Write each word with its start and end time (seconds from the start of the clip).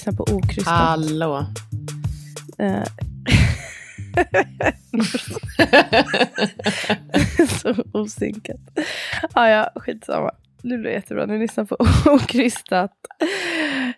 Lyssnar 0.00 0.12
på 0.12 0.22
Okrystat. 0.32 0.74
Hallå. 0.74 1.46
Eh, 2.58 2.84
så 7.48 7.74
osynkat. 7.92 8.60
Ah, 9.32 9.48
ja, 9.48 9.70
skitsamma. 9.76 10.30
Det 10.62 10.78
blir 10.78 10.90
jättebra. 10.90 11.26
Ni 11.26 11.38
lyssnar 11.38 11.64
på 11.64 11.76
Okrystat. 12.10 12.92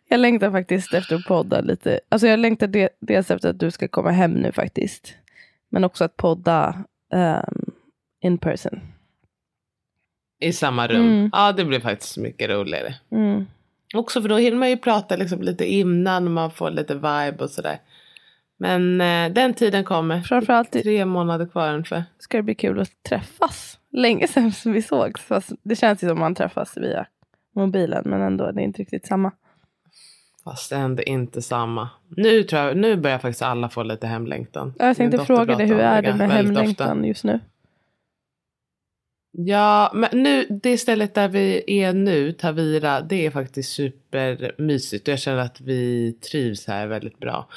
Jag 0.08 0.20
längtar 0.20 0.50
faktiskt 0.50 0.95
efter 0.95 1.17
att 1.17 1.25
podda 1.25 1.61
lite. 1.61 2.00
Alltså 2.08 2.27
jag 2.27 2.39
längtar 2.39 2.67
de, 2.67 2.89
dels 3.00 3.30
efter 3.30 3.48
att 3.48 3.61
du 3.61 3.70
ska 3.70 3.89
komma 3.89 4.11
hem 4.11 4.33
nu 4.33 4.53
faktiskt. 4.53 5.14
Men 5.69 5.84
också 5.84 6.05
att 6.05 6.17
podda 6.17 6.84
um, 7.14 7.73
in 8.20 8.39
person. 8.39 8.80
I 10.41 10.53
samma 10.53 10.89
rum. 10.89 11.06
Mm. 11.06 11.30
Ja, 11.33 11.53
det 11.53 11.64
blir 11.64 11.80
faktiskt 11.80 12.17
mycket 12.17 12.50
roligare. 12.50 12.95
Mm. 13.11 13.47
Också 13.95 14.23
för 14.23 14.29
då 14.29 14.37
hinner 14.37 14.57
man 14.59 14.71
ju 14.71 14.77
prata 14.77 15.17
liksom 15.17 15.43
lite 15.43 15.65
innan 15.73 16.25
och 16.25 16.31
man 16.31 16.51
får 16.51 16.71
lite 16.71 16.95
vibe 16.95 17.37
och 17.39 17.51
sådär. 17.51 17.79
Men 18.57 19.01
eh, 19.01 19.33
den 19.33 19.55
tiden 19.55 19.85
kommer. 19.85 20.21
Framförallt 20.21 20.77
i- 20.77 20.83
Tre 20.83 21.05
månader 21.05 21.47
kvar 21.47 21.73
ungefär. 21.75 22.05
ska 22.19 22.37
det 22.37 22.43
bli 22.43 22.55
kul 22.55 22.81
att 22.81 23.03
träffas. 23.09 23.79
Länge 23.93 24.29
sedan 24.29 24.53
som 24.53 24.73
vi 24.73 24.83
sågs. 24.83 25.20
Fast 25.20 25.53
det 25.63 25.77
känns 25.77 26.05
ju 26.05 26.09
som 26.09 26.19
man 26.19 26.35
träffas 26.35 26.77
via 26.77 27.07
mobilen. 27.55 28.03
Men 28.07 28.20
ändå, 28.23 28.53
det 28.53 28.61
är 28.61 28.65
inte 28.65 28.83
riktigt 28.83 29.07
samma. 29.07 29.33
Fast 30.45 30.73
ändå 30.73 31.03
inte 31.03 31.43
samma. 31.43 31.89
Nu, 32.17 32.43
tror 32.43 32.63
jag, 32.63 32.77
nu 32.77 32.97
börjar 32.97 33.19
faktiskt 33.19 33.43
alla 33.43 33.69
få 33.69 33.83
lite 33.83 34.07
hemlängtan. 34.07 34.75
Ja, 34.79 34.87
Jag 34.87 34.97
tänkte 34.97 35.25
fråga 35.25 35.57
dig, 35.57 35.67
hur 35.67 35.79
är 35.79 36.03
det 36.03 36.15
med 36.15 36.31
hemlängtan 36.31 36.91
ofta. 36.98 37.07
just 37.07 37.25
nu? 37.25 37.41
Ja, 39.33 39.90
men 39.95 40.23
nu, 40.23 40.46
det 40.62 40.79
stället 40.79 41.14
där 41.14 41.29
vi 41.29 41.64
är 41.83 41.92
nu, 41.92 42.33
Tavira, 42.33 43.01
det 43.01 43.27
är 43.27 43.30
faktiskt 43.30 43.73
supermysigt. 43.73 45.08
Och 45.08 45.12
jag 45.12 45.18
känner 45.18 45.39
att 45.39 45.61
vi 45.61 46.12
trivs 46.12 46.67
här 46.67 46.86
väldigt 46.86 47.18
bra. 47.18 47.48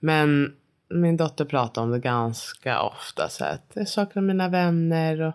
Men 0.00 0.52
min 0.88 1.16
dotter 1.16 1.44
pratar 1.44 1.82
om 1.82 1.90
det 1.90 1.98
ganska 1.98 2.82
ofta. 2.82 3.28
Så 3.28 3.44
att 3.44 3.72
jag 3.74 3.88
saknar 3.88 4.22
mina 4.22 4.48
vänner. 4.48 5.20
Och, 5.20 5.34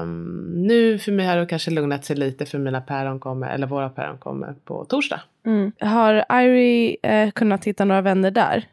um, 0.00 0.62
nu 0.66 0.98
för 0.98 1.12
mig 1.12 1.26
har 1.26 1.36
det 1.36 1.46
kanske 1.46 1.70
lugnat 1.70 2.04
sig 2.04 2.16
lite 2.16 2.46
för 2.46 2.58
mina 2.58 2.80
päron 2.80 3.20
kommer, 3.20 3.50
eller 3.50 3.66
våra 3.66 3.88
päron 3.88 4.18
kommer 4.18 4.54
på 4.64 4.84
torsdag. 4.84 5.20
Mm. 5.46 5.72
Har 5.80 6.40
Irie 6.42 6.96
eh, 7.02 7.30
kunnat 7.30 7.64
hitta 7.64 7.84
några 7.84 8.00
vänner 8.00 8.30
där? 8.30 8.66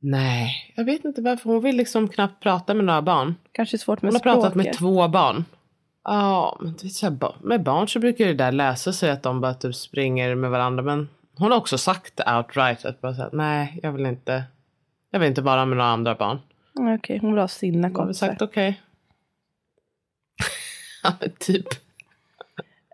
Nej, 0.00 0.72
jag 0.76 0.84
vet 0.84 1.04
inte 1.04 1.22
varför. 1.22 1.50
Hon 1.50 1.62
vill 1.62 1.76
liksom 1.76 2.08
knappt 2.08 2.42
prata 2.42 2.74
med 2.74 2.84
några 2.84 3.02
barn. 3.02 3.34
Kanske 3.52 3.78
svårt 3.78 4.02
med 4.02 4.12
Hon 4.12 4.14
har 4.14 4.20
pratat 4.34 4.54
med 4.54 4.64
språket. 4.64 4.78
två 4.78 5.08
barn. 5.08 5.44
Ja, 6.04 6.58
men 6.60 6.72
du 6.72 6.82
vet, 6.82 6.92
så 6.92 7.06
här, 7.06 7.18
med 7.42 7.62
barn 7.62 7.88
så 7.88 7.98
brukar 7.98 8.26
det 8.26 8.34
där 8.34 8.52
lösa 8.52 8.92
sig 8.92 9.10
att 9.10 9.22
de 9.22 9.40
bara 9.40 9.54
typ 9.54 9.74
springer 9.74 10.34
med 10.34 10.50
varandra. 10.50 10.82
Men 10.82 11.08
hon 11.36 11.50
har 11.50 11.58
också 11.58 11.78
sagt 11.78 12.20
outright 12.36 12.84
att 12.84 13.00
bara 13.00 13.14
så 13.14 13.22
här, 13.22 13.30
nej, 13.32 13.80
jag 13.82 13.92
vill 13.92 14.06
inte. 14.06 14.42
Jag 15.10 15.20
vill 15.20 15.28
inte 15.28 15.42
vara 15.42 15.64
med 15.66 15.76
några 15.78 15.90
andra 15.90 16.14
barn. 16.14 16.38
Mm, 16.78 16.94
Okej, 16.94 17.18
hon 17.18 17.30
vill 17.32 17.40
ha 17.40 17.48
sina 17.48 17.76
Jag 17.78 17.82
har 17.82 17.88
väl 17.88 17.94
kompisar. 17.96 18.26
sagt 18.26 18.42
okej. 18.42 18.80
ja, 21.02 21.12
men 21.20 21.30
typ. 21.38 21.66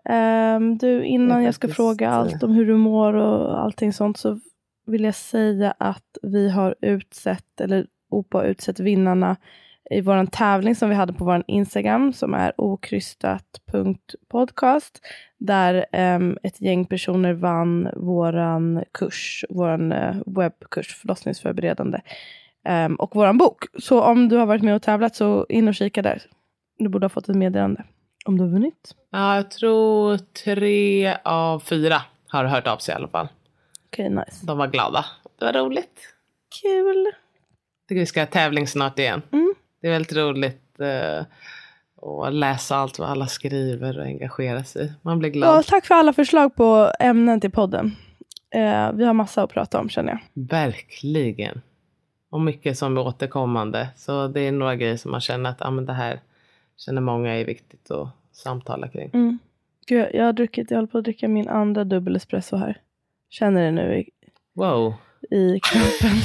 Ehm, 0.09 0.77
du, 0.77 1.03
innan 1.05 1.37
är 1.41 1.45
jag 1.45 1.53
ska 1.53 1.67
fråga 1.67 2.07
eh, 2.07 2.13
allt 2.15 2.43
om 2.43 2.51
hur 2.53 2.65
du 2.67 2.75
mår 2.77 3.13
och 3.13 3.59
allting 3.63 3.93
sånt 3.93 4.17
så 4.17 4.39
vill 4.87 5.03
jag 5.03 5.15
säga 5.15 5.73
att 5.77 6.17
vi 6.21 6.49
har 6.49 6.75
utsett, 6.81 7.61
eller 7.61 7.87
OPA 8.09 8.37
har 8.37 8.45
utsett 8.45 8.79
vinnarna 8.79 9.35
i 9.89 10.01
vår 10.01 10.25
tävling 10.25 10.75
som 10.75 10.89
vi 10.89 10.95
hade 10.95 11.13
på 11.13 11.25
vår 11.25 11.43
Instagram 11.47 12.13
som 12.13 12.33
är 12.33 12.53
okrystat.podcast 12.57 15.01
där 15.37 15.85
um, 16.15 16.37
ett 16.43 16.61
gäng 16.61 16.85
personer 16.85 17.33
vann 17.33 17.89
våran 17.95 18.83
kurs, 18.91 19.45
våran 19.49 19.91
eh, 19.91 20.15
webbkurs 20.25 20.95
förlossningsförberedande 20.95 22.01
um, 22.69 22.95
och 22.95 23.15
våran 23.15 23.37
bok. 23.37 23.63
Så 23.79 24.01
om 24.01 24.29
du 24.29 24.37
har 24.37 24.45
varit 24.45 24.63
med 24.63 24.75
och 24.75 24.81
tävlat 24.81 25.15
så 25.15 25.45
in 25.49 25.67
och 25.67 25.75
kika 25.75 26.01
där. 26.01 26.21
Du 26.77 26.89
borde 26.89 27.05
ha 27.05 27.09
fått 27.09 27.29
ett 27.29 27.35
meddelande 27.35 27.83
om 28.25 28.37
du 28.37 28.43
har 28.43 28.51
vunnit. 28.51 28.95
Ja, 29.11 29.35
jag 29.35 29.51
tror 29.51 30.17
tre 30.17 31.15
av 31.23 31.59
fyra 31.59 32.01
har 32.27 32.45
hört 32.45 32.67
av 32.67 32.77
sig 32.77 32.93
i 32.93 32.95
alla 32.95 33.07
fall. 33.07 33.27
Okej, 33.97 34.09
nice. 34.09 34.45
De 34.45 34.57
var 34.57 34.67
glada. 34.67 35.05
Det 35.39 35.45
var 35.45 35.53
roligt. 35.53 35.99
Kul. 36.61 37.05
tycker 37.87 37.99
vi 37.99 38.05
ska 38.05 38.21
ha 38.21 38.25
tävling 38.27 38.67
snart 38.67 38.99
igen. 38.99 39.21
Mm. 39.31 39.53
Det 39.81 39.87
är 39.87 39.91
väldigt 39.91 40.17
roligt 40.17 40.79
eh, 40.79 41.25
att 42.27 42.33
läsa 42.33 42.75
allt 42.75 42.99
vad 42.99 43.09
alla 43.09 43.27
skriver 43.27 43.99
och 43.99 44.05
engagera 44.05 44.63
sig. 44.63 44.93
Man 45.01 45.19
blir 45.19 45.29
glad. 45.29 45.57
Ja, 45.57 45.63
tack 45.63 45.85
för 45.85 45.95
alla 45.95 46.13
förslag 46.13 46.55
på 46.55 46.91
ämnen 46.99 47.41
till 47.41 47.51
podden. 47.51 47.95
Eh, 48.49 48.91
vi 48.93 49.05
har 49.05 49.13
massa 49.13 49.43
att 49.43 49.49
prata 49.49 49.79
om 49.79 49.89
känner 49.89 50.11
jag. 50.11 50.19
Verkligen. 50.49 51.61
Och 52.29 52.41
mycket 52.41 52.77
som 52.77 52.97
är 52.97 53.01
återkommande. 53.01 53.87
Så 53.95 54.27
det 54.27 54.41
är 54.41 54.51
några 54.51 54.75
grejer 54.75 54.97
som 54.97 55.11
man 55.11 55.21
känner 55.21 55.49
att 55.49 55.61
ah, 55.61 55.71
men 55.71 55.85
det 55.85 55.93
här 55.93 56.19
känner 56.77 57.01
många 57.01 57.33
är 57.35 57.45
viktigt 57.45 57.91
att 57.91 58.09
samtala 58.31 58.87
kring. 58.87 59.09
Mm. 59.13 59.39
Gud, 59.87 59.99
jag- 59.99 60.15
jag 60.15 60.25
har 60.25 60.33
druckit, 60.33 60.71
jag 60.71 60.77
håller 60.77 60.87
på 60.87 60.97
att 60.97 61.03
dricka 61.03 61.27
min 61.27 61.47
andra 61.49 61.83
dubbel 61.83 62.15
espresso 62.15 62.55
här. 62.57 62.81
Känner 63.29 63.61
det 63.65 63.71
nu 63.71 63.97
i, 63.97 64.09
Wow. 64.55 64.93
i 65.31 65.59
kroppen. 65.59 66.17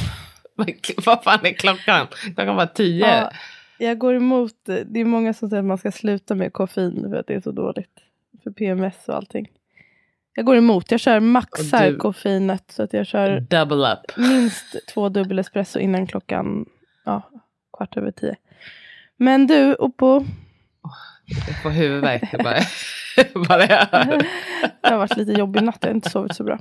Vad 1.05 1.23
fan 1.23 1.45
är 1.45 1.53
klockan? 1.53 2.07
Klockan 2.35 2.55
var 2.55 2.65
tio. 2.65 3.07
ja, 3.07 3.31
jag 3.77 3.97
går 3.97 4.15
emot, 4.15 4.53
det 4.85 4.99
är 4.99 5.05
många 5.05 5.33
som 5.33 5.49
säger 5.49 5.61
att 5.61 5.67
man 5.67 5.77
ska 5.77 5.91
sluta 5.91 6.35
med 6.35 6.53
koffein 6.53 7.05
för 7.09 7.15
att 7.17 7.27
det 7.27 7.33
är 7.33 7.41
så 7.41 7.51
dåligt. 7.51 7.99
För 8.43 8.51
PMS 8.51 9.07
och 9.07 9.15
allting. 9.15 9.47
Jag 10.35 10.45
går 10.45 10.55
emot, 10.57 10.91
jag 10.91 10.99
kör 10.99 11.19
maxar 11.19 11.91
du- 11.91 11.97
koffeinet 11.97 12.63
så 12.71 12.83
att 12.83 12.93
jag 12.93 13.07
kör 13.07 13.39
Double 13.39 13.93
up. 13.93 14.17
minst 14.17 14.87
två 14.93 15.09
dubbel 15.09 15.39
espresso 15.39 15.79
innan 15.79 16.07
klockan 16.07 16.65
ja, 17.05 17.29
kvart 17.77 17.97
över 17.97 18.11
tio. 18.11 18.35
Men 19.17 19.47
du, 19.47 19.75
Oppo, 19.75 20.25
Jag 21.47 21.61
får 21.63 21.69
huvudvärk. 21.69 22.43
Bara, 22.43 22.59
bara 23.47 23.65
jag 23.65 23.85
hör. 23.91 24.17
det 24.81 24.89
har 24.89 24.97
varit 24.97 25.17
lite 25.17 25.31
jobbig 25.31 25.63
natt, 25.63 25.77
jag 25.81 25.89
har 25.89 25.95
inte 25.95 26.09
sovit 26.09 26.35
så 26.35 26.43
bra. 26.43 26.59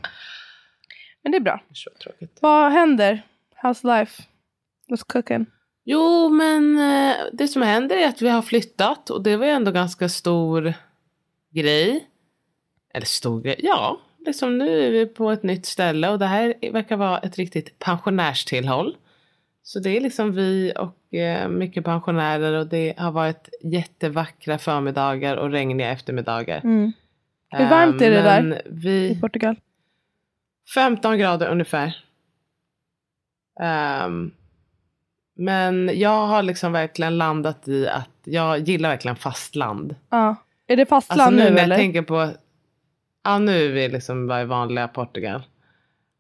Men 1.22 1.32
det 1.32 1.38
är 1.38 1.40
bra. 1.40 1.60
Så 1.72 1.90
tråkigt. 2.02 2.38
Vad 2.40 2.72
händer? 2.72 3.22
How's 3.62 3.98
life? 3.98 4.22
What's 4.88 5.04
cooking? 5.06 5.46
Jo, 5.84 6.28
men 6.28 6.78
eh, 6.78 7.16
det 7.32 7.48
som 7.48 7.62
händer 7.62 7.96
är 7.96 8.08
att 8.08 8.22
vi 8.22 8.28
har 8.28 8.42
flyttat 8.42 9.10
och 9.10 9.22
det 9.22 9.36
var 9.36 9.46
ju 9.46 9.52
ändå 9.52 9.70
ganska 9.70 10.08
stor 10.08 10.74
grej. 11.50 12.08
Eller 12.94 13.06
stor 13.06 13.40
grej, 13.40 13.56
ja. 13.58 14.00
Liksom 14.26 14.58
nu 14.58 14.86
är 14.86 14.90
vi 14.90 15.06
på 15.06 15.30
ett 15.30 15.42
nytt 15.42 15.66
ställe 15.66 16.08
och 16.08 16.18
det 16.18 16.26
här 16.26 16.54
verkar 16.72 16.96
vara 16.96 17.18
ett 17.18 17.38
riktigt 17.38 17.78
pensionärstillhåll. 17.78 18.96
Så 19.62 19.78
det 19.78 19.96
är 19.96 20.00
liksom 20.00 20.32
vi 20.32 20.72
och 20.78 21.14
eh, 21.14 21.48
mycket 21.48 21.84
pensionärer 21.84 22.52
och 22.52 22.66
det 22.66 22.94
har 22.98 23.12
varit 23.12 23.48
jättevackra 23.62 24.58
förmiddagar 24.58 25.36
och 25.36 25.50
regniga 25.50 25.90
eftermiddagar. 25.90 26.60
Mm. 26.64 26.92
Hur 27.50 27.68
varmt 27.68 28.02
är 28.02 28.10
det 28.10 28.22
där 28.22 28.42
Men 28.42 28.52
i 28.52 28.60
Vi, 28.64 29.20
Portugal? 29.20 29.56
15 30.74 31.18
grader 31.18 31.48
ungefär. 31.48 31.96
Ehm, 33.60 34.30
men 35.36 35.90
jag 35.94 36.26
har 36.26 36.42
liksom 36.42 36.72
verkligen 36.72 37.18
landat 37.18 37.68
i 37.68 37.88
att 37.88 38.10
jag 38.24 38.58
gillar 38.58 38.88
verkligen 38.88 39.16
fastland. 39.16 39.94
Ja. 40.10 40.36
Är 40.66 40.76
det 40.76 40.86
fastland 40.86 41.20
Alltså 41.20 41.36
nu 41.36 41.44
nu, 41.44 41.50
när 41.50 41.56
jag 41.56 41.64
eller? 41.64 41.76
tänker 41.76 42.02
på, 42.02 42.30
ja 43.24 43.38
nu 43.38 43.66
är 43.66 43.72
vi 43.72 43.88
liksom 43.88 44.26
bara 44.26 44.42
i 44.42 44.44
vanliga 44.44 44.88
Portugal. 44.88 45.42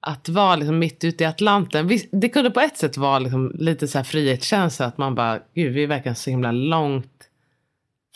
Att 0.00 0.28
vara 0.28 0.56
liksom 0.56 0.78
mitt 0.78 1.04
ute 1.04 1.24
i 1.24 1.26
Atlanten, 1.26 1.88
visst, 1.88 2.08
det 2.12 2.28
kunde 2.28 2.50
på 2.50 2.60
ett 2.60 2.76
sätt 2.76 2.96
vara 2.96 3.18
liksom 3.18 3.52
lite 3.54 3.88
så 3.88 3.98
här 3.98 4.04
frihetskänsla 4.04 4.86
att 4.86 4.98
man 4.98 5.14
bara, 5.14 5.40
gud 5.54 5.72
vi 5.72 5.82
är 5.82 5.86
verkligen 5.86 6.16
så 6.16 6.30
himla 6.30 6.52
långt 6.52 7.28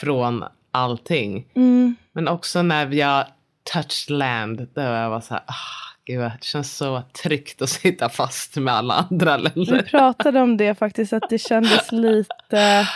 från 0.01 0.45
allting. 0.71 1.47
Mm. 1.55 1.97
Men 2.13 2.29
också 2.29 2.63
när 2.63 2.87
vi 2.87 3.01
har 3.01 3.27
touched 3.73 4.17
land, 4.17 4.69
då 4.75 4.81
jag 4.81 5.11
var 5.11 5.21
så 5.21 5.35
här, 5.35 5.43
ah, 5.47 5.96
gud 6.07 6.21
det 6.21 6.39
känns 6.41 6.77
så 6.77 7.03
tryggt 7.23 7.63
att 7.63 7.69
sitta 7.69 8.09
fast 8.09 8.57
med 8.57 8.75
alla 8.75 8.95
andra 9.11 9.37
Vi 9.37 9.43
länder. 9.43 9.83
pratade 9.83 10.41
om 10.41 10.57
det 10.57 10.75
faktiskt, 10.79 11.13
att 11.13 11.29
det 11.31 11.39
kändes 11.39 11.93
lite... 11.93 12.87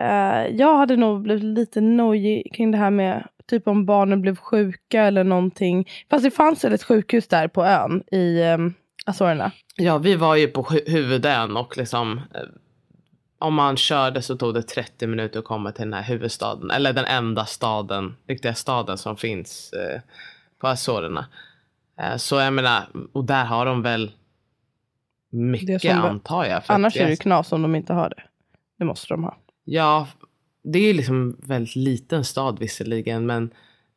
eh, 0.00 0.46
jag 0.50 0.76
hade 0.76 0.96
nog 0.96 1.22
blivit 1.22 1.44
lite 1.44 1.80
nojig 1.80 2.54
kring 2.54 2.70
det 2.70 2.78
här 2.78 2.90
med 2.90 3.28
typ 3.46 3.68
om 3.68 3.86
barnen 3.86 4.22
blev 4.22 4.36
sjuka 4.36 5.02
eller 5.02 5.24
någonting. 5.24 5.88
Fast 6.10 6.24
det 6.24 6.30
fanns 6.30 6.64
väl 6.64 6.72
ett 6.72 6.82
sjukhus 6.82 7.28
där 7.28 7.48
på 7.48 7.64
ön 7.64 8.02
i 8.12 8.42
um, 8.42 8.74
Azorerna. 9.06 9.50
Ja, 9.76 9.98
vi 9.98 10.14
var 10.14 10.36
ju 10.36 10.48
på 10.48 10.62
hu- 10.62 10.90
huvudön 10.90 11.56
och 11.56 11.76
liksom 11.76 12.18
eh, 12.34 12.40
om 13.38 13.54
man 13.54 13.76
körde 13.76 14.22
så 14.22 14.36
tog 14.36 14.54
det 14.54 14.62
30 14.62 15.06
minuter 15.06 15.38
att 15.38 15.44
komma 15.44 15.72
till 15.72 15.84
den 15.84 15.92
här 15.92 16.02
huvudstaden. 16.02 16.70
Eller 16.70 16.92
den 16.92 17.04
enda 17.04 17.46
staden, 17.46 18.16
riktiga 18.28 18.54
staden 18.54 18.98
som 18.98 19.16
finns 19.16 19.72
eh, 19.72 20.00
på 20.60 20.68
Azorerna. 20.68 21.26
Eh, 21.98 22.16
så 22.16 22.36
jag 22.36 22.52
menar, 22.52 22.86
och 23.12 23.24
där 23.24 23.44
har 23.44 23.66
de 23.66 23.82
väl 23.82 24.12
mycket 25.30 25.84
antar 25.84 26.44
jag. 26.44 26.62
Annars 26.66 26.96
är 26.96 27.04
det 27.04 27.10
ju 27.10 27.16
knas 27.16 27.52
om 27.52 27.62
de 27.62 27.74
inte 27.74 27.92
har 27.92 28.08
det. 28.08 28.22
Det 28.78 28.84
måste 28.84 29.14
de 29.14 29.24
ha. 29.24 29.36
Ja, 29.64 30.08
det 30.62 30.78
är 30.78 30.86
ju 30.86 30.92
liksom 30.92 31.36
väldigt 31.40 31.76
liten 31.76 32.24
stad 32.24 32.58
visserligen, 32.58 33.26
men 33.26 33.50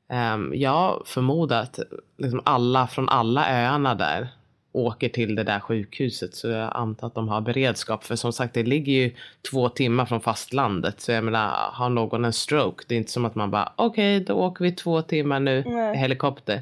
um, 0.09 0.51
jag 0.55 1.03
förmodar 1.05 1.61
att 1.61 1.79
liksom 2.17 2.41
alla 2.45 2.87
från 2.87 3.09
alla 3.09 3.63
öarna 3.63 3.95
där 3.95 4.27
åker 4.71 5.09
till 5.09 5.35
det 5.35 5.43
där 5.43 5.59
sjukhuset. 5.59 6.35
Så 6.35 6.47
jag 6.47 6.71
antar 6.75 7.07
att 7.07 7.15
de 7.15 7.29
har 7.29 7.41
beredskap. 7.41 8.03
För 8.03 8.15
som 8.15 8.33
sagt, 8.33 8.53
det 8.53 8.63
ligger 8.63 8.93
ju 8.93 9.11
två 9.51 9.69
timmar 9.69 10.05
från 10.05 10.21
fastlandet. 10.21 11.01
Så 11.01 11.11
jag 11.11 11.23
menar, 11.23 11.71
har 11.71 11.89
någon 11.89 12.25
en 12.25 12.33
stroke, 12.33 12.83
det 12.87 12.95
är 12.95 12.97
inte 12.97 13.11
som 13.11 13.25
att 13.25 13.35
man 13.35 13.51
bara, 13.51 13.73
okej, 13.75 14.19
då 14.19 14.33
åker 14.33 14.63
vi 14.63 14.71
två 14.71 15.01
timmar 15.01 15.39
nu 15.39 15.63
Nej. 15.65 15.97
helikopter. 15.97 16.61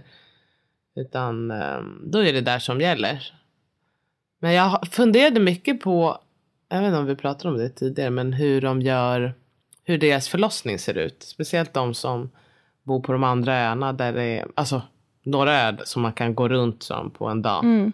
Utan 0.96 1.52
ehm, 1.52 2.02
då 2.06 2.20
är 2.20 2.34
det 2.34 2.42
där 2.42 2.60
som 2.60 2.82
gäller. 2.82 3.34
Men 4.40 4.54
jag 4.54 4.88
funderade 4.92 5.40
mycket 5.40 5.82
på, 5.82 6.18
jag 6.70 6.80
vet 6.80 6.88
inte 6.88 6.98
om 6.98 7.06
vi 7.06 7.16
pratade 7.16 7.54
om 7.54 7.58
det 7.58 7.70
tidigare, 7.70 8.10
men 8.10 8.34
hur 8.34 8.62
de 8.62 8.82
gör, 8.82 9.34
hur 9.84 9.98
deras 9.98 10.30
förlossning 10.30 10.80
ser 10.80 10.98
ut. 10.98 11.24
Speciellt 11.24 11.74
de 11.74 11.94
som 11.94 12.30
bor 12.84 13.00
på 13.00 13.12
de 13.12 13.24
andra 13.24 13.54
öarna 13.58 13.94
där 13.94 14.14
det 14.14 14.24
är, 14.24 14.48
alltså 14.56 14.82
några 15.24 15.52
öar 15.52 15.82
som 15.84 16.02
man 16.02 16.14
kan 16.14 16.36
gå 16.36 16.48
runt 16.50 16.84
som 16.84 17.12
på 17.12 17.28
en 17.28 17.42
dag. 17.42 17.64
Mm. 17.64 17.94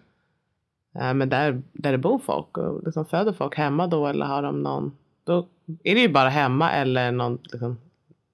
Eh, 0.96 1.14
Men 1.14 1.30
där, 1.30 1.62
där 1.74 1.92
det 1.92 1.98
bor 1.98 2.20
folk 2.20 2.58
och 2.58 2.84
liksom 2.86 3.06
föder 3.06 3.34
folk 3.34 3.58
hemma 3.58 3.88
då 3.88 4.08
eller 4.08 4.26
har 4.26 4.42
de 4.42 4.62
någon, 4.62 4.92
då 5.24 5.48
är 5.84 5.96
det 5.96 6.02
ju 6.02 6.10
bara 6.10 6.30
hemma 6.30 6.72
eller 6.72 7.12
någon 7.12 7.38
liksom, 7.44 7.78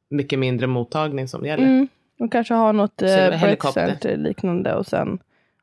mycket 0.09 0.39
mindre 0.39 0.67
mottagning 0.67 1.27
som 1.27 1.45
gäller. 1.45 1.63
Mm. 1.63 1.87
De 2.17 2.29
kanske 2.29 2.53
har 2.53 2.73
något 2.73 3.01
eh, 3.01 4.17
liknande 4.17 4.75
och 4.75 4.85
sen 4.85 5.19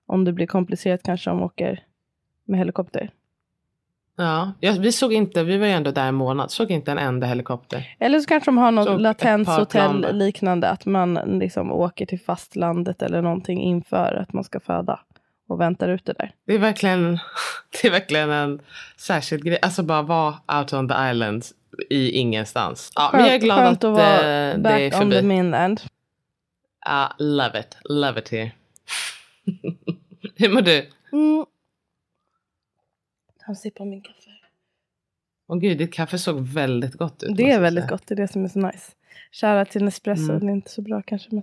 om 0.06 0.24
det 0.24 0.32
blir 0.32 0.46
komplicerat 0.46 1.02
kanske 1.02 1.30
de 1.30 1.42
åker 1.42 1.84
med 2.44 2.58
helikopter. 2.58 3.10
Ja, 4.16 4.52
ja, 4.60 4.72
vi 4.80 4.92
såg 4.92 5.12
inte, 5.12 5.44
vi 5.44 5.58
var 5.58 5.66
ju 5.66 5.72
ändå 5.72 5.90
där 5.90 6.08
en 6.08 6.14
månad, 6.14 6.50
såg 6.50 6.70
inte 6.70 6.90
en 6.92 6.98
enda 6.98 7.26
helikopter. 7.26 7.96
Eller 7.98 8.20
så 8.20 8.26
kanske 8.26 8.50
de 8.50 8.58
har 8.58 8.70
något 8.70 9.00
latenshotell 9.00 10.16
liknande. 10.16 10.68
Att 10.68 10.86
man 10.86 11.14
liksom 11.14 11.72
åker 11.72 12.06
till 12.06 12.20
fastlandet 12.20 13.02
eller 13.02 13.22
någonting 13.22 13.62
inför 13.62 14.14
att 14.22 14.32
man 14.32 14.44
ska 14.44 14.60
föda. 14.60 15.00
Och 15.48 15.60
väntar 15.60 15.88
ute 15.88 16.12
där. 16.12 16.30
Det 16.46 16.54
är 16.54 16.58
verkligen, 16.58 17.18
det 17.82 17.88
är 17.88 17.90
verkligen 17.92 18.30
en 18.30 18.60
särskild 18.96 19.44
grej, 19.44 19.58
alltså 19.62 19.82
bara 19.82 20.02
vara 20.02 20.34
out 20.58 20.72
on 20.72 20.88
the 20.88 20.94
island 21.10 21.44
i 21.90 22.10
ingenstans. 22.10 22.92
Ja, 22.94 23.10
men 23.12 23.24
jag 23.24 23.34
är 23.34 23.38
glad 23.38 23.58
skönt 23.58 23.84
att, 23.84 23.90
att 23.90 23.96
vara 23.96 24.16
eh, 24.16 24.58
det 24.58 24.70
är 24.70 24.90
back 24.90 25.02
on 25.02 25.10
the 25.10 25.16
förbi. 25.16 25.28
mainland. 25.28 25.80
Ja, 26.84 27.12
love 27.18 27.60
it, 27.60 27.76
love 27.84 28.18
it 28.20 28.28
here. 28.28 28.50
Hur 30.36 30.48
mår 30.48 30.60
du? 30.62 30.88
Mm. 31.12 31.46
Ta 33.40 33.46
en 33.48 33.56
sipp 33.56 33.80
av 33.80 33.86
min 33.86 34.00
kaffe. 34.02 34.30
Åh 35.48 35.58
gud, 35.58 35.78
ditt 35.78 35.92
kaffe 35.94 36.18
såg 36.18 36.40
väldigt 36.40 36.94
gott 36.94 37.22
ut. 37.22 37.36
Det 37.36 37.50
är 37.50 37.60
väldigt 37.60 37.84
säga. 37.84 37.90
gott, 37.96 38.06
det 38.06 38.14
är 38.14 38.16
det 38.16 38.28
som 38.28 38.44
är 38.44 38.48
så 38.48 38.58
nice. 38.58 38.92
Kära 39.32 39.64
till 39.64 39.84
Nespresso, 39.84 40.30
Mm. 40.32 40.40
det 40.46 40.52
är 40.52 40.54
inte 40.54 40.70
så 40.70 40.82
bra 40.82 41.02
kanske 41.02 41.28
men 41.34 41.42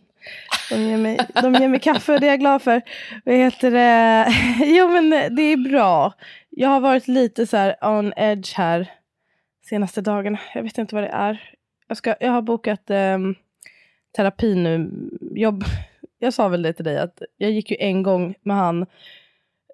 de 0.69 0.75
ger 0.81 0.97
mig, 0.97 1.19
de 1.41 1.53
ger 1.53 1.67
mig 1.67 1.79
kaffe 1.79 2.13
och 2.13 2.19
det 2.19 2.25
är 2.27 2.31
jag 2.31 2.39
glad 2.39 2.61
för. 2.61 2.81
Vad 3.25 3.35
heter 3.35 3.71
det? 3.71 4.27
Jo 4.65 4.87
men 4.89 5.09
det 5.35 5.41
är 5.41 5.69
bra. 5.69 6.13
Jag 6.49 6.69
har 6.69 6.79
varit 6.79 7.07
lite 7.07 7.47
så 7.47 7.57
här 7.57 7.75
on 7.81 8.13
edge 8.17 8.53
här 8.57 8.91
senaste 9.69 10.01
dagarna. 10.01 10.39
Jag 10.53 10.63
vet 10.63 10.77
inte 10.77 10.95
vad 10.95 11.03
det 11.03 11.07
är. 11.09 11.53
Jag, 11.87 11.97
ska, 11.97 12.15
jag 12.19 12.31
har 12.31 12.41
bokat 12.41 12.89
ehm, 12.89 13.35
terapi 14.15 14.55
nu. 14.55 14.91
Jobb. 15.35 15.63
Jag 16.19 16.33
sa 16.33 16.47
väl 16.47 16.61
det 16.61 16.73
till 16.73 16.85
dig 16.85 16.99
att 16.99 17.21
jag 17.37 17.51
gick 17.51 17.71
ju 17.71 17.77
en 17.79 18.03
gång 18.03 18.35
med 18.41 18.57
han 18.57 18.81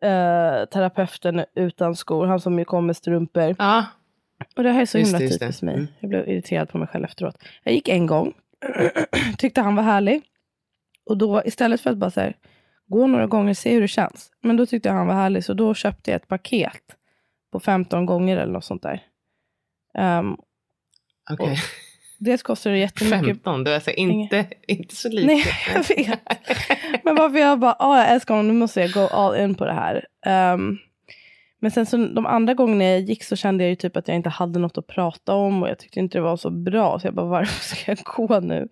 eh, 0.01 0.65
terapeuten 0.65 1.45
utan 1.55 1.95
skor. 1.95 2.25
Han 2.25 2.39
som 2.39 2.59
ju 2.59 2.65
kom 2.65 2.85
med 2.85 2.97
strumpor. 2.97 3.55
Ja, 3.59 3.85
Och 4.55 4.63
det 4.63 4.69
här 4.69 4.81
är 4.81 4.85
så 4.85 4.97
Just 4.97 5.13
himla 5.13 5.29
typiskt 5.29 5.61
mig. 5.61 5.75
Mm. 5.75 5.87
Jag 5.99 6.09
blev 6.09 6.29
irriterad 6.29 6.69
på 6.69 6.77
mig 6.77 6.87
själv 6.87 7.05
efteråt. 7.05 7.37
Jag 7.63 7.73
gick 7.73 7.87
en 7.87 8.05
gång. 8.05 8.33
Tyckte 9.37 9.61
han 9.61 9.75
var 9.75 9.83
härlig. 9.83 10.21
Och 11.05 11.17
då 11.17 11.43
istället 11.45 11.81
för 11.81 11.89
att 11.89 11.97
bara 11.97 12.11
så 12.11 12.21
här, 12.21 12.35
gå 12.87 13.07
några 13.07 13.27
gånger 13.27 13.49
och 13.49 13.57
se 13.57 13.73
hur 13.73 13.81
det 13.81 13.87
känns. 13.87 14.31
Men 14.41 14.57
då 14.57 14.65
tyckte 14.65 14.89
jag 14.89 14.95
han 14.95 15.07
var 15.07 15.13
härlig. 15.15 15.45
Så 15.45 15.53
då 15.53 15.73
köpte 15.73 16.11
jag 16.11 16.15
ett 16.15 16.27
paket. 16.27 16.81
På 17.51 17.59
15 17.59 18.05
gånger 18.05 18.37
eller 18.37 18.53
något 18.53 18.65
sånt 18.65 18.83
där. 18.83 19.03
Um, 20.19 20.37
okej. 21.31 21.57
Dels 22.17 22.44
kostar 22.44 22.71
det 22.71 22.77
jättemycket. 22.77 23.25
15, 23.25 23.63
det 23.63 23.69
var 23.69 23.75
alltså 23.75 23.91
inte, 23.91 24.45
inte 24.67 24.95
så 24.95 25.09
lite. 25.09 25.27
Nej, 25.27 25.44
jag 25.73 25.95
vet. 25.95 26.19
Men 27.03 27.15
varför 27.15 27.39
jag 27.39 27.59
bara, 27.59 27.75
ah, 27.79 27.97
jag 27.97 28.12
älskar 28.12 28.35
honom, 28.35 28.47
nu 28.47 28.53
måste 28.53 28.81
jag 28.81 28.91
go 28.91 29.00
all 29.00 29.35
in 29.35 29.56
på 29.56 29.65
det 29.65 29.73
här. 29.73 30.06
Ehm, 30.25 30.78
men 31.59 31.71
sen 31.71 31.85
så 31.85 31.97
de 31.97 32.25
andra 32.25 32.54
gångerna 32.54 32.83
jag 32.83 33.01
gick 33.01 33.23
så 33.23 33.35
kände 33.35 33.63
jag 33.63 33.69
ju 33.69 33.75
typ 33.75 33.97
att 33.97 34.07
jag 34.07 34.18
inte 34.18 34.30
hade 34.30 34.59
något 34.59 34.78
att 34.78 34.87
prata 34.87 35.33
om 35.33 35.63
och 35.63 35.69
jag 35.69 35.78
tyckte 35.80 35.99
inte 35.99 36.18
det 36.18 36.21
var 36.21 36.37
så 36.37 36.49
bra. 36.49 36.99
Så 36.99 37.07
jag 37.07 37.13
bara, 37.13 37.25
varför 37.25 37.75
ska 37.75 37.92
jag 37.92 37.97
gå 37.97 38.40
nu 38.40 38.68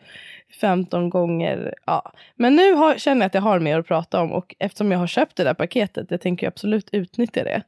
15 0.62 1.10
gånger? 1.10 1.74
Ja. 1.86 2.12
Men 2.36 2.56
nu 2.56 2.74
har, 2.74 2.98
känner 2.98 3.22
jag 3.22 3.28
att 3.28 3.34
jag 3.34 3.42
har 3.42 3.60
mer 3.60 3.80
att 3.80 3.88
prata 3.88 4.22
om 4.22 4.32
och 4.32 4.56
eftersom 4.60 4.92
jag 4.92 5.00
har 5.00 5.08
köpt 5.08 5.36
det 5.36 5.44
där 5.44 5.54
paketet, 5.54 6.12
jag 6.12 6.22
tänker 6.22 6.48
absolut 6.48 6.90
utnyttja 6.92 7.44
det. 7.44 7.64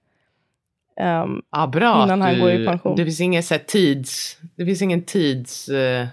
Ehm, 1.00 1.42
Ja, 1.52 1.68
bra 1.68 2.04
Innan 2.04 2.22
han 2.22 2.34
du, 2.34 2.42
går 2.42 2.52
i 2.52 2.66
pension. 2.66 2.96
Det 2.96 3.06
finns 3.06 3.22
ingen 3.22 3.44
så 3.44 3.54
här, 3.54 3.62
tids, 3.62 4.38
det 4.56 4.66
finns 4.66 4.82
ingen 4.82 5.04
tids 5.04 5.70
eh, 5.70 6.08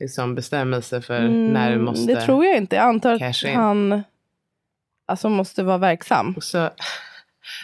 liksom, 0.00 0.34
bestämmelse 0.34 1.00
för 1.00 1.20
när 1.28 1.68
du 1.68 1.74
mm, 1.74 1.84
måste. 1.84 2.14
Det 2.14 2.20
tror 2.20 2.44
jag 2.44 2.56
inte. 2.56 2.76
Jag 2.76 2.84
antar 2.84 3.14
att 3.14 3.44
in. 3.44 3.54
han 3.54 4.02
alltså, 5.06 5.28
måste 5.28 5.62
vara 5.62 5.78
verksam. 5.78 6.34
Och 6.36 6.44
så, 6.44 6.70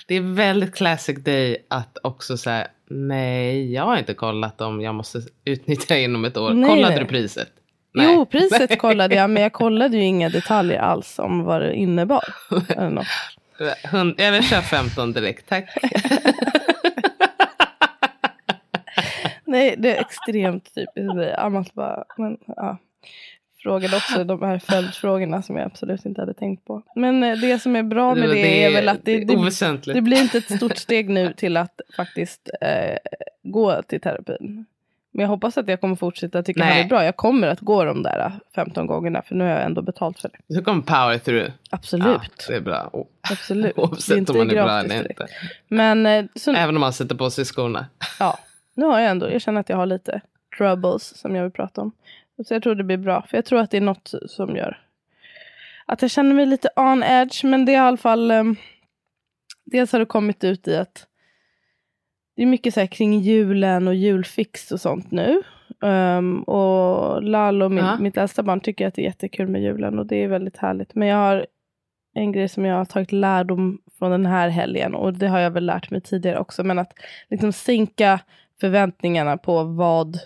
det 0.06 0.14
är 0.14 0.20
väldigt 0.20 0.74
classic 0.74 1.18
day 1.24 1.56
att 1.68 1.98
också 2.02 2.36
säga 2.36 2.66
nej, 2.90 3.72
jag 3.72 3.84
har 3.84 3.96
inte 3.96 4.14
kollat 4.14 4.60
om 4.60 4.80
jag 4.80 4.94
måste 4.94 5.22
utnyttja 5.44 5.98
inom 5.98 6.24
ett 6.24 6.36
år. 6.36 6.50
Nej, 6.50 6.70
Kollade 6.70 6.94
nej. 6.94 6.98
du 6.98 7.06
priset? 7.06 7.48
Jo, 7.92 8.26
priset 8.26 8.78
kollade 8.78 9.14
jag, 9.14 9.30
men 9.30 9.42
jag 9.42 9.52
kollade 9.62 9.96
ju 9.96 10.02
inga 10.02 10.28
detaljer 10.28 10.78
alls 10.78 11.18
om 11.18 11.44
vad 11.44 11.62
det 11.62 11.74
innebar. 11.74 12.24
Hund, 13.84 14.14
jag 14.18 14.32
vill 14.32 14.42
köra 14.42 14.62
15 14.62 15.12
direkt, 15.12 15.48
tack. 15.48 15.64
Nej, 19.44 19.74
det 19.78 19.96
är 19.96 20.00
extremt 20.00 20.74
typiskt 20.74 21.14
mig. 21.14 21.34
Annars 21.34 21.72
bara, 21.72 22.04
men, 22.16 22.36
ja. 22.46 22.78
Frågade 23.62 23.96
också 23.96 24.24
de 24.24 24.42
här 24.42 24.58
följdfrågorna 24.58 25.42
som 25.42 25.56
jag 25.56 25.66
absolut 25.66 26.04
inte 26.04 26.20
hade 26.20 26.34
tänkt 26.34 26.64
på. 26.64 26.82
Men 26.94 27.22
eh, 27.22 27.38
det 27.38 27.58
som 27.58 27.76
är 27.76 27.82
bra 27.82 28.14
med 28.14 28.28
det, 28.28 28.64
är 28.64 28.72
väl 28.72 28.88
att 28.88 29.04
det, 29.04 29.24
det 29.24 29.32
är 29.32 29.84
det, 29.84 29.92
det 29.92 30.02
blir 30.02 30.22
inte 30.22 30.38
ett 30.38 30.56
stort 30.56 30.76
steg 30.76 31.08
nu 31.08 31.32
till 31.32 31.56
att 31.56 31.80
faktiskt 31.96 32.50
eh, 32.60 32.96
gå 33.42 33.82
till 33.82 34.00
terapin. 34.00 34.66
Men 35.10 35.22
jag 35.22 35.28
hoppas 35.28 35.58
att 35.58 35.68
jag 35.68 35.80
kommer 35.80 35.96
fortsätta 35.96 36.42
tycka 36.42 36.60
Nej. 36.60 36.74
det 36.74 36.80
är 36.80 36.88
bra. 36.88 37.04
Jag 37.04 37.16
kommer 37.16 37.46
att 37.48 37.60
gå 37.60 37.84
de 37.84 38.02
där 38.02 38.32
15 38.54 38.86
gångerna 38.86 39.22
för 39.22 39.34
nu 39.34 39.44
har 39.44 39.50
jag 39.50 39.62
ändå 39.64 39.82
betalt 39.82 40.20
för 40.20 40.28
det. 40.48 40.54
Så 40.54 40.64
kommer 40.64 40.82
power 40.82 41.18
through. 41.18 41.50
Absolut. 41.70 42.06
Ja, 42.06 42.20
det 42.48 42.54
är 42.54 42.60
bra. 42.60 42.90
O- 42.92 43.08
Absolut. 43.30 43.72
Oavsett 43.78 44.30
om 44.30 44.38
man 44.38 44.50
är 44.50 44.54
bra 44.54 44.78
eller 44.78 44.88
direkt. 44.88 45.10
inte. 45.20 45.26
Men 45.68 46.06
eh, 46.06 46.24
så, 46.34 46.52
Även 46.54 46.76
om 46.76 46.80
man 46.80 46.92
sätter 46.92 47.14
på 47.14 47.30
sig 47.30 47.44
skorna. 47.44 47.86
ja, 48.18 48.38
nu 48.74 48.86
har 48.86 49.00
jag 49.00 49.10
ändå, 49.10 49.30
jag 49.30 49.40
känner 49.42 49.60
att 49.60 49.68
jag 49.68 49.76
har 49.76 49.86
lite 49.86 50.20
troubles 50.58 51.16
som 51.18 51.34
jag 51.36 51.42
vill 51.42 51.52
prata 51.52 51.80
om. 51.80 51.92
Så 52.48 52.54
jag 52.54 52.62
tror 52.62 52.74
det 52.74 52.84
blir 52.84 52.96
bra, 52.96 53.26
för 53.30 53.36
jag 53.36 53.44
tror 53.44 53.60
att 53.60 53.70
det 53.70 53.76
är 53.76 53.80
något 53.80 54.14
som 54.26 54.56
gör 54.56 54.78
att 55.86 56.02
jag 56.02 56.10
känner 56.10 56.34
mig 56.34 56.46
lite 56.46 56.68
on 56.76 57.02
edge. 57.02 57.44
Men 57.44 57.64
det 57.64 57.72
är 57.72 57.74
i 57.74 57.78
alla 57.78 57.96
fall, 57.96 58.30
um, 58.30 58.56
dels 59.64 59.92
har 59.92 59.98
det 59.98 60.06
kommit 60.06 60.44
ut 60.44 60.68
i 60.68 60.76
att 60.76 61.06
det 62.38 62.42
är 62.42 62.46
mycket 62.46 62.74
så 62.74 62.80
här 62.80 62.86
kring 62.86 63.20
julen 63.20 63.88
och 63.88 63.94
julfix 63.94 64.72
och 64.72 64.80
sånt 64.80 65.10
nu. 65.10 65.42
Um, 65.80 66.42
och 66.42 67.22
Lalo, 67.22 67.68
min, 67.68 67.84
Ja. 67.84 67.98
mitt 67.98 68.16
äldsta 68.16 68.42
barn, 68.42 68.60
tycker 68.60 68.86
att 68.86 68.94
det 68.94 69.02
är 69.02 69.04
jättekul 69.04 69.48
med 69.48 69.62
julen 69.62 69.98
och 69.98 70.06
det 70.06 70.16
är 70.24 70.28
väldigt 70.28 70.56
härligt. 70.56 70.94
Men 70.94 71.08
jag 71.08 71.16
har 71.16 71.46
en 72.14 72.32
grej 72.32 72.48
som 72.48 72.64
jag 72.64 72.76
har 72.76 72.84
tagit 72.84 73.12
lärdom 73.12 73.78
från 73.98 74.10
den 74.10 74.26
här 74.26 74.48
helgen 74.48 74.94
och 74.94 75.14
det 75.14 75.28
har 75.28 75.38
jag 75.38 75.50
väl 75.50 75.66
lärt 75.66 75.90
mig 75.90 76.00
tidigare 76.00 76.38
också. 76.38 76.64
Men 76.64 76.78
att 76.78 76.92
liksom 77.30 77.52
sänka 77.52 78.20
förväntningarna 78.60 79.36
på 79.36 79.62
vad, 79.64 80.18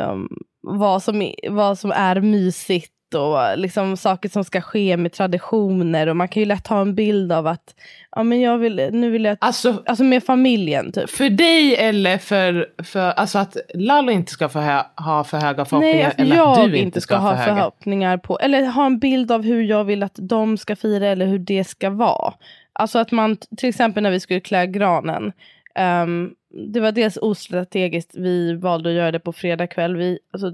um, 0.00 0.28
vad, 0.60 1.02
som, 1.02 1.30
vad 1.50 1.78
som 1.78 1.92
är 1.92 2.20
mysigt 2.20 2.92
och 3.14 3.58
liksom 3.58 3.96
saker 3.96 4.28
som 4.28 4.44
ska 4.44 4.60
ske 4.60 4.96
med 4.96 5.12
traditioner. 5.12 6.06
Och 6.06 6.16
man 6.16 6.28
kan 6.28 6.40
ju 6.40 6.46
lätt 6.46 6.66
ha 6.66 6.80
en 6.80 6.94
bild 6.94 7.32
av 7.32 7.46
att 7.46 7.74
ja, 8.16 8.22
men 8.22 8.40
jag 8.40 8.58
vill, 8.58 8.88
nu 8.92 9.10
vill 9.10 9.24
jag... 9.24 9.36
Alltså 9.40 9.82
Alltså 9.86 10.04
med 10.04 10.24
familjen 10.24 10.92
typ. 10.92 11.10
för 11.10 11.30
dig 11.30 11.76
eller 11.76 12.18
för, 12.18 12.68
för 12.82 13.10
alltså 13.10 13.38
att 13.38 13.56
Lalo 13.74 14.10
inte 14.10 14.32
ska 14.32 14.48
få 14.48 14.58
hö, 14.58 14.82
ha 14.96 15.24
för 15.24 15.38
höga 15.38 15.64
förhoppningar 15.64 15.96
Nej, 15.96 16.04
att 16.04 16.20
eller 16.20 16.36
jag 16.36 16.58
att 16.58 16.70
du 16.70 16.76
inte 16.76 17.00
ska 17.00 17.16
ha 17.16 17.36
för 17.36 17.44
förhoppningar 17.44 18.18
på, 18.18 18.38
eller 18.38 18.66
ha 18.66 18.86
en 18.86 18.98
bild 18.98 19.32
av 19.32 19.42
hur 19.42 19.62
jag 19.62 19.84
vill 19.84 20.02
att 20.02 20.16
de 20.18 20.58
ska 20.58 20.76
fira 20.76 21.06
eller 21.06 21.26
hur 21.26 21.38
det 21.38 21.64
ska 21.64 21.90
vara. 21.90 22.34
Alltså 22.72 22.98
att 22.98 23.10
man, 23.10 23.36
till 23.56 23.68
exempel 23.68 24.02
när 24.02 24.10
vi 24.10 24.20
skulle 24.20 24.40
klä 24.40 24.66
granen. 24.66 25.32
ehm, 25.74 26.30
det 26.72 26.80
var 26.80 26.92
dels 26.92 27.16
ostrategiskt, 27.16 28.14
vi 28.14 28.54
valde 28.54 28.88
att 28.88 28.94
göra 28.94 29.10
det 29.10 29.20
på 29.20 29.32
fredag 29.32 29.66
kväll. 29.66 29.96
Vi, 29.96 30.18
alltså, 30.32 30.52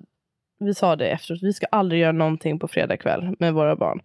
vi 0.61 0.75
sa 0.75 0.97
det 0.97 1.09
efteråt, 1.09 1.43
vi 1.43 1.53
ska 1.53 1.67
aldrig 1.73 2.01
göra 2.01 2.13
någonting 2.13 2.59
på 2.59 2.69
fredag 2.69 2.97
kväll 2.97 3.37
med 3.39 3.55
våra 3.55 3.77
barn. 3.77 4.01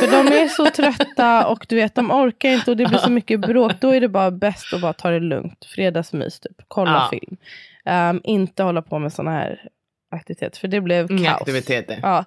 För 0.00 0.06
de 0.10 0.36
är 0.42 0.48
så 0.48 0.66
trötta 0.70 1.46
och 1.46 1.66
du 1.68 1.76
vet, 1.76 1.94
de 1.94 2.10
orkar 2.10 2.48
inte 2.48 2.70
och 2.70 2.76
det 2.76 2.86
blir 2.86 2.98
så 2.98 3.10
mycket 3.10 3.40
bråk. 3.40 3.72
Då 3.80 3.94
är 3.94 4.00
det 4.00 4.08
bara 4.08 4.30
bäst 4.30 4.72
att 4.74 4.80
bara 4.80 4.92
ta 4.92 5.10
det 5.10 5.20
lugnt. 5.20 5.64
Fredagsmys, 5.74 6.40
typ. 6.40 6.56
kolla 6.68 6.92
Ja. 7.12 7.18
film. 7.18 7.36
Ehm, 7.84 8.20
inte 8.24 8.62
hålla 8.62 8.82
på 8.82 8.98
med 8.98 9.12
sådana 9.12 9.30
här 9.38 9.62
aktiviteter, 10.10 10.58
för 10.60 10.68
det 10.68 10.80
blev 10.80 11.10
Inga 11.12 11.30
kaos. 11.30 11.40
aktiviteter. 11.40 11.98
Ja, 12.02 12.24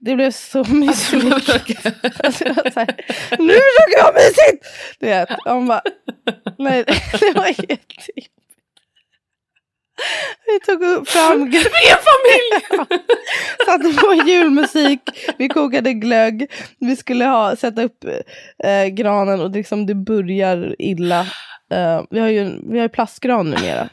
det 0.00 0.14
blev 0.14 0.30
så 0.30 0.64
misslyckat. 0.74 1.86
Alltså, 2.04 2.24
Alltså, 2.24 2.44
jag 2.44 2.54
var 2.54 2.70
så 2.70 2.80
här, 2.80 2.94
nu 3.38 3.52
försöker 3.52 3.96
jag 3.96 4.04
ha 4.04 4.12
mysigt! 4.12 4.66
Du 4.98 5.06
vet, 5.06 5.28
hon 5.44 5.66
bara, 5.68 5.82
nej, 6.58 6.84
det 7.20 7.32
var 7.34 7.46
jättejobbigt. 7.46 8.32
Vi 10.46 10.60
tog 10.60 11.08
fram... 11.08 11.38
Familj! 12.08 12.88
Satte 13.66 13.92
på 14.00 14.28
julmusik, 14.28 15.00
vi 15.38 15.48
kokade 15.48 15.92
glögg, 15.92 16.50
vi 16.78 16.96
skulle 16.96 17.24
ha, 17.24 17.56
sätta 17.56 17.82
upp 17.82 18.04
eh, 18.64 18.86
granen 18.86 19.40
och 19.40 19.50
liksom 19.50 19.86
det 19.86 19.94
börjar 19.94 20.76
illa. 20.78 21.20
Eh, 21.70 22.02
vi 22.10 22.20
har 22.20 22.28
ju 22.28 22.44
vi 22.70 22.78
har 22.78 22.84
ju 22.84 22.88
plastgran 22.88 23.50
numera. 23.50 23.88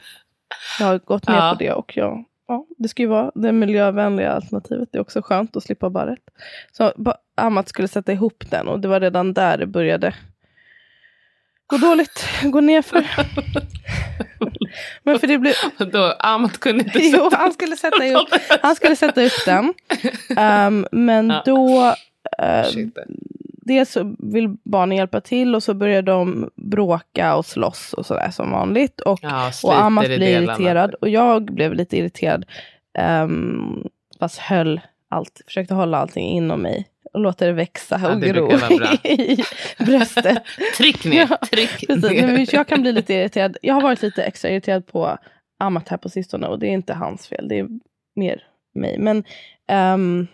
Jag 0.78 0.86
har 0.86 0.98
gått 0.98 1.28
med 1.28 1.36
Ja. 1.36 1.52
på 1.52 1.64
det 1.64 1.72
och 1.72 1.96
jag, 1.96 2.24
ja, 2.48 2.66
det 2.78 2.88
ska 2.88 3.02
ju 3.02 3.08
vara 3.08 3.30
det 3.34 3.52
miljövänliga 3.52 4.32
alternativet. 4.32 4.88
Det 4.92 4.98
är 4.98 5.02
också 5.02 5.22
skönt 5.22 5.56
att 5.56 5.62
slippa 5.62 5.90
barret. 5.90 6.18
Så 6.72 6.92
Amat 7.36 7.68
skulle 7.68 7.88
sätta 7.88 8.12
ihop 8.12 8.44
den 8.50 8.68
och 8.68 8.80
det 8.80 8.88
var 8.88 9.00
redan 9.00 9.32
där 9.32 9.58
det 9.58 9.66
började 9.66 10.14
gå 11.66 11.76
dåligt, 11.76 12.26
gå 12.42 12.60
nerför. 12.60 13.06
Men 15.02 15.18
för 15.18 15.26
det 15.26 15.38
blev, 15.38 15.54
Då, 15.92 16.14
Amat 16.18 16.58
kunde 16.60 16.84
inte 16.84 16.98
jo, 16.98 17.24
sätta 17.24 17.36
han 17.36 17.52
skulle 17.52 17.76
sätta 17.76 18.04
ihop, 18.06 18.28
han 18.62 18.76
skulle 18.76 18.96
sätta 18.96 19.22
upp 19.22 19.44
den. 19.46 19.74
Ehm, 20.36 20.86
men 20.92 21.30
Ja. 21.30 21.42
då, 21.46 21.94
uh, 22.42 22.86
dels 23.62 23.96
vill 24.18 24.56
barnen 24.64 24.96
hjälpa 24.96 25.20
till 25.20 25.54
och 25.54 25.62
så 25.62 25.74
börjar 25.74 26.02
de 26.02 26.50
bråka 26.56 27.36
och 27.36 27.46
slåss 27.46 27.92
och 27.92 28.06
sådär 28.06 28.30
som 28.30 28.50
vanligt. 28.50 29.00
Och, 29.00 29.18
Ja, 29.22 29.50
och 29.64 29.76
Amat 29.78 30.04
blir 30.06 30.18
delarna. 30.18 30.52
irriterad 30.52 30.94
och 30.94 31.08
jag 31.08 31.44
blev 31.44 31.74
lite 31.74 31.96
irriterad. 31.96 32.44
Um, 33.22 33.88
fast 34.20 34.38
höll 34.38 34.80
allt, 35.08 35.40
försökte 35.46 35.74
hålla 35.74 35.98
allting 35.98 36.28
inom 36.28 36.60
mig 36.62 36.88
och 37.16 37.22
låta 37.22 37.46
det 37.46 37.52
växa 37.52 38.00
Ja, 38.02 38.08
det 38.14 38.28
gro 38.28 38.52
i 39.04 39.44
bröstet. 39.78 40.42
Tryck 40.76 41.04
ner, 41.04 41.26
Ja, 41.30 41.38
tryck 41.50 41.86
Precis, 41.86 42.12
ner. 42.12 42.54
jag 42.54 42.66
kan 42.66 42.82
bli 42.82 42.92
lite 42.92 43.14
irriterad. 43.14 43.56
Jag 43.62 43.74
har 43.74 43.80
varit 43.80 44.02
lite 44.02 44.22
extra 44.24 44.50
irriterad 44.50 44.86
på 44.86 45.18
Amat 45.58 45.88
här 45.88 45.96
på 45.96 46.08
sistone 46.08 46.46
och 46.46 46.58
det 46.58 46.66
är 46.66 46.70
inte 46.70 46.94
hans 46.94 47.26
fel. 47.28 47.48
Det 47.48 47.58
är 47.58 47.68
mer 48.16 48.42
mig. 48.74 48.98
Men 48.98 49.24
ehm, 49.68 50.26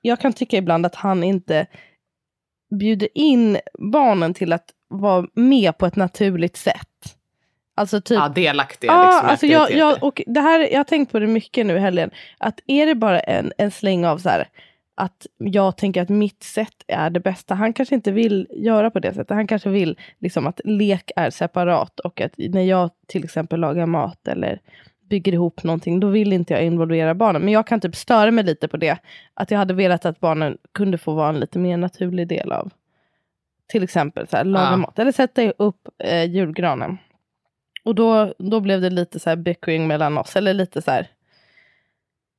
jag 0.00 0.20
kan 0.20 0.32
tycka 0.32 0.56
ibland 0.56 0.86
att 0.86 0.94
han 0.94 1.24
inte 1.24 1.66
bjuder 2.80 3.08
in 3.14 3.58
barnen 3.78 4.34
till 4.34 4.52
att 4.52 4.66
vara 4.88 5.26
med 5.34 5.78
på 5.78 5.86
ett 5.86 5.96
naturligt 5.96 6.56
sätt. 6.56 7.16
Alltså 7.76 8.00
typ 8.00 8.18
Ja, 8.18 8.28
delaktiga 8.28 8.92
Ja, 8.92 9.04
liksom, 9.06 9.28
alltså 9.28 9.46
jag, 9.46 9.72
jag, 9.72 10.02
och 10.02 10.22
det 10.26 10.40
här, 10.40 10.60
jag 10.72 10.78
har 10.78 10.84
tänkt 10.84 11.12
på 11.12 11.18
det 11.18 11.26
mycket 11.26 11.66
nu 11.66 11.76
i 11.76 11.78
helgen. 11.78 12.10
Att 12.38 12.60
är 12.66 12.86
det 12.86 12.94
bara 12.94 13.20
en, 13.20 13.52
en 13.58 13.70
släng 13.70 14.06
av 14.06 14.18
så 14.18 14.28
här, 14.28 14.48
att 14.94 15.26
jag 15.38 15.76
tänker 15.76 16.02
att 16.02 16.08
mitt 16.08 16.42
sätt 16.42 16.84
är 16.86 17.10
det 17.10 17.20
bästa. 17.20 17.54
Han 17.54 17.72
kanske 17.72 17.94
inte 17.94 18.12
vill 18.12 18.46
göra 18.50 18.90
på 18.90 19.00
det 19.00 19.14
sättet. 19.14 19.30
Han 19.36 19.46
kanske 19.46 19.70
vill 19.70 19.98
liksom 20.18 20.46
att 20.46 20.60
lek 20.64 21.10
är 21.16 21.30
separat 21.30 22.00
och 22.00 22.20
att 22.20 22.32
när 22.38 22.62
jag 22.62 22.90
till 23.06 23.24
exempel 23.24 23.60
lagar 23.60 23.86
mat 23.86 24.28
eller 24.28 24.60
bygger 25.10 25.32
ihop 25.32 25.64
någonting, 25.64 26.00
då 26.00 26.08
vill 26.08 26.32
inte 26.32 26.54
jag 26.54 26.64
involvera 26.64 27.14
barnen. 27.14 27.42
Men 27.42 27.52
jag 27.54 27.66
kan 27.66 27.80
typ 27.80 27.96
störa 27.96 28.30
mig 28.30 28.44
lite 28.44 28.68
på 28.68 28.76
det. 28.76 28.98
Att 29.34 29.50
jag 29.50 29.58
hade 29.58 29.74
velat 29.74 30.04
att 30.04 30.20
barnen 30.20 30.58
kunde 30.72 30.98
få 30.98 31.14
vara 31.14 31.28
en 31.28 31.40
lite 31.40 31.58
mer 31.58 31.76
naturlig 31.76 32.28
del 32.28 32.52
av 32.52 32.72
till 33.66 33.82
exempel 33.82 34.26
så 34.28 34.36
här, 34.36 34.44
laga 34.44 34.70
Ja. 34.70 34.76
mat 34.76 34.98
eller 34.98 35.12
sätta 35.12 35.50
upp 35.50 35.88
eh, 35.98 36.24
julgranen. 36.24 36.98
Och 37.84 37.94
då, 37.94 38.34
då 38.38 38.60
blev 38.60 38.80
det 38.80 38.90
lite 38.90 39.20
så 39.20 39.30
här 39.30 39.36
bickering 39.36 39.86
mellan 39.86 40.18
oss. 40.18 40.36
Eller 40.36 40.54
lite 40.54 40.82
så 40.82 40.90
här. 40.90 41.06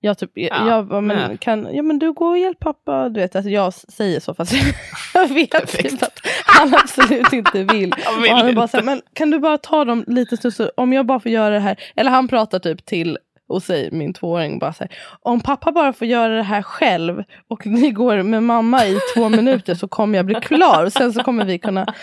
Jag, 0.06 0.18
typ, 0.18 0.32
Ja, 0.34 0.68
jag 0.68 0.88
bara, 0.88 1.02
men, 1.02 1.18
nej. 1.30 1.38
kan, 1.38 1.76
ja, 1.76 1.84
men 1.84 2.00
du 2.00 2.14
går 2.14 2.30
och 2.30 2.38
hjälp 2.38 2.60
pappa. 2.60 3.10
Du 3.10 3.20
vet, 3.20 3.36
alltså, 3.36 3.50
jag 3.50 3.74
säger 3.74 4.20
så 4.20 4.34
fast 4.34 4.54
jag 5.14 5.28
vet 5.28 5.68
typ 5.68 6.04
att 6.04 6.20
han 6.46 6.76
absolut 6.76 7.34
inte 7.34 7.64
vill. 7.64 7.94
Jag 8.06 8.18
och 8.18 8.24
vill 8.24 8.32
han 8.32 8.48
är 8.48 8.54
bara 8.54 8.68
så 8.68 8.78
här, 8.78 8.84
men 8.84 9.02
kan 9.14 9.32
du 9.32 9.40
bara 9.40 9.58
ta 9.58 9.86
dem 9.86 10.04
lite 10.08 10.52
så 10.52 10.72
om 10.78 10.94
jag 10.94 11.06
bara 11.06 11.20
får 11.20 11.32
göra 11.32 11.54
det 11.54 11.60
här. 11.60 11.80
Eller 11.96 12.12
han 12.12 12.28
pratar 12.28 12.60
typ 12.60 12.86
till 12.86 13.18
och 13.48 13.64
säger 13.64 13.92
min 13.92 14.14
tvååring 14.14 14.60
bara 14.60 14.74
så 14.74 14.84
här, 14.84 14.98
om 15.22 15.42
pappa 15.42 15.72
bara 15.72 15.94
får 15.94 16.08
göra 16.08 16.36
det 16.36 16.44
här 16.44 16.62
själv 16.62 17.24
och 17.48 17.66
ni 17.66 17.92
går 17.92 18.24
med 18.24 18.44
mamma 18.44 18.86
i 18.86 19.00
två 19.16 19.30
minuter 19.30 19.76
så 19.76 19.88
kommer 19.88 20.18
jag 20.18 20.26
bli 20.26 20.36
klar 20.36 20.86
och 20.86 20.94
sen 20.94 21.14
så 21.14 21.24
kommer 21.24 21.46
vi 21.46 21.60
kunna 21.60 21.94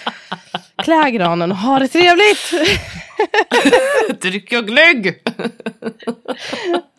klä 0.82 1.10
granen 1.10 1.50
och 1.52 1.58
ha 1.58 1.78
det 1.78 1.88
trevligt. 1.88 2.52
Dryck 4.22 4.52
och 4.52 4.64
glögg! 4.66 5.22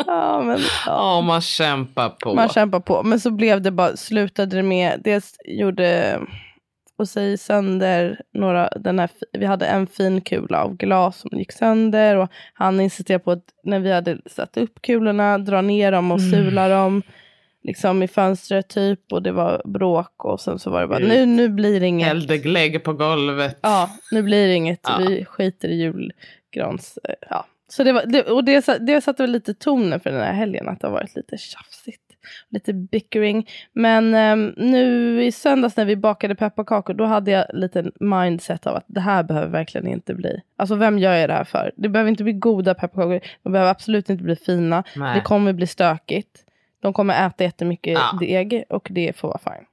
ja, 0.05 0.41
men, 0.41 0.59
ja. 0.59 0.65
Ja, 0.85 1.21
man 1.21 1.41
kämpar 1.41 2.09
på. 2.09 2.33
Man 2.33 2.49
kämpar 2.49 2.79
på. 2.79 3.03
Men 3.03 3.19
så 3.19 3.31
blev 3.31 3.61
det 3.61 3.71
bara, 3.71 3.97
slutade 3.97 4.55
det 4.55 4.63
med, 4.63 5.01
dels 5.03 5.35
gjorde 5.45 6.19
och 6.97 7.09
säg 7.09 7.37
sönder 7.37 8.21
några, 8.33 8.69
den 8.69 8.99
här, 8.99 9.09
vi 9.31 9.45
hade 9.45 9.65
en 9.65 9.87
fin 9.87 10.21
kula 10.21 10.63
av 10.63 10.75
glas 10.77 11.17
som 11.19 11.39
gick 11.39 11.51
sönder 11.51 12.15
och 12.17 12.29
han 12.53 12.79
insisterade 12.81 13.23
på 13.23 13.31
att 13.31 13.43
när 13.63 13.79
vi 13.79 13.91
hade 13.93 14.17
satt 14.25 14.57
upp 14.57 14.81
kulorna, 14.81 15.37
dra 15.37 15.61
ner 15.61 15.91
dem 15.91 16.11
och 16.11 16.19
Mm. 16.19 16.31
sula 16.31 16.67
dem 16.67 17.01
liksom 17.63 18.03
i 18.03 18.08
fönstret 18.08 18.67
typ 18.67 19.00
och 19.12 19.22
det 19.24 19.32
var 19.32 19.62
bråk 19.65 20.25
och 20.25 20.41
sen 20.41 20.60
så 20.60 20.70
var 20.70 20.82
det 20.82 20.88
bara 20.88 21.00
Gud. 21.00 21.08
nu, 21.10 21.25
nu 21.25 21.50
blir 21.50 21.79
det 21.79 21.88
inget. 21.88 22.08
Hällde 22.08 22.38
glögg 22.38 22.84
på 22.84 22.93
golvet. 22.93 23.60
Ja, 23.62 23.89
nu 24.12 24.22
blir 24.24 24.48
det 24.48 24.53
inget. 24.53 24.79
Ja. 24.84 24.98
Vi 25.08 25.25
skiter 25.25 25.67
i 25.67 25.75
julgrans... 25.75 27.00
eh, 27.03 27.13
Ja. 27.29 27.46
Så 27.67 27.84
det, 27.84 27.91
var, 27.93 28.03
det, 28.05 28.24
och 28.24 28.43
det, 28.43 28.77
det 28.79 29.01
satte 29.01 29.24
väl 29.24 29.32
lite 29.32 29.53
tonen 29.53 30.00
för 30.00 30.10
den 30.12 30.22
här 30.22 30.34
helgen, 30.34 30.70
att 30.70 30.79
det 30.82 30.88
har 30.88 30.93
varit 30.93 31.15
lite 31.15 31.38
tjafsigt. 31.38 32.00
Lite 32.50 32.74
bickering. 32.74 33.50
Men 33.74 34.13
ehm, 34.13 34.53
nu 34.58 35.24
i 35.24 35.32
söndags 35.32 35.77
när 35.77 35.86
vi 35.86 35.96
bakade 35.96 36.36
pepparkakor, 36.36 36.93
då 36.93 37.05
hade 37.05 37.32
jag 37.32 37.46
lite 37.53 37.91
mindset 38.00 38.67
av 38.67 38.75
att 38.75 38.86
det 38.88 39.00
här 39.00 39.24
behöver 39.24 39.48
verkligen 39.48 39.88
inte 39.88 40.13
bli. 40.13 40.41
Alltså 40.58 40.75
vem 40.75 41.00
gör 41.00 41.13
jag 41.13 41.29
det 41.29 41.34
här 41.34 41.43
för? 41.43 41.72
Det 41.77 41.89
behöver 41.89 42.10
inte 42.10 42.24
bli 42.24 42.34
goda 42.34 42.74
pepparkakor. 42.74 43.20
De 43.43 43.51
behöver 43.53 43.72
absolut 43.72 44.10
inte 44.10 44.24
bli 44.24 44.36
fina. 44.36 44.84
Nej. 44.96 45.15
Det 45.15 45.22
kommer 45.22 45.53
bli 45.53 45.67
stökigt. 45.67 46.46
De 46.83 46.93
kommer 46.93 47.27
äta 47.27 47.43
jättemycket 47.43 47.93
Ja. 47.93 48.17
deg 48.19 48.63
och 48.69 48.87
det 48.91 49.15
får 49.17 49.27
vara 49.27 49.39
fine. 49.39 49.65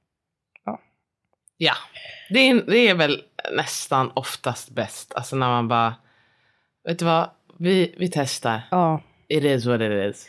Ja, 1.57 1.73
det 2.29 2.39
är, 2.39 2.53
det 2.67 2.77
är 2.87 2.95
väl 2.95 3.21
nästan 3.55 4.11
oftast 4.13 4.69
bäst. 4.69 5.13
Alltså 5.15 5.35
när 5.35 5.47
man 5.47 5.67
bara, 5.67 5.95
vet 6.87 6.99
du 6.99 7.05
vad, 7.05 7.29
vi, 7.59 7.95
vi 7.97 8.09
testar. 8.11 8.61
Ja. 8.71 9.01
It 9.27 9.43
is 9.43 9.65
what 9.65 9.81
it 9.81 9.91
is. 10.15 10.27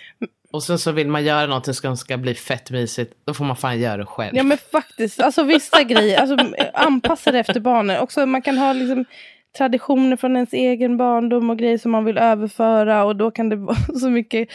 Och 0.52 0.62
sen 0.62 0.78
så 0.78 0.92
vill 0.92 1.08
man 1.08 1.24
göra 1.24 1.46
någonting 1.46 1.74
som 1.74 1.96
ska 1.96 2.16
bli 2.16 2.34
fett 2.34 2.70
mysigt, 2.70 3.14
då 3.24 3.34
får 3.34 3.44
man 3.44 3.56
fan 3.56 3.80
göra 3.80 3.96
det 3.96 4.06
själv. 4.06 4.36
Ja 4.36 4.42
men 4.42 4.58
faktiskt, 4.58 5.20
alltså 5.20 5.42
vissa 5.42 5.82
grejer, 5.92 6.20
alltså 6.20 6.36
anpassa 6.74 7.32
det 7.32 7.38
efter 7.38 7.60
barnen. 7.60 8.00
Också 8.00 8.26
man 8.26 8.42
kan 8.42 8.58
ha 8.58 8.72
liksom 8.72 9.04
traditioner 9.58 10.16
från 10.16 10.36
ens 10.36 10.52
egen 10.52 10.96
barndom 10.96 11.50
och 11.50 11.58
grejer 11.58 11.78
som 11.78 11.90
man 11.90 12.04
vill 12.04 12.18
överföra 12.18 13.04
och 13.04 13.16
då 13.16 13.30
kan 13.30 13.48
det 13.48 13.56
vara 13.56 13.76
så 14.00 14.10
mycket 14.10 14.48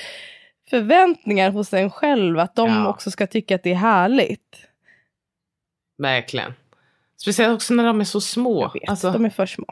förväntningar 0.70 1.52
hos 1.52 1.74
en 1.74 1.90
själv 1.90 2.40
att 2.40 2.56
de 2.56 2.70
Ja. 2.70 2.90
också 2.90 3.12
ska 3.12 3.28
tycka 3.28 3.56
att 3.56 3.64
det 3.64 3.72
är 3.72 3.76
härligt. 3.76 4.68
Verkligen. 5.98 6.54
Speciellt 7.22 7.56
också 7.56 7.74
när 7.74 7.84
de 7.86 8.00
är 8.00 8.04
så 8.06 8.22
små. 8.22 8.62
Jag 8.62 8.74
vet, 8.82 8.90
Alltså, 8.90 9.12
de 9.12 9.26
är 9.26 9.30
för 9.30 9.46
små. 9.46 9.66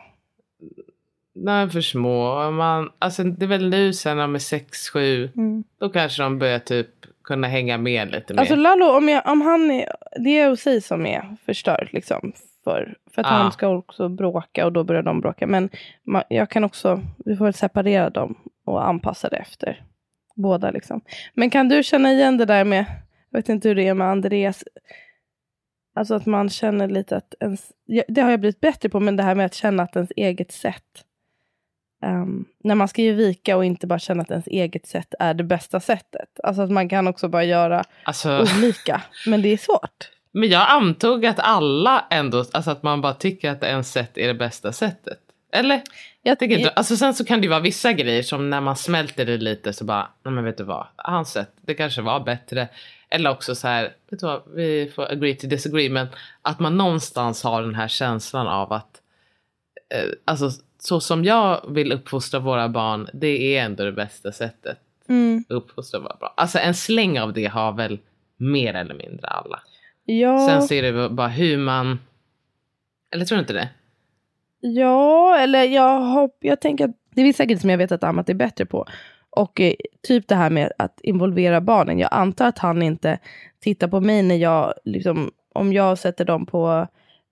när 1.35 1.59
de 1.59 1.67
är 1.67 1.71
för 1.71 1.81
små. 1.81 2.51
Man, 2.51 2.91
alltså, 2.99 3.23
det 3.23 3.45
är 3.45 3.47
väl 3.47 3.69
nu 3.69 3.93
sen 3.93 4.17
när 4.17 4.23
de 4.23 4.35
är 4.35 4.39
sex, 4.39 4.89
sju. 4.89 5.29
Mm. 5.35 5.63
Då 5.79 5.89
kanske 5.89 6.23
de 6.23 6.39
börjar 6.39 6.59
typ 6.59 6.87
kunna 7.23 7.47
hänga 7.47 7.77
med 7.77 8.11
lite 8.11 8.33
mer. 8.33 8.39
Alltså 8.39 8.55
Lalo, 8.55 8.85
om, 8.85 9.09
jag, 9.09 9.27
om 9.27 9.41
han 9.41 9.71
är, 9.71 9.95
det 10.19 10.39
är 10.39 10.51
OC 10.51 10.85
som 10.85 11.05
är 11.05 11.35
förstört 11.45 11.93
liksom. 11.93 12.33
För, 12.63 12.95
för 13.11 13.21
att 13.21 13.27
Ja. 13.27 13.33
han 13.33 13.51
ska 13.51 13.67
också 13.67 14.09
bråka 14.09 14.65
och 14.65 14.71
då 14.73 14.83
börjar 14.83 15.01
de 15.03 15.21
bråka. 15.21 15.47
Men 15.47 15.69
ma, 16.03 16.23
jag 16.29 16.49
kan 16.49 16.63
också, 16.63 17.01
vi 17.25 17.35
får 17.35 17.45
väl 17.45 17.53
separera 17.53 18.09
dem 18.09 18.35
och 18.65 18.87
anpassa 18.87 19.29
det 19.29 19.37
efter 19.37 19.83
båda 20.35 20.71
liksom. 20.71 21.01
Men 21.33 21.49
kan 21.49 21.69
du 21.69 21.83
känna 21.83 22.11
igen 22.11 22.37
det 22.37 22.45
där 22.45 22.63
med, 22.63 22.85
jag 23.31 23.39
vet 23.39 23.49
inte 23.49 23.67
hur 23.67 23.75
det 23.75 23.87
är 23.87 23.93
med 23.93 24.07
Andreas, 24.07 24.63
alltså 25.95 26.15
att 26.15 26.25
man 26.25 26.49
känner 26.49 26.87
lite 26.87 27.17
att 27.17 27.33
ens, 27.39 27.71
det 28.07 28.21
har 28.21 28.31
jag 28.31 28.39
blivit 28.39 28.59
bättre 28.59 28.89
på, 28.89 28.99
men 28.99 29.15
det 29.15 29.23
här 29.23 29.35
med 29.35 29.45
att 29.45 29.53
känna 29.53 29.83
att 29.83 29.95
ens 29.95 30.11
eget 30.15 30.51
sätt, 30.51 31.03
ehm, 32.03 32.45
när 32.63 32.75
man 32.75 32.87
ska 32.87 33.01
ge 33.01 33.11
vika 33.11 33.57
och 33.57 33.65
inte 33.65 33.87
bara 33.87 33.99
känna 33.99 34.21
att 34.23 34.31
ens 34.31 34.47
eget 34.47 34.87
sätt 34.87 35.13
är 35.19 35.33
det 35.33 35.43
bästa 35.43 35.79
sättet. 35.79 36.29
Alltså 36.43 36.61
att 36.61 36.71
man 36.71 36.89
kan 36.89 37.07
också 37.07 37.27
bara 37.27 37.43
göra 37.43 37.83
Alltså, 38.03 38.45
olika. 38.57 39.01
Men 39.27 39.41
det 39.41 39.49
är 39.49 39.57
svårt. 39.57 40.11
men 40.31 40.49
jag 40.49 40.69
antog 40.69 41.25
att 41.25 41.39
alla 41.39 42.05
ändå, 42.09 42.37
alltså 42.51 42.71
att 42.71 42.83
man 42.83 43.01
bara 43.01 43.13
tycker 43.13 43.51
att 43.51 43.63
ens 43.63 43.91
sätt 43.91 44.17
är 44.17 44.27
det 44.27 44.33
bästa 44.33 44.71
sättet. 44.71 45.19
Eller? 45.55 45.81
Jag, 46.21 46.39
Tycker 46.39 46.57
inte, 46.57 46.69
alltså 46.69 46.97
sen 46.97 47.13
så 47.13 47.25
kan 47.25 47.41
det 47.41 47.45
ju 47.45 47.49
vara 47.49 47.59
vissa 47.59 47.93
grejer 47.93 48.23
som 48.23 48.49
när 48.49 48.61
man 48.61 48.75
smälter 48.75 49.25
det 49.25 49.37
lite 49.37 49.73
så 49.73 49.85
bara, 49.85 50.07
nej 50.23 50.33
men 50.33 50.43
vet 50.43 50.57
du 50.57 50.63
vad, 50.63 50.87
hans 50.95 51.31
sätt, 51.31 51.51
det 51.61 51.73
kanske 51.73 52.01
var 52.01 52.19
bättre. 52.19 52.67
Eller 53.09 53.29
också 53.29 53.55
så 53.55 53.67
här, 53.67 53.83
vet 54.09 54.19
du 54.19 54.25
vad, 54.25 54.41
vi 54.55 54.91
får 54.95 55.11
agree 55.11 55.35
to 55.35 55.47
disagree, 55.47 55.89
men 55.89 56.07
att 56.41 56.59
man 56.59 56.77
någonstans 56.77 57.43
har 57.43 57.61
den 57.61 57.75
här 57.75 57.87
känslan 57.87 58.47
av 58.47 58.73
att, 58.73 59.01
eh, 59.93 60.09
alltså 60.25 60.51
så 60.79 60.99
som 60.99 61.25
jag 61.25 61.65
vill 61.69 61.91
uppfostra 61.91 62.39
våra 62.39 62.69
barn, 62.69 63.09
det 63.13 63.57
är 63.57 63.65
ändå 63.65 63.83
det 63.83 63.91
bästa 63.91 64.31
sättet 64.31 64.77
mm, 65.09 65.43
att 65.49 65.51
uppfostra 65.51 65.99
våra 65.99 66.17
barn. 66.19 66.31
Alltså 66.37 66.59
en 66.59 66.73
släng 66.73 67.19
av 67.19 67.33
det 67.33 67.45
har 67.45 67.71
väl 67.71 67.99
mer 68.37 68.73
eller 68.73 68.95
mindre 68.95 69.27
alla. 69.27 69.59
ja, 70.05 70.47
Sen 70.47 70.61
så 70.61 70.73
är 70.73 70.81
det 70.91 71.09
bara 71.09 71.27
hur 71.27 71.57
man, 71.57 71.99
eller 73.11 73.25
tror 73.25 73.35
du 73.35 73.39
inte 73.41 73.53
det? 73.53 73.69
Ja, 74.73 75.37
eller 75.37 75.63
jag, 75.63 76.01
hopp, 76.01 76.37
jag 76.39 76.61
tänker 76.61 76.85
att 76.85 76.91
det 77.15 77.21
är 77.21 77.25
vissa 77.25 77.45
grejer 77.45 77.59
som 77.59 77.69
jag 77.69 77.77
vet 77.77 77.91
att 77.91 78.03
Amat 78.03 78.29
är 78.29 78.33
bättre 78.33 78.65
på. 78.65 78.85
Och 79.29 79.61
eh, 79.61 79.73
typ 80.07 80.27
det 80.27 80.35
här 80.35 80.49
med 80.49 80.71
att 80.77 80.99
involvera 81.01 81.61
barnen. 81.61 81.99
Jag 81.99 82.09
antar 82.11 82.47
att 82.47 82.59
han 82.59 82.81
inte 82.81 83.19
tittar 83.59 83.87
på 83.87 83.99
mig 83.99 84.23
när 84.23 84.35
jag, 84.35 84.73
liksom, 84.85 85.31
om 85.53 85.73
jag 85.73 85.97
sätter 85.97 86.25
dem 86.25 86.45
på 86.45 86.87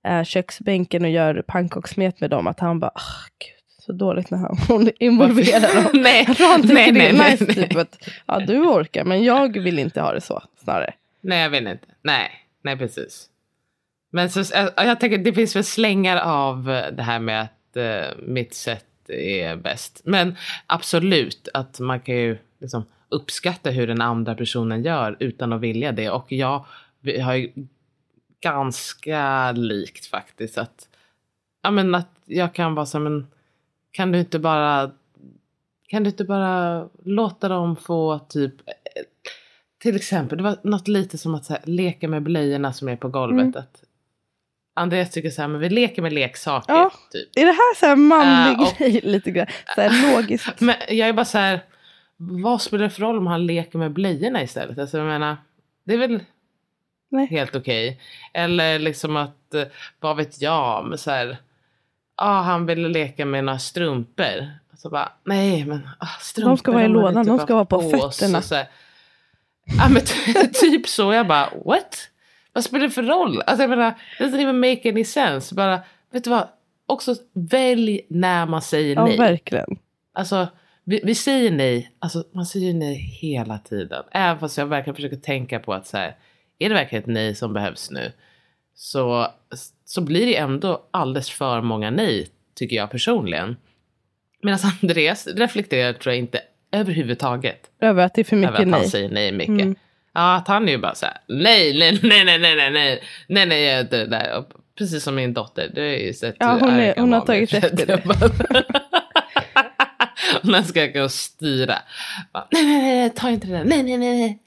eh, 0.07 0.23
köksbänken 0.23 1.03
och 1.03 1.09
gör 1.09 1.43
pannkakssmet 1.47 2.21
med 2.21 2.29
dem, 2.29 2.47
att 2.47 2.59
han 2.59 2.79
bara, 2.79 2.91
ah, 2.95 3.27
gud, 3.39 3.85
så 3.85 3.91
dåligt 3.91 4.29
när 4.29 4.37
han 4.37 4.57
hon 4.67 4.89
involverar 4.99 5.83
dem. 5.83 5.91
nej, 6.03 6.23
Jag 6.27 6.37
tror 6.37 6.47
han 6.47 6.61
tycker 6.61 6.75
nej, 6.75 6.91
det 6.91 6.97
nej, 6.97 7.07
är 7.07 7.13
nej, 7.13 7.31
nice, 7.31 7.45
nej. 7.47 7.55
typ 7.55 7.77
att 7.77 8.09
ja, 8.25 8.39
du 8.39 8.59
orkar, 8.59 9.03
men 9.03 9.23
jag 9.23 9.59
vill 9.59 9.79
inte 9.79 10.01
ha 10.01 10.13
det 10.13 10.21
så, 10.21 10.43
snarare. 10.63 10.93
Nej, 11.21 11.41
jag 11.41 11.49
vet 11.49 11.61
inte. 11.61 11.85
Nej, 12.01 12.29
nej 12.61 12.77
precis. 12.77 13.29
Men 14.13 14.29
så, 14.29 14.39
äh, 14.39 14.69
jag 14.75 14.99
tänker 14.99 15.17
det 15.17 15.33
finns 15.33 15.55
väl 15.55 15.63
slängar 15.63 16.17
av 16.17 16.69
eh, 16.69 16.91
det 16.91 17.03
här 17.03 17.19
med 17.19 17.41
att 17.41 17.77
eh, 17.77 18.17
mitt 18.19 18.53
sätt 18.53 19.09
är 19.09 19.55
bäst. 19.55 20.01
Men 20.05 20.35
absolut 20.67 21.47
att 21.53 21.79
man 21.79 21.99
kan 21.99 22.15
ju 22.15 22.37
liksom 22.59 22.85
uppskatta 23.09 23.69
hur 23.69 23.87
den 23.87 24.01
andra 24.01 24.35
personen 24.35 24.83
gör 24.83 25.17
utan 25.19 25.53
att 25.53 25.61
vilja 25.61 25.91
det. 25.91 26.09
Och 26.09 26.31
jag 26.31 26.65
har 27.23 27.33
ju 27.33 27.51
ganska 28.41 29.51
likt 29.51 30.05
faktiskt. 30.05 30.57
Att, 30.57 30.87
ja, 31.61 31.71
men 31.71 31.95
att 31.95 32.15
jag 32.25 32.53
kan 32.53 32.75
vara 32.75 32.85
så 32.85 32.99
men 32.99 33.27
kan 33.91 34.11
du 34.11 34.19
inte 34.19 34.39
bara 34.39 34.91
kan 35.87 36.03
du 36.03 36.09
inte 36.09 36.25
bara 36.25 36.87
låta 37.03 37.49
dem 37.49 37.75
få 37.75 38.19
typ 38.19 38.53
eh, 38.67 38.73
till 39.77 39.95
exempel, 39.95 40.37
det 40.37 40.43
var 40.43 40.57
något 40.63 40.87
lite 40.87 41.17
som 41.17 41.35
att 41.35 41.47
här, 41.47 41.59
leka 41.63 42.07
med 42.07 42.23
blöjorna 42.23 42.73
som 42.73 42.89
är 42.89 42.95
på 42.95 43.09
golvet. 43.09 43.45
Mm. 43.45 43.59
Att 43.59 43.83
Andreas 44.73 45.11
tycker 45.11 45.29
så 45.29 45.41
här, 45.41 45.47
men 45.49 45.61
vi 45.61 45.69
leker 45.69 46.01
med 46.01 46.13
leksaker. 46.13 46.73
Ja. 46.73 46.91
Typ. 47.11 47.29
Är 47.35 47.45
det 47.45 47.51
här 47.51 47.75
så 47.75 47.85
här 47.85 47.95
manlig 47.95 48.53
Äh, 48.65 48.71
och- 48.71 48.77
grej 48.77 49.01
lite 49.03 49.31
grann? 49.31 49.47
Så 49.75 49.81
här 49.81 50.15
logiskt. 50.15 50.47
Men 50.61 50.75
jag 50.89 51.09
är 51.09 51.13
bara 51.13 51.25
så 51.25 51.37
här, 51.37 51.59
vad 52.17 52.61
spelar 52.61 52.83
det 52.83 52.89
för 52.89 53.01
roll 53.01 53.17
om 53.17 53.27
han 53.27 53.45
leker 53.45 53.77
med 53.79 53.91
blöjorna 53.91 54.43
istället? 54.43 54.79
Alltså 54.79 54.97
jag 54.97 55.07
menar, 55.07 55.37
det 55.83 55.93
är 55.93 55.97
väl 55.97 56.19
Nej. 57.09 57.27
helt 57.27 57.55
okej. 57.55 57.99
Eller 58.33 58.79
liksom 58.79 59.15
att, 59.17 59.53
eh, 59.53 59.63
vad 59.99 60.17
vet 60.17 60.41
jag, 60.41 60.85
men 60.85 60.97
så 60.97 61.11
här, 61.11 61.37
ah, 62.15 62.41
han 62.41 62.65
ville 62.65 62.87
leka 62.89 63.25
med 63.25 63.43
några 63.43 63.59
strumpor. 63.59 64.49
Så 64.77 64.89
bara, 64.89 65.11
nej 65.23 65.65
men 65.65 65.89
ah, 65.99 66.05
strumpor. 66.21 66.49
De 66.49 66.57
ska 66.57 66.71
vara 66.71 66.83
i 66.85 66.87
lådan, 66.87 67.25
de 67.25 67.39
ska 67.39 67.53
vara 67.55 67.65
på 67.65 67.81
fötterna. 67.81 68.41
Så 68.41 68.55
här, 68.55 68.65
Ja 69.77 69.89
men 69.89 70.01
ty- 70.01 70.47
typ 70.53 70.87
så, 70.87 71.13
jag 71.13 71.27
bara 71.27 71.49
what? 71.65 72.09
Vad 72.53 72.63
spelar 72.63 72.85
det 72.85 72.91
för 72.91 73.03
roll? 73.03 73.41
Alltså 73.41 73.63
jag 73.63 73.69
menar, 73.69 73.93
det 74.17 74.23
doesn't 74.23 74.41
even 74.41 74.59
make 74.59 74.89
any 74.89 75.03
sense. 75.03 75.55
Bara, 75.55 75.79
vet 76.11 76.23
du 76.23 76.29
vad? 76.29 76.47
Också 76.85 77.15
välj 77.33 78.01
när 78.09 78.45
man 78.45 78.61
säger 78.61 78.95
Ja, 78.95 79.05
nej. 79.05 79.17
verkligen. 79.17 79.77
Alltså, 80.13 80.47
vi, 80.83 81.01
vi 81.03 81.15
säger 81.15 81.51
nej, 81.51 81.91
alltså 81.99 82.23
man 82.33 82.45
säger 82.45 82.73
nej 82.73 82.95
hela 82.95 83.57
tiden. 83.57 84.03
Även 84.11 84.39
fast 84.39 84.57
jag 84.57 84.65
verkligen 84.65 84.95
försöker 84.95 85.17
tänka 85.17 85.59
på 85.59 85.73
att 85.73 85.87
så 85.87 85.97
här, 85.97 86.15
är 86.59 86.69
det 86.69 86.75
verkligen 86.75 87.03
ett 87.03 87.09
nej 87.09 87.35
som 87.35 87.53
behövs 87.53 87.91
nu? 87.91 88.11
Så, 88.75 89.27
så 89.85 90.01
blir 90.01 90.25
det 90.25 90.37
ändå 90.37 90.87
alldeles 90.91 91.29
för 91.29 91.61
många 91.61 91.91
nej, 91.91 92.27
tycker 92.55 92.75
jag 92.75 92.91
personligen. 92.91 93.57
Medan 94.41 94.59
Andreas 94.81 95.27
reflekterar 95.27 95.93
tror 95.93 96.13
jag 96.13 96.19
inte 96.19 96.41
överhuvudtaget 96.71 97.69
Över 97.79 98.05
att 98.05 98.13
det 98.13 98.21
är 98.21 98.23
för 98.23 98.35
över 98.35 98.47
mycket 98.47 98.59
att 98.67 98.71
han 98.71 98.81
nej. 98.81 98.89
säger 98.89 99.09
nej 99.09 99.31
mycket. 99.31 99.49
Mm. 99.49 99.75
Ja, 100.13 100.35
att 100.35 100.47
han 100.47 100.67
är 100.67 100.71
ju 100.71 100.77
bara 100.77 100.95
så 100.95 101.05
här, 101.05 101.17
nej, 101.27 101.79
nej, 101.79 101.99
nej, 102.03 102.25
nej, 102.25 102.39
nej, 102.39 102.55
nej, 102.55 102.71
nej, 102.71 103.03
nej, 103.27 103.45
nej, 103.45 103.63
jag 103.63 103.81
inte 103.81 103.97
det 103.97 104.05
där. 104.07 104.43
Precis 104.77 105.03
som 105.03 105.15
min 105.15 105.33
dotter, 105.33 105.71
det 105.75 105.81
är 105.81 106.07
ju 106.07 106.13
sett 106.13 106.35
Ja, 106.39 106.57
hon 106.59 106.69
är- 106.69 106.95
hon 106.97 107.13
har 107.13 107.21
tagit 107.21 107.53
efter 107.53 107.85
det. 107.85 108.03
Hon 110.43 110.63
ska 110.63 110.85
gå 110.87 111.03
och 111.03 111.11
styra. 111.11 111.75
Bara, 112.33 112.47
nej, 112.51 112.65
nej, 112.65 112.81
nej, 112.81 113.09
ta 113.09 113.29
inte 113.29 113.47
det 113.47 113.53
där, 113.53 113.63
nej, 113.63 113.83
nej, 113.83 113.97
nej, 113.97 114.17
nej. 114.19 114.39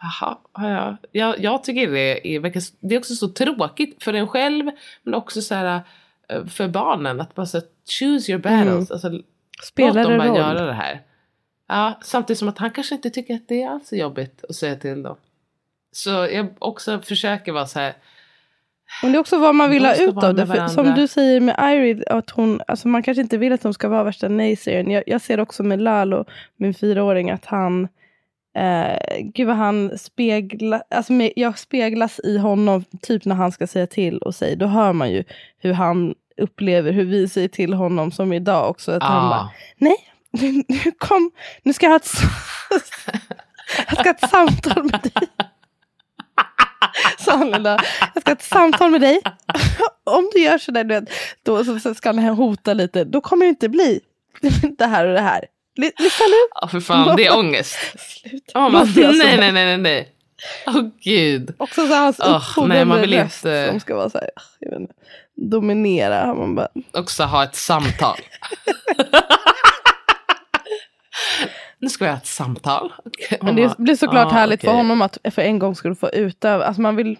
Jaha, 0.00 0.38
ja, 0.54 0.70
ja. 0.70 0.96
Jag, 1.12 1.40
jag 1.40 1.64
tycker 1.64 1.90
det 1.90 2.34
är, 2.36 2.40
det 2.88 2.94
är 2.94 2.98
också 2.98 3.14
så 3.14 3.28
tråkigt 3.28 4.02
för 4.04 4.14
en 4.14 4.28
själv, 4.28 4.70
men 5.02 5.14
också 5.14 5.42
så 5.42 5.54
här 5.54 5.80
eh, 6.28 6.46
för 6.46 6.68
barnen, 6.68 7.20
att 7.20 7.34
bara 7.34 7.46
så 7.46 7.60
choose 8.00 8.32
your 8.32 8.42
battles. 8.42 8.90
Alltså, 8.90 9.10
Spelar 9.64 9.94
Låt 9.94 10.08
dem 10.08 10.18
bara 10.18 10.28
roll? 10.28 10.36
göra 10.36 10.66
det 10.66 10.72
här. 10.72 11.00
Ja, 11.72 11.98
samtidigt 12.02 12.38
som 12.38 12.48
att 12.48 12.58
han 12.58 12.70
kanske 12.70 12.94
inte 12.94 13.10
tycker 13.10 13.34
att 13.34 13.48
det 13.48 13.62
är 13.62 13.68
alls 13.68 13.92
är 13.92 13.96
jobbigt 13.96 14.44
att 14.48 14.54
säga 14.54 14.76
till 14.76 15.02
dem. 15.02 15.16
Så 15.92 16.10
jag 16.10 16.48
också 16.58 17.00
försöker 17.00 17.52
vara 17.52 17.66
så 17.66 17.78
här. 17.78 17.94
Men 19.02 19.12
det 19.12 19.18
är 19.18 19.20
också 19.20 19.38
vad 19.38 19.54
man 19.54 19.70
vill 19.70 19.84
ha 19.84 19.94
ut 19.94 20.16
av 20.16 20.34
det. 20.34 20.46
För, 20.46 20.68
som 20.68 20.94
du 20.94 21.08
säger 21.08 21.40
med 21.40 21.56
Irid, 21.60 22.04
att 22.08 22.30
hon, 22.30 22.60
alltså 22.66 22.88
man 22.88 23.02
kanske 23.02 23.22
inte 23.22 23.38
vill 23.38 23.52
att 23.52 23.62
de 23.62 23.74
ska 23.74 23.88
vara 23.88 24.04
värsta 24.04 24.28
nej-sägaren. 24.28 24.90
Jag, 24.90 25.02
jag 25.06 25.20
ser 25.20 25.40
också 25.40 25.62
med 25.62 25.82
Lalo, 25.82 26.24
min 26.56 26.74
fyraåring, 26.74 27.30
att 27.30 27.44
han 27.44 27.88
Eh, 28.54 29.20
gud 29.20 29.46
vad 29.46 29.56
han 29.56 29.98
speglar, 29.98 30.82
alltså 30.90 31.12
med, 31.12 31.32
jag 31.36 31.58
speglas 31.58 32.20
i 32.24 32.38
honom 32.38 32.84
typ 33.02 33.24
när 33.24 33.34
han 33.34 33.52
ska 33.52 33.66
säga 33.66 33.86
till 33.86 34.18
och 34.18 34.34
säga, 34.34 34.56
då 34.56 34.66
hör 34.66 34.92
man 34.92 35.10
ju 35.10 35.24
hur 35.58 35.72
han 35.72 36.14
upplever 36.36 36.92
hur 36.92 37.04
vi 37.04 37.28
säger 37.28 37.48
till 37.48 37.74
honom 37.74 38.12
som 38.12 38.32
idag 38.32 38.70
också. 38.70 38.92
Att 38.92 39.02
han 39.02 39.30
bara, 39.30 39.40
Ah, 39.40 39.52
nej, 39.76 39.96
nu, 40.32 40.62
nu 40.68 40.92
kom, 40.98 41.30
nu 41.62 41.72
ska 41.72 41.86
jag 41.86 41.90
ha 41.90 41.96
ett, 41.96 42.12
jag 43.88 43.98
ska 43.98 44.02
ha 44.04 44.10
ett 44.10 44.30
samtal 44.30 44.84
med 44.84 45.00
dig. 45.02 45.28
Sa 47.18 47.46
idag. 47.56 47.80
Jag 48.14 48.22
ska 48.22 48.30
ha 48.30 48.36
ett 48.36 48.42
samtal 48.42 48.90
med 48.90 49.00
dig. 49.00 49.20
Om 50.04 50.30
du 50.34 50.40
gör 50.40 50.58
sådär, 50.58 50.84
du 50.84 51.00
vet, 51.00 51.10
då 51.42 51.64
så, 51.64 51.78
så 51.80 51.94
ska 51.94 52.08
han 52.08 52.18
hota 52.18 52.74
lite. 52.74 53.04
Då 53.04 53.20
kommer 53.20 53.44
det 53.46 53.48
inte 53.48 53.68
bli 53.68 54.00
det 54.78 54.86
här 54.86 55.06
och 55.06 55.12
det 55.14 55.20
här. 55.20 55.44
Ly- 55.76 55.92
Lyssna 55.98 56.26
nu. 56.26 56.34
ah, 56.62 56.68
för 56.68 56.80
fan, 56.80 57.16
det 57.16 57.26
är 57.26 57.36
ångest. 57.38 57.78
Sluta. 57.98 58.58
Oh, 58.58 58.68
man, 58.68 58.92
nej, 58.96 59.36
nej, 59.38 59.52
nej, 59.52 59.78
nej. 59.78 60.08
Åh 60.66 60.82
gud. 61.04 61.54
Också 61.58 61.86
så 61.86 61.94
hans 61.94 62.18
nej, 62.18 62.28
uppfordrande 62.36 63.06
röst 63.06 63.36
inte- 63.44 63.66
som 63.70 63.80
ska 63.80 63.96
vara 63.96 64.10
så 64.10 64.18
här, 64.18 64.30
inte, 64.78 64.94
dominera. 65.36 66.34
Man 66.34 66.54
bara, 66.54 66.68
Också 66.92 67.22
ha 67.24 67.44
ett 67.44 67.56
samtal. 67.56 68.16
Nu 71.78 71.88
ska 71.88 72.04
vi 72.04 72.10
ha 72.10 72.16
ett 72.16 72.26
samtal. 72.26 72.92
Men 73.40 73.56
det 73.56 73.78
blir 73.78 73.94
såklart 73.96 74.26
ah, 74.26 74.30
härligt 74.34 74.60
för 74.60 74.68
okej. 74.68 74.76
honom 74.76 75.02
att 75.02 75.18
för 75.30 75.42
en 75.42 75.58
gång 75.58 75.74
skulle 75.74 75.94
få 75.94 76.10
utöva, 76.10 76.64
alltså 76.64 76.82
man 76.82 76.96
vill, 76.96 77.16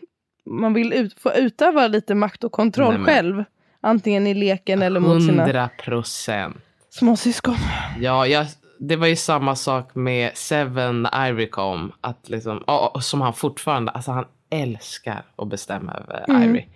man 0.47 0.75
vill 0.75 0.93
ut, 0.93 1.21
få 1.21 1.33
utöva 1.33 1.87
lite 1.87 2.15
makt 2.15 2.45
och 2.45 2.53
kontroll 2.53 2.95
Nej, 2.95 3.05
själv. 3.05 3.45
Antingen 3.81 4.27
i 4.27 4.35
leken 4.35 4.83
eller 4.83 5.01
mot 5.01 5.23
sina 5.23 5.43
Hundra 5.45 5.69
procent. 5.69 6.57
småsyskon. 6.91 7.57
Ja, 8.01 8.27
jag, 8.27 8.47
det 8.79 8.97
var 8.97 9.07
ju 9.07 9.17
samma 9.17 9.57
sak 9.57 9.95
med 9.95 10.31
Seven 10.35 11.09
Ivorycomb. 11.29 11.93
Att 12.01 12.29
liksom, 12.29 12.65
som 13.01 13.21
han 13.21 13.35
fortfarande, 13.35 13.93
alltså 13.93 14.11
han 14.11 14.25
älskar 14.51 15.23
att 15.37 15.49
bestämma 15.49 15.93
över 15.95 16.25
Mm. 16.29 16.43
Irie. 16.55 16.67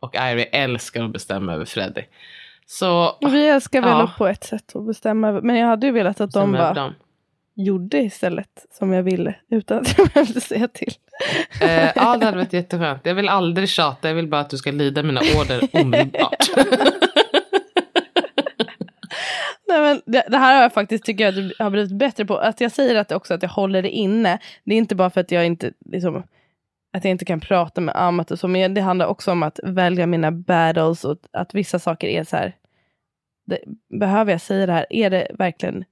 Och 0.00 0.14
Irie 0.14 0.44
älskar 0.44 1.04
att 1.04 1.12
bestämma 1.12 1.52
över 1.52 1.64
Freddy. 1.64 2.02
Så 2.66 3.18
vi 3.20 3.48
älskar 3.48 3.80
väl 3.82 3.90
Ja. 3.90 4.10
på 4.18 4.26
ett 4.26 4.44
sätt 4.44 4.76
att 4.76 4.86
bestämma. 4.86 5.32
Men 5.32 5.56
jag 5.56 5.66
hade 5.66 5.86
ju 5.86 5.92
velat 5.92 6.20
att 6.20 6.32
de 6.32 6.52
bestämma 6.52 6.58
över 6.58 6.74
bara 6.74 6.82
dem. 6.84 6.94
gjorde 7.54 7.98
istället 7.98 8.66
som 8.78 8.92
jag 8.92 9.02
ville. 9.02 9.34
Utan 9.50 9.78
att 9.78 9.98
jag 9.98 10.08
behövde 10.08 10.40
säga 10.40 10.68
till. 10.68 10.92
Eh, 11.60 11.84
ja, 11.96 12.16
det 12.16 12.24
hade 12.24 12.36
varit 12.36 12.52
jätteskönt. 12.52 13.00
Jag 13.06 13.14
vill 13.14 13.28
aldrig 13.28 13.68
tjata, 13.68 14.08
jag 14.08 14.14
vill 14.14 14.28
bara 14.28 14.40
att 14.40 14.50
du 14.50 14.56
ska 14.56 14.70
lyda 14.70 15.02
mina 15.02 15.20
order 15.20 15.68
omedelbart. 15.82 16.50
Nej, 19.68 19.80
men 19.80 20.02
det, 20.06 20.24
det 20.28 20.38
här 20.38 20.54
har 20.54 20.62
jag 20.62 20.72
faktiskt 20.72 21.04
tycker 21.04 21.24
jag 21.24 21.64
har 21.64 21.70
blivit 21.70 21.92
bättre 21.98 22.24
på. 22.24 22.36
Att 22.38 22.60
jag 22.60 22.72
säger 22.72 22.94
att 22.94 23.12
också 23.12 23.34
att 23.34 23.42
jag 23.42 23.50
håller 23.50 23.82
det 23.82 23.90
inne. 23.90 24.38
Det 24.64 24.74
är 24.74 24.78
inte 24.78 24.94
bara 24.94 25.10
för 25.10 25.20
att 25.20 25.30
jag 25.30 25.46
inte 25.46 25.72
liksom, 25.90 26.22
att 26.92 27.04
jag 27.04 27.10
inte 27.10 27.24
kan 27.24 27.40
prata 27.40 27.80
med 27.80 27.96
Amat 27.96 28.30
och 28.30 28.38
så. 28.38 28.48
Men 28.48 28.74
det 28.74 28.80
handlar 28.80 29.06
också 29.06 29.32
om 29.32 29.42
att 29.42 29.60
välja 29.62 30.06
mina 30.06 30.32
battles 30.32 31.04
och 31.04 31.16
att 31.32 31.54
vissa 31.54 31.78
saker 31.78 32.08
är 32.08 32.24
så 32.24 32.36
här. 32.36 32.56
Det, 33.46 33.58
behöver 33.98 34.32
jag 34.32 34.40
säga 34.40 34.66
det 34.66 34.72
här? 34.72 34.86
Är 34.90 35.10
det 35.10 35.26
verkligen 35.38 35.84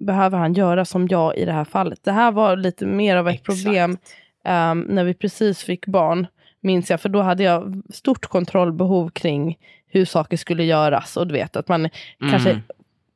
behöver 0.00 0.38
han 0.38 0.54
göra 0.54 0.84
som 0.84 1.08
jag 1.08 1.36
i 1.36 1.44
det 1.44 1.52
här 1.52 1.64
fallet? 1.64 2.04
Det 2.04 2.12
här 2.12 2.32
var 2.32 2.56
lite 2.56 2.86
mer 2.86 3.16
av 3.16 3.28
ett 3.28 3.34
Exakt. 3.34 3.46
problem 3.46 3.96
ehm, 4.44 4.80
när 4.80 5.04
vi 5.04 5.14
precis 5.14 5.62
fick 5.62 5.86
barn. 5.86 6.26
Minns 6.60 6.90
jag, 6.90 7.00
för 7.00 7.08
då 7.08 7.22
hade 7.22 7.42
jag 7.42 7.82
stort 7.92 8.26
kontrollbehov 8.26 9.10
kring 9.10 9.58
hur 9.86 10.04
saker 10.04 10.36
skulle 10.36 10.64
göras. 10.64 11.16
Och 11.16 11.26
du 11.26 11.32
vet 11.32 11.56
att 11.56 11.68
man 11.68 11.88
kanske 12.30 12.50
Mm. 12.50 12.62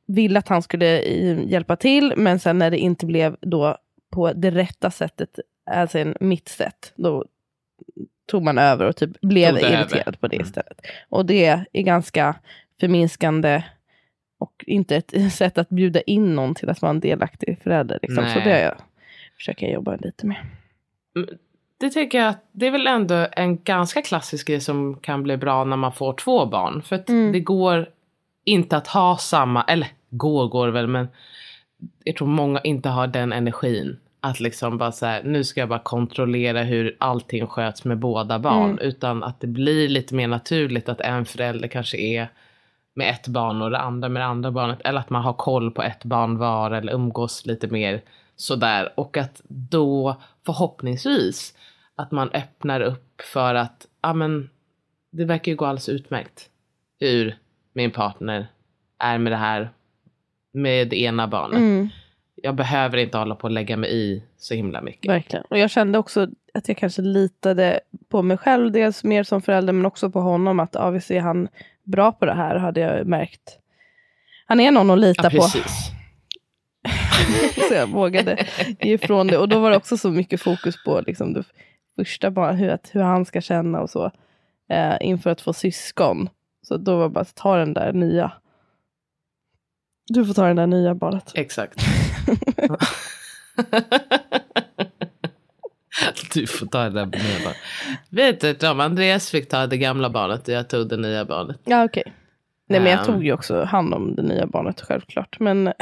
ville 0.07 0.39
att 0.39 0.47
han 0.47 0.61
skulle 0.61 1.01
hjälpa 1.43 1.75
till, 1.75 2.13
men 2.17 2.39
sen 2.39 2.57
när 2.57 2.71
det 2.71 2.77
inte 2.77 3.05
blev 3.05 3.35
då 3.41 3.77
på 4.11 4.33
det 4.33 4.51
rätta 4.51 4.91
sättet, 4.91 5.39
alltså 5.65 5.99
en 5.99 6.15
mitt 6.19 6.49
sätt, 6.49 6.93
då 6.95 7.25
tog 8.27 8.43
man 8.43 8.57
över 8.57 8.85
och 8.85 8.95
typ 8.95 9.21
blev 9.21 9.57
irriterad 9.57 10.19
på 10.19 10.27
det 10.27 10.35
Mm. 10.35 10.47
istället. 10.47 10.81
Och 11.09 11.25
det 11.25 11.45
är 11.45 11.81
ganska 11.81 12.35
förminskande 12.79 13.63
och 14.39 14.63
inte 14.67 14.95
ett 14.95 15.33
sätt 15.33 15.57
att 15.57 15.69
bjuda 15.69 16.01
in 16.01 16.35
någon 16.35 16.55
till 16.55 16.69
att 16.69 16.81
vara 16.81 16.89
en 16.89 16.99
delaktig 16.99 17.59
förälder. 17.63 17.99
Liksom. 18.01 18.25
Så 18.29 18.39
det 18.39 18.59
jag, 18.61 18.73
försöker 19.37 19.65
jag 19.65 19.73
jobba 19.73 19.95
lite 19.95 20.25
med. 20.25 20.37
Det 21.77 21.89
tänker 21.89 22.17
jag 22.17 22.27
att 22.27 22.45
det 22.51 22.67
är 22.67 22.71
väl 22.71 22.87
ändå 22.87 23.27
en 23.31 23.63
ganska 23.63 24.01
klassisk 24.01 24.47
grej 24.47 24.61
som 24.61 24.95
kan 24.99 25.23
bli 25.23 25.37
bra 25.37 25.63
när 25.63 25.77
man 25.77 25.93
får 25.93 26.13
två 26.13 26.45
barn. 26.45 26.81
För 26.81 26.95
att 26.95 27.09
Mm. 27.09 27.31
det 27.31 27.39
går 27.39 27.89
inte 28.43 28.77
att 28.77 28.87
ha 28.87 29.17
samma, 29.17 29.63
eller 29.63 29.87
går 30.09 30.47
går 30.47 30.67
väl 30.67 30.87
men 30.87 31.07
jag 32.03 32.15
tror 32.15 32.27
många 32.27 32.59
inte 32.61 32.89
har 32.89 33.07
den 33.07 33.33
energin. 33.33 33.99
Att 34.25 34.39
liksom 34.39 34.77
bara 34.77 34.91
så 34.91 35.05
här, 35.05 35.23
nu 35.23 35.43
ska 35.43 35.59
jag 35.59 35.69
bara 35.69 35.79
kontrollera 35.79 36.63
hur 36.63 36.95
allting 36.99 37.47
sköts 37.47 37.85
med 37.85 37.99
båda 37.99 38.39
barn. 38.39 38.71
Mm. 38.71 38.79
Utan 38.79 39.23
att 39.23 39.39
det 39.39 39.47
blir 39.47 39.89
lite 39.89 40.15
mer 40.15 40.27
naturligt 40.27 40.89
att 40.89 41.01
en 41.01 41.25
förälder 41.25 41.67
kanske 41.67 41.97
är 41.97 42.29
med 42.95 43.09
ett 43.09 43.27
barn 43.27 43.61
och 43.61 43.71
det 43.71 43.79
andra 43.79 44.09
med 44.09 44.21
det 44.21 44.25
andra 44.25 44.51
barnet. 44.51 44.81
Eller 44.83 44.99
att 44.99 45.09
man 45.09 45.21
har 45.21 45.33
koll 45.33 45.71
på 45.71 45.83
ett 45.83 46.03
barn 46.03 46.37
var 46.37 46.71
eller 46.71 46.93
umgås 46.93 47.45
lite 47.45 47.67
mer 47.67 48.01
sådär. 48.35 48.99
Och 48.99 49.17
att 49.17 49.41
då 49.47 50.21
förhoppningsvis 50.45 51.53
att 51.95 52.11
man 52.11 52.29
öppnar 52.29 52.81
upp 52.81 53.21
för 53.21 53.55
att 53.55 53.87
ja 54.01 54.13
men 54.13 54.49
det 55.11 55.25
verkar 55.25 55.51
ju 55.51 55.55
gå 55.55 55.65
alldeles 55.65 55.89
utmärkt 55.89 56.49
hur 56.99 57.37
min 57.73 57.91
partner 57.91 58.47
är 58.99 59.17
med 59.17 59.31
det 59.31 59.37
här 59.37 59.69
med 60.53 60.89
det 60.89 61.01
ena 61.01 61.27
barnet. 61.27 61.57
Mm, 61.57 61.89
Jag 62.45 62.55
behöver 62.55 62.97
inte 62.97 63.17
hålla 63.17 63.35
på 63.35 63.43
och 63.43 63.51
lägga 63.51 63.77
mig 63.77 63.95
i 63.95 64.23
så 64.37 64.53
himla 64.53 64.81
mycket. 64.81 65.11
verkligen. 65.11 65.45
Och 65.49 65.57
jag 65.57 65.71
kände 65.71 65.97
också 65.97 66.27
att 66.53 66.67
jag 66.67 66.77
kanske 66.77 67.01
litade 67.01 67.79
på 68.09 68.21
mig 68.21 68.37
själv, 68.37 68.71
dels 68.71 69.03
mer 69.03 69.23
som 69.23 69.41
förälder, 69.41 69.73
men 69.73 69.85
också 69.85 70.09
på 70.09 70.21
honom. 70.21 70.59
Att 70.59 70.69
ja, 70.73 70.89
visst 70.89 71.11
är 71.11 71.19
han 71.19 71.47
bra 71.83 72.11
på 72.11 72.25
det 72.25 72.33
här, 72.33 72.55
hade 72.55 72.79
jag 72.79 73.07
märkt. 73.07 73.59
Han 74.45 74.59
är 74.59 74.71
någon 74.71 74.89
att 74.89 74.99
lita 74.99 75.29
Ja, 75.31 75.39
på. 75.39 75.41
så 77.67 77.73
jag 77.73 77.87
vågade 77.87 78.45
ge 78.79 78.93
ifrån 78.93 79.27
det. 79.27 79.37
Och 79.37 79.49
då 79.49 79.59
var 79.59 79.71
det 79.71 79.77
också 79.77 79.97
så 79.97 80.09
mycket 80.09 80.41
fokus 80.41 80.83
på 80.83 81.01
liksom 81.07 81.33
det 81.33 81.43
första 81.95 82.31
barnet, 82.31 82.59
hur, 82.59 82.77
hur 82.99 83.05
han 83.05 83.25
ska 83.25 83.41
känna 83.41 83.81
och 83.81 83.89
så. 83.89 84.11
Eh, 84.69 84.95
inför 85.01 85.29
att 85.29 85.41
få 85.41 85.53
syskon. 85.53 86.29
Så 86.61 86.77
då 86.77 86.95
var 86.97 87.03
det 87.03 87.09
bara 87.09 87.21
att 87.21 87.35
ta 87.35 87.57
den 87.57 87.73
där 87.73 87.93
nya. 87.93 88.31
Du 90.07 90.25
får 90.25 90.33
ta 90.33 90.47
den 90.47 90.55
där 90.55 90.67
nya 90.67 90.95
barnet. 90.95 91.31
Exakt. 91.35 91.79
du 96.33 96.47
får 96.47 96.65
ta 96.65 96.83
det 96.83 96.89
där 96.89 97.05
nya 97.05 97.39
barnet. 97.43 97.57
Vet 98.09 98.41
du 98.41 98.53
Tom, 98.53 98.79
Andreas 98.79 99.29
fick 99.29 99.49
ta 99.49 99.67
det 99.67 99.77
gamla 99.77 100.09
barnet 100.09 100.47
och 100.47 100.53
jag 100.53 100.69
tog 100.69 100.89
det 100.89 100.97
nya 100.97 101.25
barnet. 101.25 101.59
Ja 101.63 101.83
okej. 101.85 102.03
Nej 102.69 102.79
men 102.79 102.89
jag 102.91 102.99
Ehm. 102.99 103.05
tog 103.05 103.25
ju 103.25 103.33
också 103.33 103.63
hand 103.63 103.93
om 103.93 104.15
det 104.15 104.21
nya 104.21 104.47
barnet 104.47 104.81
självklart. 104.81 105.39
Men 105.39 105.65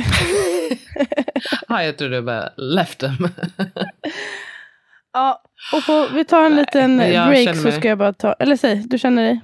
Ja, 1.68 1.84
jag 1.84 1.98
tror 1.98 2.10
du 2.10 2.22
bara 2.22 2.50
left 2.58 3.00
them. 3.00 3.18
ja, 5.14 5.42
och 5.74 5.86
på, 5.86 6.08
vi 6.14 6.26
tar 6.26 6.46
en 6.46 6.56
liten 6.56 6.96
men 6.96 7.12
jag 7.12 7.28
break 7.30 7.56
så 7.56 7.72
ska 7.72 7.88
jag 7.88 7.98
bara 7.98 8.14
ta, 8.14 8.34
eller 8.34 8.56
säg, 8.56 8.84
du 8.88 8.98
känner 8.98 9.24
dig? 9.24 9.42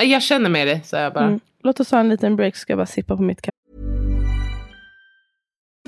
jag 0.00 0.22
känner 0.22 0.50
med 0.50 0.66
det, 0.66 0.80
så 0.86 0.96
jag 0.96 1.12
bara. 1.12 1.24
Mm. 1.24 1.40
Låt 1.62 1.80
oss 1.80 1.88
ta 1.88 1.98
en 1.98 2.08
liten 2.08 2.36
break 2.36 2.56
så 2.56 2.60
ska 2.60 2.72
jag 2.72 2.78
bara 2.78 2.86
sippa 2.86 3.16
på 3.16 3.22
mitt 3.22 3.42
kaffe. 3.42 3.51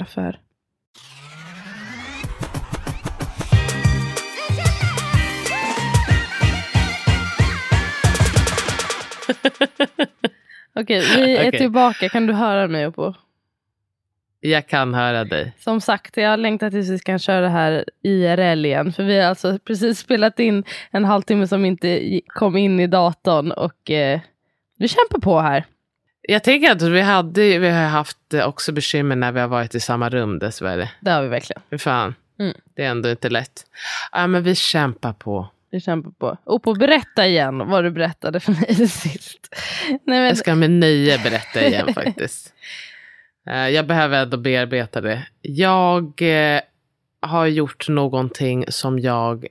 affär. 0.00 0.40
Okej, 10.80 11.00
vi 11.16 11.36
är 11.36 11.48
Okej. 11.48 11.58
tillbaka. 11.60 12.08
Kan 12.08 12.26
du 12.26 12.32
höra 12.32 12.68
mig 12.68 12.92
på? 12.92 13.14
Jag 14.40 14.66
kan 14.66 14.94
höra 14.94 15.24
dig. 15.24 15.52
Som 15.58 15.80
sagt, 15.80 16.16
jag 16.16 16.40
längtar 16.40 16.70
tills 16.70 16.88
vi 16.88 16.98
kan 16.98 17.18
köra 17.18 17.40
det 17.40 17.48
här 17.48 17.84
IRL 18.02 18.64
igen. 18.66 18.92
För 18.92 19.02
vi 19.02 19.20
har 19.20 19.28
alltså 19.28 19.58
precis 19.58 19.98
spelat 19.98 20.40
in 20.40 20.64
en 20.90 21.04
halvtimme 21.04 21.46
som 21.46 21.64
inte 21.64 22.20
kom 22.26 22.56
in 22.56 22.80
i 22.80 22.86
datorn. 22.86 23.52
Och 23.52 23.90
eh, 23.90 24.20
vi 24.78 24.88
kämpar 24.88 25.18
på 25.18 25.40
här. 25.40 25.64
Jag 26.30 26.44
tänker 26.44 26.72
att 26.72 26.82
vi, 26.82 27.00
hade, 27.00 27.58
vi 27.58 27.68
har 27.70 27.86
haft 27.88 28.34
eh, 28.34 28.46
också 28.48 28.72
bekymmer 28.72 29.16
när 29.16 29.32
vi 29.32 29.40
har 29.40 29.48
varit 29.48 29.74
i 29.74 29.80
samma 29.80 30.08
rum 30.08 30.38
dessvärre. 30.38 30.90
Det 31.00 31.10
har 31.10 31.22
vi 31.22 31.28
verkligen. 31.28 31.62
Hur 31.70 31.78
fan, 31.78 32.14
Mm. 32.40 32.54
det 32.76 32.84
är 32.84 32.90
ändå 32.90 33.10
inte 33.10 33.28
lätt. 33.28 33.66
Ja, 34.12 34.26
men 34.26 34.42
vi 34.42 34.54
kämpar 34.54 35.12
på. 35.12 35.48
Vi 35.70 35.80
kämpar 35.80 36.10
på. 36.10 36.36
Och 36.44 36.62
på 36.62 36.74
berätta 36.74 37.26
igen 37.26 37.58
vad 37.68 37.84
du 37.84 37.90
berättade 37.90 38.40
för 38.40 38.52
mig 38.52 38.74
sist. 38.88 39.48
Nej, 39.88 39.98
men, 40.04 40.24
Jag 40.24 40.36
ska 40.36 40.54
med 40.54 40.70
nöje 40.70 41.18
berätta 41.18 41.66
igen 41.66 41.94
faktiskt. 41.94 42.52
Eh, 43.50 43.68
Jag 43.68 43.86
behöver 43.86 44.22
ändå 44.22 44.36
bearbeta 44.36 45.00
det. 45.00 45.26
Jag 45.42 46.22
eh, 46.22 46.60
har 47.22 47.46
gjort 47.46 47.88
någonting 47.88 48.64
som 48.68 48.98
jag 48.98 49.46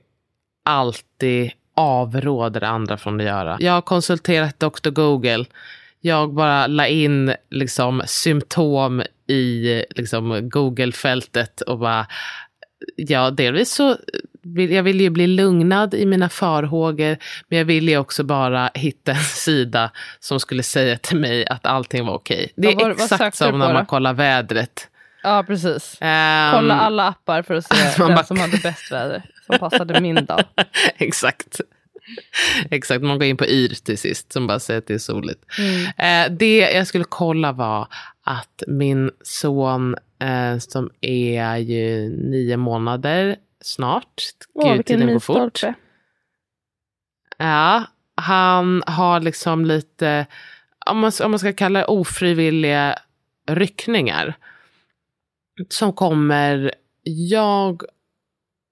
alltid 0.64 1.50
avråder 1.74 2.64
andra 2.64 2.96
från 2.96 3.20
att 3.20 3.26
göra. 3.26 3.56
Jag 3.60 3.72
har 3.72 3.80
konsulterat 3.82 4.60
Dr. 4.60 4.90
Google. 4.90 5.44
Jag 6.00 6.34
bara 6.34 6.66
la 6.66 6.86
in 6.86 7.34
liksom 7.50 8.02
symptom 8.06 9.02
i 9.26 9.84
liksom 9.90 10.48
Google-fältet 10.50 11.60
och 11.60 11.78
bara 11.78 12.06
ja, 12.96 13.30
delvis 13.30 13.72
så 13.72 13.96
vill 14.42 14.72
jag 14.72 14.82
vill 14.82 15.00
ju 15.00 15.10
bli 15.10 15.26
lugnad 15.26 15.94
i 15.94 16.06
mina 16.06 16.28
farhågor, 16.28 17.16
men 17.48 17.58
jag 17.58 17.64
vill 17.64 17.88
ju 17.88 17.98
också 17.98 18.24
bara 18.24 18.70
hitta 18.74 19.12
en 19.12 19.16
sida 19.24 19.90
som 20.20 20.40
skulle 20.40 20.62
säga 20.62 20.96
till 20.98 21.16
mig 21.20 21.46
att 21.46 21.66
allting 21.66 22.06
var 22.06 22.14
okej. 22.14 22.52
Det 22.56 22.68
är 22.68 22.74
Vad 22.74 22.84
var- 22.84 22.90
exakt 22.90 23.36
som 23.36 23.58
när 23.58 23.72
man 23.72 23.86
kollar 23.86 24.12
vädret. 24.14 24.88
Ja, 25.22 25.44
precis. 25.46 25.96
Ehm, 26.00 26.52
Kolla 26.52 26.74
alla 26.74 27.08
appar 27.08 27.42
för 27.42 27.54
att 27.54 27.64
se 27.64 27.74
vem 28.06 28.24
som 28.24 28.38
hade 28.40 28.56
bäst 28.56 28.92
väder. 28.92 29.22
Som 29.46 29.58
passade 29.58 30.00
min 30.00 30.24
dag. 30.24 30.44
Exakt. 30.96 31.60
Exakt, 32.70 33.02
man 33.02 33.18
går 33.18 33.26
in 33.26 33.36
på 33.36 33.46
yr 33.46 33.74
till 33.84 33.98
sist 33.98 34.32
som 34.32 34.46
bara 34.46 34.58
säger 34.58 34.78
att 34.78 34.86
det 34.86 34.94
är 34.94 34.98
soligt. 34.98 35.44
Mm. 35.58 36.30
Eh, 36.30 36.36
det 36.38 36.58
jag 36.58 36.86
skulle 36.86 37.04
kolla 37.04 37.52
var 37.52 37.88
att 38.22 38.62
min 38.66 39.10
son 39.22 39.96
eh, 40.18 40.58
som 40.58 40.90
är 41.00 41.56
ju 41.56 42.08
nio 42.08 42.56
månader 42.56 43.36
snart, 43.60 44.22
Åh, 44.54 44.74
gud 44.74 44.86
tiden 44.86 45.12
går 45.12 45.20
fort. 45.20 45.60
Ja, 47.38 47.84
han 48.14 48.82
har 48.86 49.20
liksom 49.20 49.64
lite, 49.64 50.26
om 50.86 50.98
man, 50.98 51.12
om 51.24 51.30
man 51.30 51.38
ska 51.38 51.52
kalla 51.52 51.78
det 51.78 51.84
ofrivilliga 51.84 52.98
ryckningar. 53.46 54.34
Som 55.68 55.92
kommer, 55.92 56.74
jag 57.02 57.82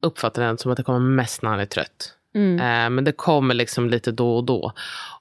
uppfattar 0.02 0.42
den 0.42 0.58
som 0.58 0.70
att 0.70 0.76
det 0.76 0.82
kommer 0.82 0.98
mest 0.98 1.42
när 1.42 1.50
han 1.50 1.60
är 1.60 1.66
trött. 1.66 2.15
Mm. 2.36 2.54
Eh, 2.60 2.90
men 2.90 3.04
det 3.04 3.12
kommer 3.12 3.54
liksom 3.54 3.88
lite 3.90 4.12
då 4.12 4.36
och 4.36 4.44
då. 4.44 4.72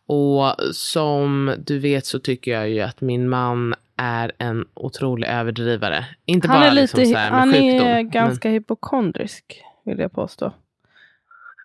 Och 0.08 0.56
som 0.75 1.56
du 1.65 1.80
vet 1.80 2.06
så 2.06 2.19
tycker 2.19 2.51
jag 2.51 2.69
ju 2.69 2.82
att 2.82 3.01
min 3.01 3.30
man 3.30 3.75
är 3.97 4.32
en 4.38 4.65
otrolig 4.73 5.28
överdrivare. 5.28 6.06
Inte 6.25 6.47
Han 6.47 6.60
bara 6.60 6.67
är, 6.67 6.71
lite, 6.71 6.97
liksom 6.97 7.13
så 7.13 7.19
här 7.19 7.32
med 7.32 7.39
han 7.39 7.51
sjukdom. 7.54 7.88
är 7.88 7.93
men- 7.93 8.10
ganska 8.10 8.49
hypokondrisk, 8.49 9.62
vill 9.86 9.99
jag 9.99 10.12
påstå. 10.12 10.54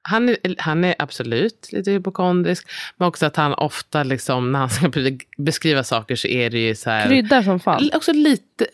Han 0.02 0.28
är, 0.28 0.36
han 0.58 0.84
är 0.84 0.94
absolut 0.98 1.68
lite 1.72 1.90
hypokondrisk, 1.90 2.68
men 2.96 3.08
också 3.08 3.26
att 3.26 3.36
han 3.36 3.54
ofta, 3.54 4.02
liksom, 4.02 4.52
när 4.52 4.58
han 4.58 4.70
ska 4.70 4.88
be- 4.94 5.18
beskriva 5.38 5.84
saker 5.84 6.16
så 6.16 6.28
är 6.28 6.50
det 6.50 6.58
ju 6.58 6.74
så 6.74 6.90
här... 6.90 7.06
Kryddar 7.06 7.42
som 7.42 7.60
fan. 7.60 7.90
Också 7.94 8.12
lite, 8.12 8.66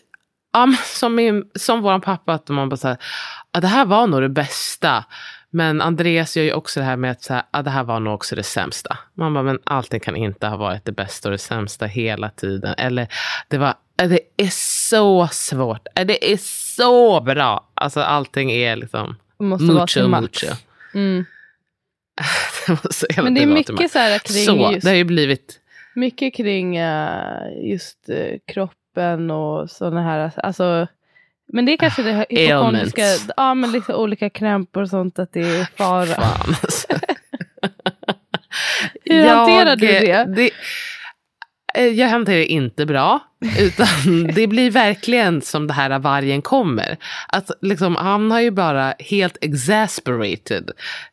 ja, 0.53 0.65
men 0.65 0.77
som, 0.85 1.15
min, 1.15 1.49
som 1.55 1.81
vår 1.81 1.99
pappa, 1.99 2.33
att 2.33 2.49
man 2.49 2.69
bara 2.69 2.77
så 2.77 2.87
här, 2.87 2.97
ja, 3.51 3.59
det 3.59 3.67
här 3.67 3.85
var 3.85 4.07
nog 4.07 4.21
det 4.21 4.29
bästa. 4.29 5.05
Men 5.49 5.81
Andreas 5.81 6.37
gör 6.37 6.43
ju 6.43 6.53
också 6.53 6.79
det 6.79 6.85
här 6.85 6.97
med 6.97 7.11
att 7.11 7.21
så 7.23 7.33
här, 7.33 7.43
ja, 7.53 7.61
det 7.61 7.69
här 7.69 7.83
var 7.83 7.99
nog 7.99 8.13
också 8.13 8.35
det 8.35 8.43
sämsta. 8.43 8.97
Man 9.13 9.33
bara, 9.33 9.43
men 9.43 9.59
allting 9.63 9.99
kan 9.99 10.15
inte 10.15 10.47
ha 10.47 10.57
varit 10.57 10.85
det 10.85 10.91
bästa 10.91 11.29
och 11.29 11.31
det 11.31 11.37
sämsta 11.37 11.85
hela 11.85 12.29
tiden. 12.29 12.75
Eller 12.77 13.07
det 13.47 13.57
var, 13.57 13.73
ja, 13.97 14.07
det 14.07 14.19
är 14.37 14.49
så 14.89 15.27
svårt, 15.31 15.87
Ja, 15.95 16.03
det 16.03 16.33
är 16.33 16.37
så 16.75 17.21
bra. 17.21 17.69
Alltså 17.73 18.01
allting 18.01 18.51
är 18.51 18.75
liksom 18.75 19.15
måste 19.39 19.65
vara 19.65 19.79
mucho, 19.81 20.07
max. 20.07 20.43
mucho. 20.43 20.55
Mm. 20.93 21.25
Det 22.67 22.71
måste 22.83 23.05
hela 23.09 23.23
Men 23.23 23.33
det 23.33 23.41
är 23.41 23.45
vara 23.47 23.53
mycket 23.55 23.91
så 23.91 23.99
här 23.99 24.19
kring, 24.19 24.45
Så, 24.45 24.71
just, 24.73 24.83
det 24.85 24.89
har 24.89 24.95
ju 24.95 25.03
blivit... 25.03 25.59
mycket 25.95 26.35
kring 26.35 26.75
eh, 26.75 27.69
just 27.69 28.09
eh, 28.09 28.37
kroppen 28.47 29.31
och 29.31 29.69
sådana 29.69 30.03
här. 30.03 30.31
Alltså, 30.37 30.87
men 31.53 31.65
det 31.65 31.71
är 31.73 31.77
kanske 31.77 32.03
det 32.03 32.11
här 32.11 32.25
hypokondriska. 32.29 33.03
Ja, 33.37 33.53
men 33.53 33.71
liksom 33.71 33.95
olika 33.95 34.29
krämpor 34.29 34.81
och 34.81 34.89
sånt. 34.89 35.19
Att 35.19 35.33
det 35.33 35.39
är 35.41 35.67
fara. 35.77 36.05
Fan 36.05 36.55
alltså. 36.61 36.87
Hur 39.05 39.27
hanterar 39.27 39.75
du 39.75 39.87
det? 39.87 40.25
det? 40.35 40.51
eh, 41.81 41.87
Jag 41.87 42.07
hanterar 42.09 42.37
det 42.37 42.45
inte 42.45 42.85
bra. 42.85 43.19
Utan 43.59 43.87
det 44.35 44.47
blir 44.47 44.71
verkligen 44.71 45.41
som 45.41 45.67
det 45.67 45.73
här 45.73 45.99
vargen 45.99 46.41
kommer. 46.41 46.97
Att 47.27 47.51
liksom, 47.61 47.95
han 47.95 48.31
har 48.31 48.41
ju 48.41 48.51
bara 48.51 48.93
helt 48.99 49.37
exasperated 49.41 50.71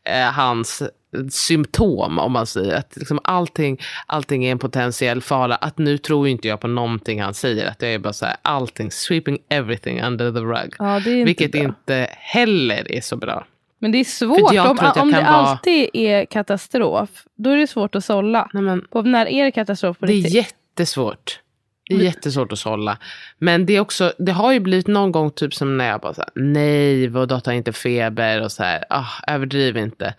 eh, 0.09 0.33
hans 0.33 0.83
symptom 1.31 2.18
om 2.18 2.33
man 2.33 2.46
säger 2.46 2.74
att 2.74 2.96
liksom 2.96 3.20
allting, 3.24 3.81
allting 4.07 4.44
är 4.44 4.53
en 4.53 4.59
potentiell 4.59 5.22
fara. 5.22 5.55
Att 5.55 5.79
nu 5.79 5.98
tror 5.98 6.29
inte 6.29 6.48
jag 6.48 6.61
på 6.61 6.68
någonting 6.68 7.22
han 7.22 7.35
säger. 7.35 7.66
Att 7.66 7.83
jag 7.83 7.92
är 7.94 7.98
bara 7.98 8.12
så 8.12 8.27
här, 8.27 8.37
allting, 8.42 8.90
sweeping 8.90 9.38
everything 9.48 10.03
under 10.03 10.33
the 10.33 10.38
rug. 10.40 10.74
Ja, 10.79 10.96
inte 10.96 11.11
Vilket 11.24 11.53
bra. 11.53 11.61
inte 11.62 12.09
heller 12.11 12.92
är 12.92 13.00
så 13.00 13.16
bra. 13.16 13.46
Men 13.79 13.92
det 13.92 13.98
är 13.98 14.05
svårt. 14.05 14.40
Om, 14.40 14.79
om 15.03 15.12
det 15.12 15.20
vara- 15.20 15.27
alltid 15.27 15.88
är 15.92 16.24
katastrof, 16.24 17.09
då 17.37 17.50
är 17.50 17.57
det 17.57 17.66
svårt 17.66 17.94
att 17.94 18.05
sålla. 18.05 18.50
Nej, 18.53 18.62
men, 18.62 18.81
På 18.90 19.03
när 19.03 19.27
är 19.29 19.44
det 19.44 19.50
katastrof 19.50 19.98
på 19.98 20.07
Det 20.07 20.12
är 20.12 20.14
riktigt? 20.14 20.35
jättesvårt. 20.35 21.40
Det 21.88 21.94
är 21.94 21.98
jättesvårt 21.98 22.53
att 22.53 22.59
sålla. 22.59 22.98
Men 23.38 23.66
det 23.66 23.77
är 23.77 23.81
också, 23.81 24.12
det 24.18 24.33
har 24.33 24.53
ju 24.53 24.61
blivit 24.61 24.87
någon 24.87 25.12
gång 25.12 25.31
typ 25.31 25.55
som 25.55 25.77
när 25.79 25.88
jag 25.88 26.00
bara 26.00 26.14
så 26.14 26.20
här, 26.20 26.31
nej, 26.35 27.09
vår 27.09 27.27
dotter 27.27 27.50
har 27.50 27.57
inte 27.57 27.72
feber 27.72 28.42
och 28.42 28.53
så 28.53 28.62
här, 28.62 28.85
ah, 28.90 29.07
överdriv 29.27 29.77
inte. 29.77 30.14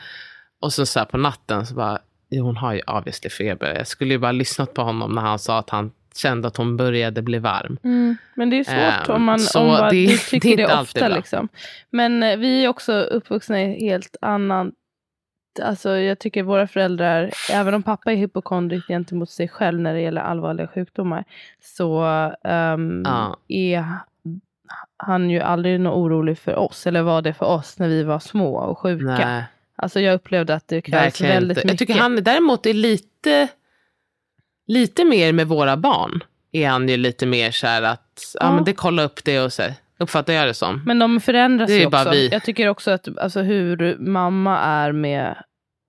Och 0.66 0.74
så, 0.74 0.86
så 0.86 1.00
här 1.00 1.06
på 1.06 1.18
natten 1.18 1.66
så 1.66 1.76
bara, 1.76 2.00
jo, 2.30 2.44
hon 2.46 2.58
har 2.58 2.74
ju 2.74 2.82
obviously 2.88 3.30
feber. 3.30 3.74
Jag 3.78 3.88
skulle 3.88 4.14
ju 4.14 4.18
bara 4.20 4.32
lyssnat 4.32 4.74
på 4.74 4.82
honom 4.82 5.12
när 5.16 5.22
han 5.22 5.40
sa 5.40 5.60
att 5.60 5.70
han 5.70 5.92
kände 6.16 6.48
att 6.48 6.58
hon 6.58 6.78
började 6.78 7.22
bli 7.22 7.38
varm. 7.40 7.78
Mm, 7.84 8.18
men 8.36 8.50
det 8.50 8.60
är 8.60 8.64
svårt 8.64 9.10
Ehm, 9.10 9.16
om 9.16 9.24
man, 9.24 9.40
om 9.56 9.68
man 9.68 9.90
det- 9.90 9.90
du 9.90 10.08
det 10.08 10.18
tycker 10.18 10.58
det, 10.58 10.68
alltid 10.68 11.04
ofta. 11.04 11.16
Liksom. 11.16 11.48
Men 11.90 12.24
eh, 12.24 12.38
vi 12.38 12.64
är 12.66 12.68
också 12.70 12.94
uppvuxna 12.94 13.62
i 13.62 13.90
helt 13.90 14.16
annan... 14.22 14.72
Alltså 15.64 15.90
jag 15.98 16.20
tycker 16.20 16.44
våra 16.44 16.68
föräldrar, 16.68 17.32
även 17.52 17.74
om 17.74 17.84
pappa 17.84 18.12
är 18.12 18.16
hypokondrisk 18.16 18.88
gentemot 18.88 19.30
sig 19.30 19.48
själv 19.48 19.80
när 19.80 19.94
det 19.94 20.02
gäller 20.02 20.22
allvarliga 20.22 20.68
sjukdomar, 20.68 21.24
så 21.62 22.04
ehm, 22.44 23.04
Ja. 23.06 23.38
är 23.48 23.86
han 24.98 25.30
ju 25.30 25.40
aldrig 25.40 25.80
något 25.80 25.96
orolig 25.98 26.38
för 26.38 26.56
oss, 26.56 26.88
eller 26.88 27.02
var 27.02 27.22
det 27.22 27.34
för 27.34 27.46
oss 27.46 27.80
när 27.80 27.88
vi 27.88 28.04
var 28.04 28.20
små 28.20 28.56
och 28.58 28.80
sjuka. 28.80 29.06
Nej, 29.06 29.44
Alltså 29.76 30.00
jag 30.00 30.14
upplevde 30.16 30.54
att 30.56 30.68
det 30.68 30.82
krävs 30.82 31.22
väldigt 31.22 31.58
inte. 31.58 31.60
Jag 31.68 31.74
mycket. 31.74 31.80
tycker 31.88 32.00
han 32.02 32.16
däremot 32.24 32.66
är 32.66 32.74
lite, 32.74 33.48
lite 34.68 35.06
mer 35.06 35.34
med 35.34 35.48
våra 35.48 35.78
barn. 35.78 36.24
Är 36.52 36.68
han 36.70 36.90
ju 36.90 36.98
lite 36.98 37.26
mer 37.26 37.52
så 37.52 37.68
här 37.68 37.82
att, 37.82 38.32
ja, 38.40 38.46
Ja. 38.46 38.56
men 38.56 38.64
det 38.64 38.74
kolla 38.74 39.04
upp 39.04 39.24
det 39.24 39.40
och 39.40 39.54
så 39.54 39.62
här, 39.62 39.74
uppfattar 40.00 40.34
jag 40.34 40.48
det 40.48 40.54
som. 40.54 40.82
Men 40.86 41.00
de 41.00 41.22
förändras 41.22 41.70
ju 41.70 41.86
också. 41.86 42.10
vi. 42.12 42.28
Jag 42.28 42.44
tycker 42.44 42.68
också 42.68 42.92
att 42.92 43.18
alltså, 43.18 43.42
hur 43.42 43.98
mamma 44.00 44.60
är 44.60 44.92
med 44.92 45.36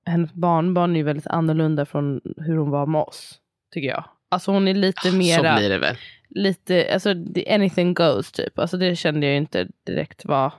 hennes 0.06 0.32
barnbarn 0.32 0.92
är 0.92 0.96
ju 0.96 1.02
väldigt 1.02 1.26
annorlunda 1.26 1.86
från 1.86 2.20
hur 2.36 2.56
hon 2.56 2.70
var 2.70 2.86
med 2.86 3.00
oss. 3.00 3.34
Tycker 3.74 3.88
jag. 3.88 4.04
Alltså 4.28 4.50
hon 4.50 4.68
är 4.68 4.74
lite 4.74 5.10
Så 5.10 5.16
mera, 5.16 5.56
blir 5.56 5.68
det 5.68 5.78
väl. 5.78 5.96
lite, 6.30 6.90
alltså 6.94 7.10
anything 7.50 7.94
goes 7.94 8.32
typ. 8.32 8.58
Alltså 8.58 8.76
det 8.76 8.96
kände 8.96 9.26
jag 9.26 9.32
ju 9.32 9.38
inte 9.38 9.66
direkt 9.86 10.24
var 10.24 10.52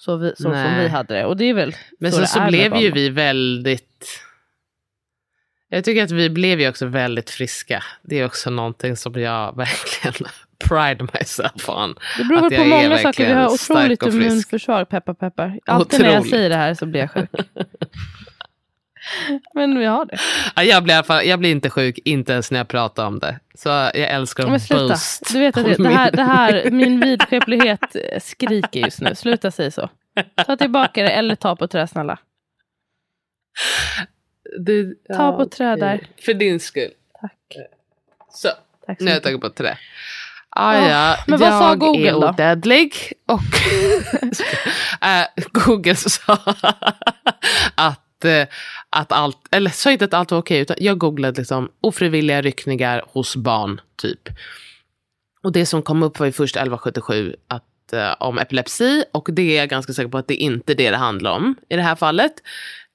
så, 0.00 0.16
vi, 0.16 0.32
så 0.36 0.42
som 0.42 0.78
vi 0.78 0.88
hade 0.88 1.14
det. 1.14 1.24
Och 1.24 1.36
det 1.36 1.44
är 1.44 1.54
väl 1.54 1.76
Men 1.98 2.12
så 2.12 2.16
så, 2.16 2.20
det 2.20 2.26
så 2.26 2.40
med 2.40 2.48
blev 2.48 2.76
ju 2.76 2.90
vi 2.90 3.08
väldigt... 3.08 4.22
Jag 5.68 5.84
tycker 5.84 6.04
att 6.04 6.10
vi 6.10 6.30
blev 6.30 6.60
ju 6.60 6.68
också 6.68 6.86
väldigt 6.86 7.30
friska. 7.30 7.84
Det 8.02 8.18
är 8.18 8.26
också 8.26 8.50
någonting 8.50 8.96
som 8.96 9.20
jag 9.20 9.56
verkligen 9.56 10.30
pride 10.68 11.06
myself 11.14 11.68
on. 11.68 11.94
Det 12.18 12.24
beror 12.24 12.46
att 12.46 12.56
på 12.56 12.64
många 12.64 12.98
saker. 12.98 13.26
Vi 13.26 13.32
har 13.32 13.52
otroligt 13.52 14.02
immunförsvar, 14.02 14.84
peppar 14.84 15.14
peppar. 15.14 15.58
Alltid 15.66 16.00
när 16.00 16.06
jag 16.06 16.14
Otroligt. 16.14 16.30
säger 16.30 16.48
det 16.48 16.56
här 16.56 16.74
så 16.74 16.86
blir 16.86 17.00
jag 17.00 17.10
sjuk. 17.10 17.30
Men 19.54 19.78
vi 19.78 19.84
har 19.84 20.04
det. 20.04 20.18
Ja, 20.56 20.62
jag, 20.62 20.82
blir 20.82 20.94
i 20.94 20.96
alla 20.96 21.04
fall, 21.04 21.24
jag 21.26 21.38
blir 21.38 21.50
inte 21.50 21.70
sjuk, 21.70 21.98
inte 22.04 22.32
ens 22.32 22.50
när 22.50 22.58
jag 22.58 22.68
pratar 22.68 23.06
om 23.06 23.18
det. 23.18 23.38
Så 23.54 23.68
jag 23.68 23.94
älskar 23.96 24.42
att 24.54 24.68
boast. 24.68 25.32
Du 25.32 25.38
vet 25.40 25.56
att 25.56 25.64
det, 25.64 25.76
det, 25.76 25.88
här, 25.88 26.04
min- 26.10 26.16
det 26.16 26.22
här, 26.22 26.70
min 26.70 27.00
vidskeplighet 27.00 27.96
eh, 28.12 28.20
skriker 28.20 28.80
just 28.80 29.00
nu. 29.00 29.14
Sluta 29.14 29.50
säga 29.50 29.70
så. 29.70 29.88
Ta 30.46 30.56
tillbaka 30.56 31.02
det 31.02 31.10
eller 31.10 31.34
ta 31.34 31.56
på 31.56 31.66
trä 31.68 31.86
snälla. 31.86 32.18
Du, 34.58 34.94
Ta 35.16 35.32
på 35.32 35.46
trä 35.46 35.76
där. 35.76 36.00
För 36.24 36.34
din 36.34 36.60
skull. 36.60 36.90
Tack. 37.20 37.56
Så, 38.32 38.48
Tack 38.86 38.98
så 38.98 39.04
nu 39.04 39.10
har 39.10 39.14
jag 39.16 39.22
tagit 39.22 39.40
på 39.40 39.50
trä. 39.50 39.78
Ah, 40.50 40.74
Ja, 40.74 40.88
ja, 40.88 41.16
men 41.26 41.38
vad 41.40 41.48
sa 41.48 41.68
jag 41.68 41.78
Google 41.78 42.08
är 42.08 42.12
då? 42.12 42.28
odödlig. 42.28 42.94
Och 43.26 43.40
äh, 45.08 45.26
Google 45.52 45.96
sa 45.96 46.38
att, 47.74 48.00
att 48.90 49.12
allt, 49.12 49.38
eller 49.50 49.70
sa 49.70 49.90
inte 49.90 50.04
att 50.04 50.14
allt 50.14 50.30
var 50.30 50.38
okej, 50.38 50.60
utan 50.60 50.76
jag 50.80 50.98
googlade 50.98 51.40
liksom 51.40 51.70
ofrivilliga 51.80 52.42
ryckningar 52.42 53.02
hos 53.06 53.36
barn, 53.36 53.80
typ. 53.96 54.28
Och 55.42 55.52
det 55.52 55.66
som 55.66 55.82
kom 55.82 56.02
upp 56.02 56.18
var 56.18 56.26
ju 56.26 56.32
först 56.32 56.56
1177 56.56 57.36
att, 57.48 57.92
eh, 57.92 58.14
om 58.20 58.38
epilepsi 58.38 59.04
och 59.12 59.28
det 59.32 59.42
är 59.42 59.58
jag 59.58 59.68
ganska 59.68 59.92
säker 59.92 60.08
på 60.08 60.18
att 60.18 60.28
det 60.28 60.42
är 60.42 60.44
inte 60.44 60.74
det 60.74 60.90
det 60.90 60.96
handlar 60.96 61.30
om 61.30 61.56
i 61.68 61.76
det 61.76 61.82
här 61.82 61.96
fallet. 61.96 62.32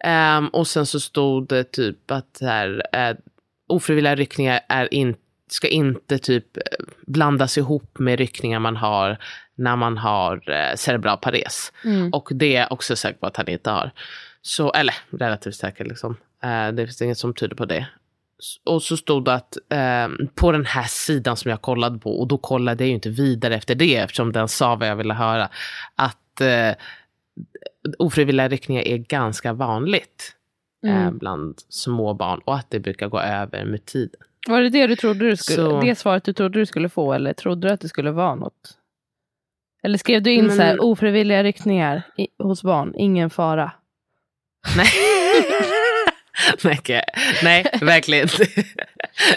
Ehm, 0.03 0.47
och 0.47 0.67
sen 0.67 0.85
så 0.85 0.99
stod 0.99 1.47
det 1.47 1.63
typ 1.63 2.11
att 2.11 2.37
här, 2.41 2.83
eh, 2.93 3.15
ofrivilliga 3.67 4.15
ryckningar 4.15 4.59
är 4.69 4.93
in, 4.93 5.15
ska 5.49 5.67
inte 5.67 6.17
typ 6.17 6.57
eh, 6.57 6.63
blandas 7.07 7.57
ihop 7.57 7.99
med 7.99 8.19
ryckningar 8.19 8.59
man 8.59 8.75
har 8.75 9.17
när 9.55 9.75
man 9.75 9.97
har 9.97 10.49
eh, 10.49 10.75
cerebral 10.75 11.17
pares. 11.17 11.71
Mm. 11.83 12.09
Och 12.13 12.29
det 12.31 12.55
är 12.55 12.61
jag 12.61 12.71
också 12.71 12.95
säker 12.95 13.19
på 13.19 13.27
att 13.27 13.37
han 13.37 13.49
inte 13.49 13.69
har. 13.69 13.91
Så, 14.47 14.71
eller 14.71 14.95
relativt 15.11 15.55
säker 15.55 15.85
liksom. 15.85 16.17
Eh, 16.43 16.67
det 16.71 16.85
finns 16.85 17.01
inget 17.01 17.17
som 17.17 17.33
tyder 17.33 17.55
på 17.55 17.65
det. 17.65 17.87
Och 18.65 18.83
så 18.83 18.97
stod 18.97 19.25
det 19.25 19.33
att 19.33 19.57
eh, 19.69 20.07
på 20.35 20.51
den 20.51 20.65
här 20.65 20.83
sidan 20.83 21.37
som 21.37 21.51
jag 21.51 21.61
kollade 21.61 21.99
på, 21.99 22.19
och 22.19 22.27
då 22.27 22.37
kollade 22.37 22.83
jag 22.83 22.87
ju 22.89 22.93
inte 22.95 23.09
vidare 23.09 23.55
efter 23.55 23.75
det 23.75 23.95
eftersom 23.95 24.31
den 24.31 24.47
sa 24.47 24.75
vad 24.75 24.87
jag 24.87 24.95
ville 24.95 25.13
höra, 25.13 25.49
att 25.95 26.41
eh, 26.41 26.71
ofrivilliga 27.99 28.47
ryckningar 28.49 28.81
är 28.87 28.97
ganska 28.97 29.53
vanligt 29.53 30.31
Mm. 30.85 31.03
eh, 31.07 31.11
bland 31.11 31.59
små 31.69 32.13
barn 32.13 32.41
och 32.45 32.55
att 32.55 32.69
det 32.69 32.79
brukar 32.79 33.07
gå 33.07 33.19
över 33.19 33.65
med 33.65 33.85
tiden. 33.85 34.21
Var 34.47 34.61
det 34.61 34.69
det 34.69 34.87
du 34.87 34.95
trodde 34.95 35.19
du 35.29 35.35
skulle, 35.37 35.55
Så- 35.69 35.81
det 35.81 35.95
svaret 35.95 36.23
du 36.23 36.33
trodde 36.33 36.59
du 36.59 36.65
skulle 36.65 36.89
få 36.89 37.13
eller 37.13 37.33
trodde 37.33 37.67
du 37.67 37.73
att 37.73 37.81
det 37.81 37.89
skulle 37.89 38.11
vara 38.11 38.35
något? 38.35 38.77
Eller 39.83 39.97
skrev 39.97 40.23
du 40.23 40.31
in 40.33 40.45
Men- 40.45 40.55
så 40.55 40.61
här 40.61 40.81
ofrivilliga 40.83 41.43
ryckningar 41.43 42.03
i, 42.17 42.27
hos 42.37 42.63
barn, 42.63 42.93
ingen 42.95 43.29
fara? 43.29 43.71
Nej. 44.77 44.87
nej, 46.63 47.03
nej, 47.43 47.65
verkligen 47.81 48.23
inte. 48.23 48.63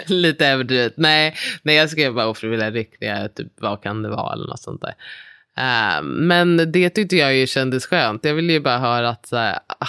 Lite 0.05 0.47
överdrivet. 0.47 0.93
Nej, 0.97 1.35
nej, 1.63 1.75
jag 1.75 1.89
skrev 1.89 2.13
bara 2.13 2.27
ofrivilliga 2.27 2.71
ryckningar, 2.71 3.27
typ 3.27 3.47
vad 3.57 3.83
kan 3.83 4.01
det 4.01 4.09
vara 4.09 4.33
eller 4.33 4.47
något 4.47 4.59
sånt 4.59 4.81
där. 4.81 4.95
Uh, 5.57 6.03
men 6.03 6.71
det 6.71 6.89
tyckte 6.89 7.15
jag 7.15 7.35
ju 7.35 7.47
kändes 7.47 7.85
skönt. 7.85 8.25
Jag 8.25 8.33
ville 8.33 8.53
ju 8.53 8.59
bara 8.59 8.77
höra 8.77 9.09
att, 9.09 9.25
så 9.25 9.37
här, 9.37 9.59
ah, 9.67 9.87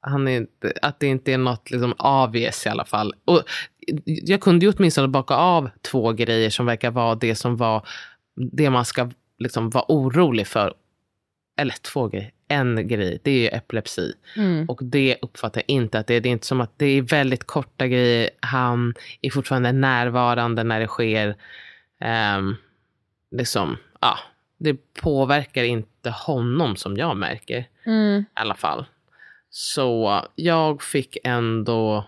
han 0.00 0.28
är 0.28 0.36
inte, 0.36 0.72
att 0.82 1.00
det 1.00 1.06
inte 1.06 1.32
är 1.32 1.38
något 1.38 1.70
liksom 1.70 1.92
obvious 1.92 2.66
i 2.66 2.68
alla 2.68 2.84
fall. 2.84 3.14
Och 3.24 3.42
jag 4.04 4.40
kunde 4.40 4.66
ju 4.66 4.72
åtminstone 4.72 5.08
baka 5.08 5.34
av 5.34 5.70
två 5.82 6.12
grejer 6.12 6.50
som 6.50 6.66
verkar 6.66 6.90
vara 6.90 7.14
det 7.14 7.34
som 7.34 7.56
var 7.56 7.86
det 8.52 8.70
man 8.70 8.84
ska 8.84 9.10
liksom 9.38 9.70
vara 9.70 9.84
orolig 9.88 10.46
för. 10.46 10.74
Eller 11.58 11.74
två 11.92 12.08
grejer. 12.08 12.30
En 12.48 12.88
grej, 12.88 13.20
det 13.22 13.30
är 13.30 13.38
ju 13.38 13.46
epilepsi. 13.48 14.12
Mm. 14.36 14.68
Och 14.68 14.80
det 14.82 15.16
uppfattar 15.22 15.60
jag 15.66 15.74
inte 15.74 15.98
att 15.98 16.06
det 16.06 16.14
är. 16.14 16.20
Det 16.20 16.28
är 16.28 16.30
inte 16.30 16.46
som 16.46 16.60
att 16.60 16.78
det 16.78 16.86
är 16.86 17.02
väldigt 17.02 17.44
korta 17.44 17.86
grejer. 17.86 18.30
Han 18.40 18.94
är 19.22 19.30
fortfarande 19.30 19.72
närvarande 19.72 20.64
när 20.64 20.80
det 20.80 20.86
sker. 20.86 21.36
Ehm, 22.00 22.56
liksom, 23.30 23.76
ja, 24.00 24.18
det 24.58 24.76
påverkar 25.02 25.64
inte 25.64 26.10
honom 26.10 26.76
som 26.76 26.96
jag 26.96 27.16
märker 27.16 27.68
Mm. 27.86 28.20
i 28.20 28.24
alla 28.34 28.54
fall. 28.54 28.86
Så 29.50 30.22
jag 30.34 30.82
fick 30.82 31.16
ändå 31.24 32.04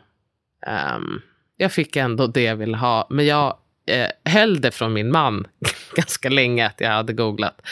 ehm, 0.66 1.20
jag 1.57 1.72
fick 1.72 1.96
ändå 1.96 2.27
det 2.27 2.42
jag 2.42 2.57
ville 2.57 2.77
ha. 2.77 3.07
Men 3.11 3.27
jag 3.27 3.57
eh, 3.87 4.33
höll 4.33 4.61
det 4.61 4.70
från 4.70 4.92
min 4.92 5.11
man 5.11 5.46
ganska 5.96 6.29
länge 6.29 6.66
att 6.66 6.81
jag 6.81 6.90
hade 6.90 7.12
googlat. 7.12 7.62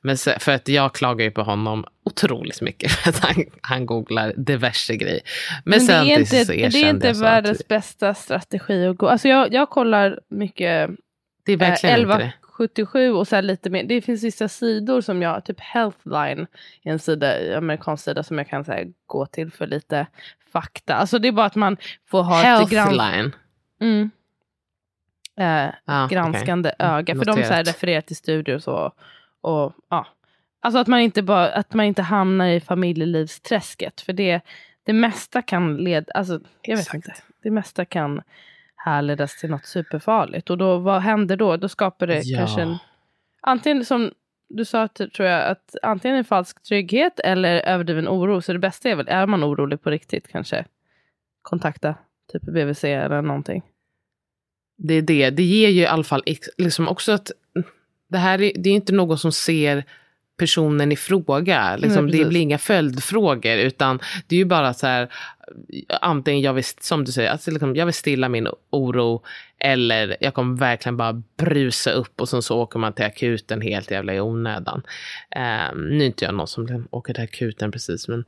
Men 0.00 0.18
så, 0.18 0.32
för 0.38 0.52
att 0.52 0.68
jag 0.68 0.94
klagar 0.94 1.24
ju 1.24 1.30
på 1.30 1.42
honom 1.42 1.84
otroligt 2.04 2.60
mycket 2.60 2.92
för 2.92 3.10
att 3.10 3.18
han, 3.18 3.44
han 3.60 3.86
googlar 3.86 4.32
diverse 4.36 4.96
grejer. 4.96 5.20
Men, 5.64 5.86
Men 5.86 6.06
det 6.06 6.12
är 6.12 6.18
inte, 6.18 6.44
det 6.44 6.82
är 6.82 6.88
inte 6.88 7.12
världens 7.12 7.60
att 7.60 7.68
bästa 7.68 8.14
strategi 8.14 8.86
att 8.86 8.96
gå. 8.96 9.08
Alltså 9.08 9.28
jag, 9.28 9.52
jag 9.52 9.70
kollar 9.70 10.20
mycket 10.28 10.90
det 11.44 11.52
är 11.52 11.56
eh, 11.56 11.68
verkligen 11.68 12.00
inte 12.00 12.18
det. 12.18 12.32
1177 12.56 13.12
och 13.12 13.28
så 13.28 13.40
lite 13.40 13.70
mer. 13.70 13.84
Det 13.84 14.02
finns 14.02 14.24
vissa 14.24 14.48
sidor 14.48 15.00
som 15.00 15.22
jag, 15.22 15.44
typ 15.44 15.60
Healthline, 15.60 16.46
en 16.82 16.98
sida, 16.98 17.58
amerikansk 17.58 18.04
sida 18.04 18.22
som 18.22 18.38
jag 18.38 18.48
kan 18.48 18.64
så 18.64 18.72
här, 18.72 18.86
gå 19.06 19.26
till 19.26 19.50
för 19.50 19.66
lite 19.66 20.06
fakta. 20.52 20.94
Alltså 20.94 21.18
det 21.18 21.28
är 21.28 21.32
bara 21.32 21.46
att 21.46 21.54
man 21.54 21.76
får 22.10 22.22
ha 22.22 22.40
ett 22.62 22.70
grans- 22.70 22.98
Healthline. 22.98 23.32
mm, 23.80 24.10
eh, 25.36 25.68
Ah, 25.84 26.06
granskande 26.06 26.72
öga. 26.78 27.14
För 27.14 27.24
de 27.24 27.32
så 27.32 27.38
här, 27.38 27.42
Noterat. 27.48 27.68
refererar 27.68 28.00
till 28.00 28.16
studier 28.16 28.56
och 28.56 28.62
så. 28.62 28.92
Och, 29.40 29.72
ja. 29.90 30.06
Alltså 30.60 30.78
att 30.78 30.86
man, 30.86 31.00
inte 31.00 31.22
bara, 31.22 31.48
att 31.52 31.74
man 31.74 31.86
inte 31.86 32.02
hamnar 32.02 32.46
i 32.46 32.60
familjelivsträsket. 32.60 34.00
För 34.00 34.12
det, 34.12 34.40
det 34.82 34.92
mesta 34.92 35.42
kan 35.42 35.76
leda, 35.76 36.12
alltså 36.12 36.40
jag 36.62 36.76
vet 36.76 36.94
inte. 36.94 37.14
Det 37.42 37.50
mesta 37.50 37.84
kan 37.84 38.22
härledas 38.76 39.40
till 39.40 39.50
något 39.50 39.64
superfarligt. 39.66 40.50
Och 40.50 40.58
då, 40.58 40.78
vad 40.78 41.02
händer 41.02 41.36
då? 41.36 41.56
Då 41.56 41.68
skapar 41.68 42.06
det 42.06 42.20
Ja. 42.24 42.38
kanske 42.38 42.62
en, 42.62 42.76
antingen 43.40 43.84
som 43.84 44.10
du 44.48 44.64
sa 44.64 44.88
tror 44.88 45.28
jag 45.28 45.50
att 45.50 45.74
antingen 45.82 46.16
en 46.16 46.24
falsk 46.24 46.62
trygghet 46.62 47.20
eller 47.20 47.54
överdriven 47.60 48.08
oro. 48.08 48.40
Så 48.40 48.52
det 48.52 48.58
bästa 48.58 48.88
är 48.88 48.94
väl, 48.96 49.08
är 49.08 49.26
man 49.26 49.44
orolig 49.44 49.82
på 49.82 49.90
riktigt 49.90 50.28
kanske 50.28 50.64
kontakta 51.42 51.94
typ 52.32 52.42
BVC 52.42 52.84
eller 52.84 53.22
någonting. 53.22 53.62
Det 54.76 54.94
är 54.94 55.02
det. 55.02 55.30
Det 55.30 55.42
ger 55.42 55.68
ju 55.68 55.80
i 55.80 55.86
alla 55.86 56.04
fall 56.04 56.22
liksom 56.56 56.88
också 56.88 57.12
att 57.12 57.30
det 58.08 58.18
här 58.18 58.42
är, 58.42 58.52
det 58.54 58.70
är 58.70 58.74
inte 58.74 58.92
någon 58.92 59.18
som 59.18 59.32
ser 59.32 59.84
personen 60.38 60.92
i 60.92 60.96
fråga. 60.96 61.76
Liksom, 61.76 62.10
det 62.10 62.24
blir 62.24 62.40
inga 62.40 62.58
följdfrågor 62.58 63.56
utan 63.56 64.00
det 64.26 64.36
är 64.36 64.38
ju 64.38 64.44
bara 64.44 64.74
så 64.74 64.86
här 64.86 65.08
antingen 66.00 66.42
jag 66.42 66.54
vill, 66.54 66.64
som 66.80 67.04
du 67.04 67.12
säger, 67.12 67.30
alltså 67.30 67.50
liksom, 67.50 67.76
jag 67.76 67.86
vill 67.86 67.94
stilla 67.94 68.28
min 68.28 68.48
oro 68.70 69.22
eller 69.58 70.16
jag 70.20 70.34
kommer 70.34 70.58
verkligen 70.58 70.96
bara 70.96 71.22
brusa 71.36 71.90
upp 71.90 72.20
och 72.20 72.28
sen 72.28 72.42
så 72.42 72.60
åker 72.60 72.78
man 72.78 72.92
till 72.92 73.04
akuten 73.04 73.60
helt 73.60 73.90
jävla 73.90 74.14
i 74.14 74.20
onödan. 74.20 74.82
Um, 75.72 75.88
nu 75.88 76.02
är 76.02 76.06
inte 76.06 76.24
jag 76.24 76.34
någon 76.34 76.46
som 76.46 76.66
liksom 76.66 76.88
åker 76.90 77.14
till 77.14 77.24
akuten 77.24 77.72
precis 77.72 78.08
men. 78.08 78.24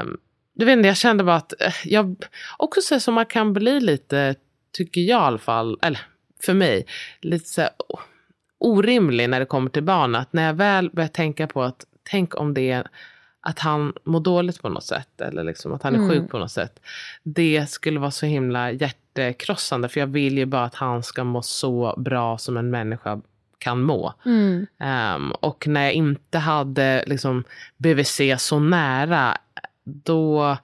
Um, 0.00 0.16
du 0.54 0.64
vet 0.64 0.76
inte, 0.76 0.88
jag 0.88 0.96
kände 0.96 1.24
bara 1.24 1.36
att 1.36 1.62
eh, 1.62 1.72
jag 1.84 2.16
också 2.58 2.80
så 2.80 3.00
som 3.00 3.14
man 3.14 3.26
kan 3.26 3.52
bli 3.52 3.80
lite, 3.80 4.34
tycker 4.72 5.00
jag 5.00 5.20
i 5.20 5.24
alla 5.24 5.38
fall, 5.38 5.78
eller 5.82 6.00
för 6.42 6.54
mig, 6.54 6.86
lite 7.20 7.48
så 7.48 7.60
här 7.60 7.70
orimlig 8.58 9.28
när 9.28 9.40
det 9.40 9.46
kommer 9.46 9.70
till 9.70 9.82
barn. 9.82 10.14
Att 10.14 10.32
när 10.32 10.46
jag 10.46 10.54
väl 10.54 10.90
börjar 10.90 11.08
tänka 11.08 11.46
på 11.46 11.62
att 11.62 11.84
tänk 12.10 12.34
om 12.36 12.54
det 12.54 12.70
är 12.70 12.86
att 13.40 13.58
han 13.58 13.92
mår 14.04 14.20
dåligt 14.20 14.62
på 14.62 14.68
något 14.68 14.84
sätt 14.84 15.20
eller 15.20 15.44
liksom 15.44 15.72
att 15.72 15.82
han 15.82 15.94
är 15.94 15.98
Mm. 15.98 16.10
sjuk 16.10 16.30
på 16.30 16.38
något 16.38 16.50
sätt. 16.50 16.80
Det 17.22 17.70
skulle 17.70 18.00
vara 18.00 18.10
så 18.10 18.26
himla 18.26 18.70
hjärtekrossande 18.70 19.88
för 19.88 20.00
jag 20.00 20.06
vill 20.06 20.38
ju 20.38 20.46
bara 20.46 20.64
att 20.64 20.74
han 20.74 21.02
ska 21.02 21.24
må 21.24 21.42
så 21.42 21.94
bra 21.96 22.38
som 22.38 22.56
en 22.56 22.70
människa 22.70 23.20
kan 23.58 23.82
må. 23.82 24.14
Mm. 24.26 24.66
Ehm, 24.78 25.32
och 25.32 25.66
när 25.66 25.82
jag 25.82 25.92
inte 25.92 26.38
hade 26.38 27.04
liksom 27.06 27.44
BVC 27.76 28.20
så 28.38 28.58
nära, 28.58 29.36
då 29.84 30.56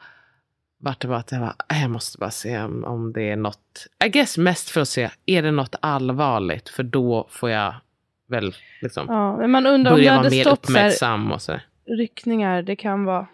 vart 0.78 1.00
det 1.00 1.08
bara 1.08 1.18
att 1.18 1.32
jag, 1.32 1.40
bara, 1.40 1.56
"Äh, 1.70 1.82
jag 1.82 1.90
måste 1.90 2.18
bara 2.18 2.30
se 2.30 2.58
om, 2.62 2.84
om 2.84 3.12
det 3.12 3.22
är 3.30 3.36
något. 3.36 3.86
I 4.04 4.08
guess 4.08 4.38
mest 4.38 4.70
för 4.70 4.80
att 4.80 4.88
se, 4.88 5.10
är 5.26 5.42
det 5.42 5.50
något 5.50 5.74
allvarligt? 5.80 6.68
För 6.68 6.82
då 6.82 7.26
får 7.30 7.50
jag 7.50 7.74
väl 8.28 8.54
liksom 8.82 9.06
Ja, 9.08 9.36
men 9.36 9.50
man 9.50 9.66
undrar 9.66 9.92
om 9.92 9.96
börja 9.96 10.10
vara 10.10 10.22
hade 10.22 10.30
mer 10.36 10.48
uppmärksam 10.48 11.32
och 11.32 11.42
så. 11.42 11.60
ryckningar, 11.86 12.62
det 12.62 12.76
kan 12.76 13.04
vara... 13.04 13.26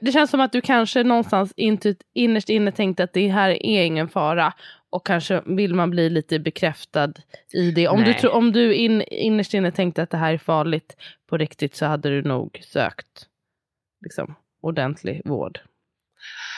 Det 0.00 0.12
känns 0.12 0.30
som 0.30 0.40
att 0.40 0.52
du 0.52 0.60
kanske 0.60 1.02
någonstans 1.04 1.52
inte, 1.56 1.94
innerst 2.14 2.48
inne 2.48 2.72
tänkte 2.72 3.04
att 3.04 3.12
det 3.12 3.28
här 3.28 3.50
är 3.50 3.84
ingen 3.84 4.08
fara. 4.08 4.52
Och 4.90 5.06
kanske 5.06 5.42
vill 5.46 5.74
man 5.74 5.90
bli 5.90 6.10
lite 6.10 6.38
bekräftad 6.38 7.12
i 7.52 7.70
det. 7.70 7.88
Om 7.88 7.98
du, 7.98 8.04
Nej. 8.04 8.14
tro, 8.20 8.30
om 8.30 8.52
du 8.52 8.74
in, 8.74 9.02
innerst 9.02 9.54
inne 9.54 9.70
tänkte 9.72 10.02
att 10.02 10.10
det 10.10 10.16
här 10.16 10.34
är 10.34 10.38
farligt 10.38 10.96
på 11.26 11.36
riktigt 11.36 11.76
så 11.76 11.86
hade 11.86 12.08
du 12.08 12.22
nog 12.22 12.60
sökt 12.62 13.26
liksom, 14.00 14.34
ordentlig 14.62 15.22
vård. 15.24 15.60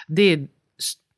Det 0.06 0.22
är, 0.22 0.46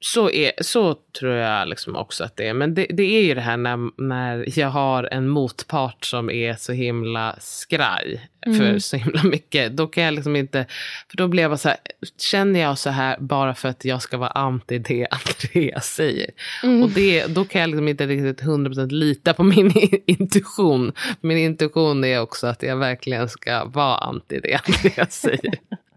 så, 0.00 0.30
är, 0.30 0.52
så 0.60 0.94
tror 1.20 1.32
jag 1.32 1.68
liksom 1.68 1.96
också 1.96 2.24
att 2.24 2.36
det 2.36 2.48
är. 2.48 2.54
Men 2.54 2.74
det, 2.74 2.86
det 2.90 3.02
är 3.02 3.22
ju 3.22 3.34
det 3.34 3.40
här 3.40 3.56
när, 3.56 4.02
när 4.02 4.58
jag 4.58 4.68
har 4.68 5.04
en 5.04 5.28
motpart 5.28 6.04
som 6.04 6.30
är 6.30 6.54
så 6.54 6.72
himla 6.72 7.36
skraj 7.40 8.28
för 8.44 8.64
Mm. 8.64 8.80
så 8.80 8.96
himla 8.96 9.22
mycket. 9.22 9.76
Då 9.76 9.86
kan 9.86 10.04
jag 10.04 10.14
liksom 10.14 10.36
inte, 10.36 10.66
för 11.10 11.16
då 11.16 11.28
blir 11.28 11.42
jag 11.42 11.50
bara 11.50 11.58
så 11.58 11.68
här, 11.68 11.78
känner 12.18 12.60
jag 12.60 12.78
så 12.78 12.90
här 12.90 13.18
bara 13.20 13.54
för 13.54 13.68
att 13.68 13.84
jag 13.84 14.02
ska 14.02 14.18
vara 14.18 14.30
anti 14.30 14.78
det 14.78 15.06
Andreas 15.10 15.86
säger? 15.86 16.30
Mm. 16.62 16.82
Och 16.82 16.90
det, 16.90 17.26
då 17.26 17.44
kan 17.44 17.60
jag 17.60 17.70
liksom 17.70 17.88
inte 17.88 18.06
riktigt 18.06 18.46
100% 18.46 18.90
lita 18.90 19.34
på 19.34 19.42
min 19.42 19.72
intuition. 20.06 20.92
Min 21.20 21.38
intuition 21.38 22.04
är 22.04 22.20
också 22.20 22.46
att 22.46 22.62
jag 22.62 22.76
verkligen 22.76 23.28
ska 23.28 23.64
vara 23.64 23.96
anti 23.96 24.40
det 24.40 24.60
Andreas 24.66 25.14
säger. 25.20 25.54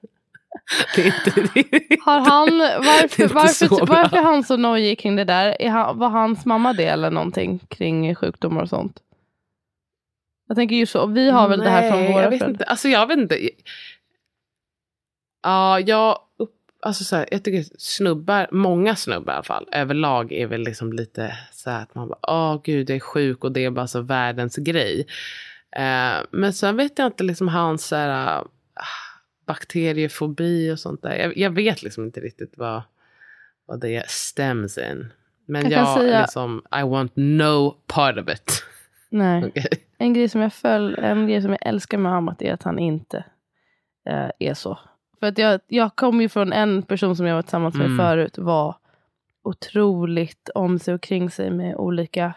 Det 0.95 1.01
är 1.01 1.05
inte, 1.05 1.41
det 1.53 1.97
Har 2.05 2.19
han, 2.19 2.57
varför, 2.85 3.27
varför, 3.27 3.85
varför 3.85 4.17
är 4.17 4.21
han 4.21 4.43
så 4.43 4.57
nojig 4.57 4.99
kring 4.99 5.15
det 5.15 5.23
där? 5.23 5.61
Är 5.61 5.69
han, 5.69 5.97
var 5.99 6.09
hans 6.09 6.45
mamma 6.45 6.73
det 6.73 6.85
eller 6.85 7.11
någonting 7.11 7.59
kring 7.69 8.15
sjukdomar 8.15 8.61
och 8.61 8.69
sånt? 8.69 8.99
Jag 10.47 10.57
tänker 10.57 10.75
ju 10.75 10.85
så, 10.85 11.05
vi 11.05 11.29
har 11.29 11.47
väl 11.49 11.59
det 11.59 11.69
här 11.69 11.91
från 11.91 11.99
Nej, 11.99 12.13
våra 12.13 12.23
jag 12.23 12.29
vet 12.29 12.39
föräldrar. 12.39 12.53
inte. 12.61 12.65
Alltså 12.65 12.87
jag 12.87 13.07
vet 13.07 13.17
inte. 13.17 13.49
Ja, 15.43 15.79
jag, 15.79 16.19
upp, 16.37 16.55
alltså 16.81 17.03
så 17.03 17.15
här, 17.15 17.27
jag 17.31 17.43
tycker 17.43 17.65
snubbar, 17.77 18.47
många 18.51 18.95
snubbar 18.95 19.33
i 19.33 19.35
alla 19.35 19.43
fall, 19.43 19.67
överlag 19.71 20.31
är 20.31 20.47
väl 20.47 20.61
liksom 20.61 20.93
lite 20.93 21.37
så 21.51 21.69
här 21.69 21.81
att 21.83 21.95
man 21.95 22.07
bara, 22.07 22.19
åh 22.21 22.61
gud, 22.63 22.89
jag 22.89 22.95
är 22.95 22.99
sjuk 22.99 23.43
och 23.43 23.51
det 23.51 23.65
är 23.65 23.69
bara 23.69 23.87
så 23.87 24.01
världens 24.01 24.55
grej. 24.55 25.07
Eh, 25.75 26.17
men 26.31 26.53
sen 26.53 26.77
vet 26.77 26.99
jag 26.99 27.05
inte 27.07 27.23
liksom 27.23 27.47
hans 27.47 27.87
så 27.87 27.95
här, 27.95 28.39
ah, 28.39 28.43
bakteriefobi 29.47 30.71
och 30.71 30.79
sånt 30.79 31.01
där. 31.01 31.15
Jag, 31.15 31.37
jag 31.37 31.49
vet 31.51 31.83
liksom 31.83 32.03
inte 32.03 32.19
riktigt 32.19 32.53
vad, 32.57 32.81
vad 33.65 33.79
det 33.79 34.09
stems 34.09 34.77
in. 34.77 35.13
Men 35.45 35.69
Jag 35.69 35.71
jag, 35.81 35.97
säga- 35.99 36.21
liksom, 36.21 36.61
I 36.79 36.83
want 36.83 37.11
no 37.15 37.71
part 37.87 38.17
of 38.17 38.29
it. 38.29 38.63
Nej. 39.09 39.45
Okej. 39.47 39.67
En 39.97 40.13
grej 40.13 40.29
som 40.29 40.41
jag 40.41 40.53
föll, 40.53 40.95
en 40.95 41.27
grej 41.27 41.41
som 41.41 41.51
jag 41.51 41.65
älskar 41.67 41.97
med 41.97 42.11
Amat 42.13 42.41
är 42.41 42.53
att 42.53 42.63
han 42.63 42.79
inte 42.79 43.17
eh, 44.09 44.29
är 44.39 44.53
så. 44.53 44.79
För 45.19 45.27
att 45.27 45.37
jag, 45.37 45.59
jag 45.67 45.95
kom 45.95 46.21
ju 46.21 46.29
från 46.29 46.53
en 46.53 46.81
person 46.83 47.15
som 47.15 47.25
jag 47.25 47.35
var 47.35 47.41
tillsammans 47.41 47.75
med 47.75 47.85
Mm. 47.85 47.97
förut, 47.97 48.37
var 48.37 48.75
otroligt 49.43 50.49
om 50.55 50.79
sig 50.79 50.93
och 50.93 51.01
kring 51.01 51.29
sig 51.29 51.51
med 51.51 51.75
olika 51.75 52.33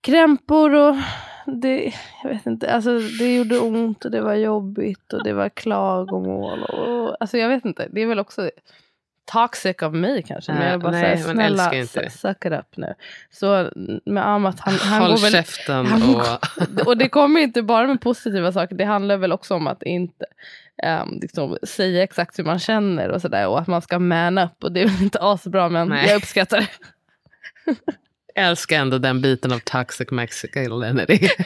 krämpor 0.00 0.74
och 0.74 0.96
det, 1.60 1.92
jag 2.22 2.30
vet 2.30 2.46
inte, 2.46 2.72
alltså 2.74 2.98
det 2.98 3.36
gjorde 3.36 3.58
ont 3.58 4.04
och 4.04 4.10
det 4.10 4.20
var 4.20 4.34
jobbigt 4.34 5.12
och 5.12 5.24
det 5.24 5.32
var 5.32 5.48
klagomål. 5.48 6.62
Och, 6.62 7.16
alltså 7.20 7.38
jag 7.38 7.48
vet 7.48 7.64
inte, 7.64 7.88
det 7.92 8.02
är 8.02 8.06
väl 8.06 8.18
också 8.18 8.50
toxic 9.32 9.82
av 9.82 9.94
mig 9.94 10.22
kanske. 10.22 10.52
Men 10.52 10.62
Ja, 10.62 10.70
jag 10.70 10.80
bara 10.80 10.92
nej, 10.92 11.18
såhär, 11.18 11.34
snälla 11.34 11.74
inte 11.74 12.10
suck 12.10 12.44
it 12.44 12.52
up 12.52 12.76
nu. 12.76 12.94
Så 13.30 13.70
med 14.04 14.26
Amat, 14.26 14.60
han, 14.60 14.74
han 14.74 15.02
Håll 15.02 15.10
går 15.10 15.18
väl... 15.18 15.32
käften 15.32 15.86
han- 15.86 16.14
och... 16.14 16.86
och 16.86 16.96
det 16.96 17.08
kommer 17.08 17.40
inte 17.40 17.62
bara 17.62 17.86
med 17.86 18.00
positiva 18.00 18.52
saker, 18.52 18.76
det 18.76 18.84
handlar 18.84 19.16
väl 19.16 19.32
också 19.32 19.54
om 19.54 19.66
att 19.66 19.82
inte 19.82 20.24
um, 21.02 21.18
liksom, 21.22 21.58
säga 21.62 22.02
exakt 22.02 22.38
hur 22.38 22.44
man 22.44 22.58
känner 22.58 23.08
och 23.08 23.20
sådär. 23.20 23.48
Och 23.48 23.60
att 23.60 23.66
man 23.66 23.82
ska 23.82 23.98
man 23.98 24.38
up 24.38 24.64
och 24.64 24.72
det 24.72 24.80
är 24.80 24.86
väl 24.86 25.02
inte 25.02 25.18
asbra 25.20 25.68
men 25.68 25.88
Nej. 25.88 26.08
jag 26.08 26.16
uppskattar 26.16 26.60
det. 26.60 26.68
Älskar 28.34 28.76
ändå 28.76 28.98
den 28.98 29.20
biten 29.20 29.52
av 29.52 29.58
toxic 29.58 30.10
masculinity. 30.10 31.28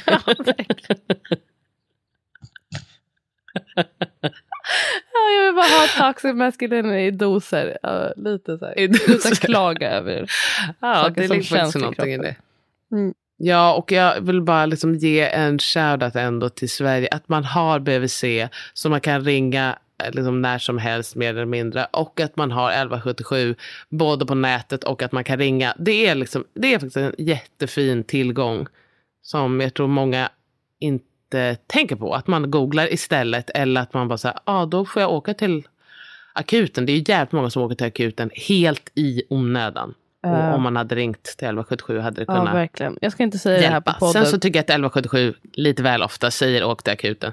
Ja, 5.13 5.31
jag 5.39 5.47
vill 5.47 5.55
bara 5.55 5.67
ha 5.67 6.13
toxic 6.13 6.35
masculinity 6.35 7.07
i 7.07 7.11
doser. 7.11 7.79
Ja, 7.83 8.13
lite 8.17 8.59
så 8.59 8.67
här. 8.67 8.79
I 8.79 8.87
doser. 8.87 9.35
Klaga 9.35 9.91
över. 9.91 10.31
Ja, 10.81 10.95
Saker 10.95 11.21
det 11.23 11.29
som 11.29 11.43
känns 11.43 11.77
i 11.77 11.79
någonting 11.79 12.13
i 12.13 12.17
kroppen. 12.17 12.37
det. 12.91 12.97
Mm. 12.97 13.15
Ja, 13.37 13.75
och 13.75 13.93
jag 13.93 14.21
vill 14.21 14.43
bara 14.43 14.67
liksom 14.67 14.95
ge 14.95 15.21
en 15.21 15.59
shoutout 15.59 16.17
ändå 16.17 16.49
till 16.49 16.71
Sverige. 16.71 17.09
Att 17.11 17.29
man 17.29 17.45
har 17.45 17.79
BVC 17.81 18.25
så 18.75 18.89
man 18.91 19.01
kan 19.01 19.25
ringa 19.25 19.79
liksom 20.13 20.43
när 20.43 20.59
som 20.59 20.79
helst 20.79 21.17
mer 21.17 21.31
eller 21.31 21.45
mindre. 21.45 21.87
Och 21.91 22.21
att 22.21 22.37
man 22.37 22.51
har 22.51 22.71
1177 22.71 23.55
både 23.89 24.27
på 24.27 24.35
nätet 24.35 24.85
och 24.85 25.03
att 25.03 25.13
man 25.13 25.25
kan 25.25 25.39
ringa. 25.39 25.75
Det 25.79 26.07
är, 26.07 26.15
liksom, 26.15 26.45
det 26.55 26.75
är 26.75 26.79
faktiskt 26.79 26.97
en 26.97 27.15
jättefin 27.19 28.05
tillgång 28.05 28.67
som 29.23 29.61
jag 29.61 29.75
tror 29.75 29.89
många 29.89 30.29
inte 30.81 31.57
tänker 31.67 31.97
på. 31.97 32.15
Att 32.15 32.27
man 32.27 32.51
googlar 32.51 32.93
istället 32.93 33.51
eller 33.51 33.81
att 33.81 33.95
man 33.95 34.09
bara 34.09 34.19
säger, 34.19 34.39
ja 34.47 34.53
ah, 34.53 34.67
då 34.67 34.85
får 34.85 35.03
jag 35.03 35.13
åka 35.13 35.35
till 35.35 35.69
akuten. 36.33 36.87
Det 36.87 36.93
är 36.93 36.97
ju 36.97 37.05
jävligt 37.07 37.33
många 37.33 37.51
som 37.51 37.63
åker 37.63 37.77
till 37.77 37.87
akuten 37.87 38.31
helt 38.49 38.91
i 38.95 39.23
onödan. 39.29 39.95
Och 40.27 40.55
om 40.55 40.63
man 40.63 40.77
hade 40.77 40.95
ringt 40.95 41.23
till 41.23 41.31
1177 41.31 41.99
hade 41.99 42.17
det 42.25 42.25
Ja, 42.29 42.39
kunnat 42.39 42.55
verkligen. 42.55 42.99
Jag 43.01 43.13
ska 43.13 43.23
inte 43.23 43.39
säga 43.39 43.61
det 43.61 43.67
här 43.67 43.81
på 43.81 43.91
hjälpa. 43.91 43.93
podden. 44.01 44.13
Sen 44.13 44.27
så 44.27 44.39
tycker 44.39 44.59
jag 44.59 44.63
att 44.63 44.71
1177 44.71 45.35
lite 45.53 45.83
väl 45.83 46.03
ofta 46.03 46.31
säger 46.31 46.65
åk 46.65 46.83
till 46.83 46.93
akuten. 46.93 47.33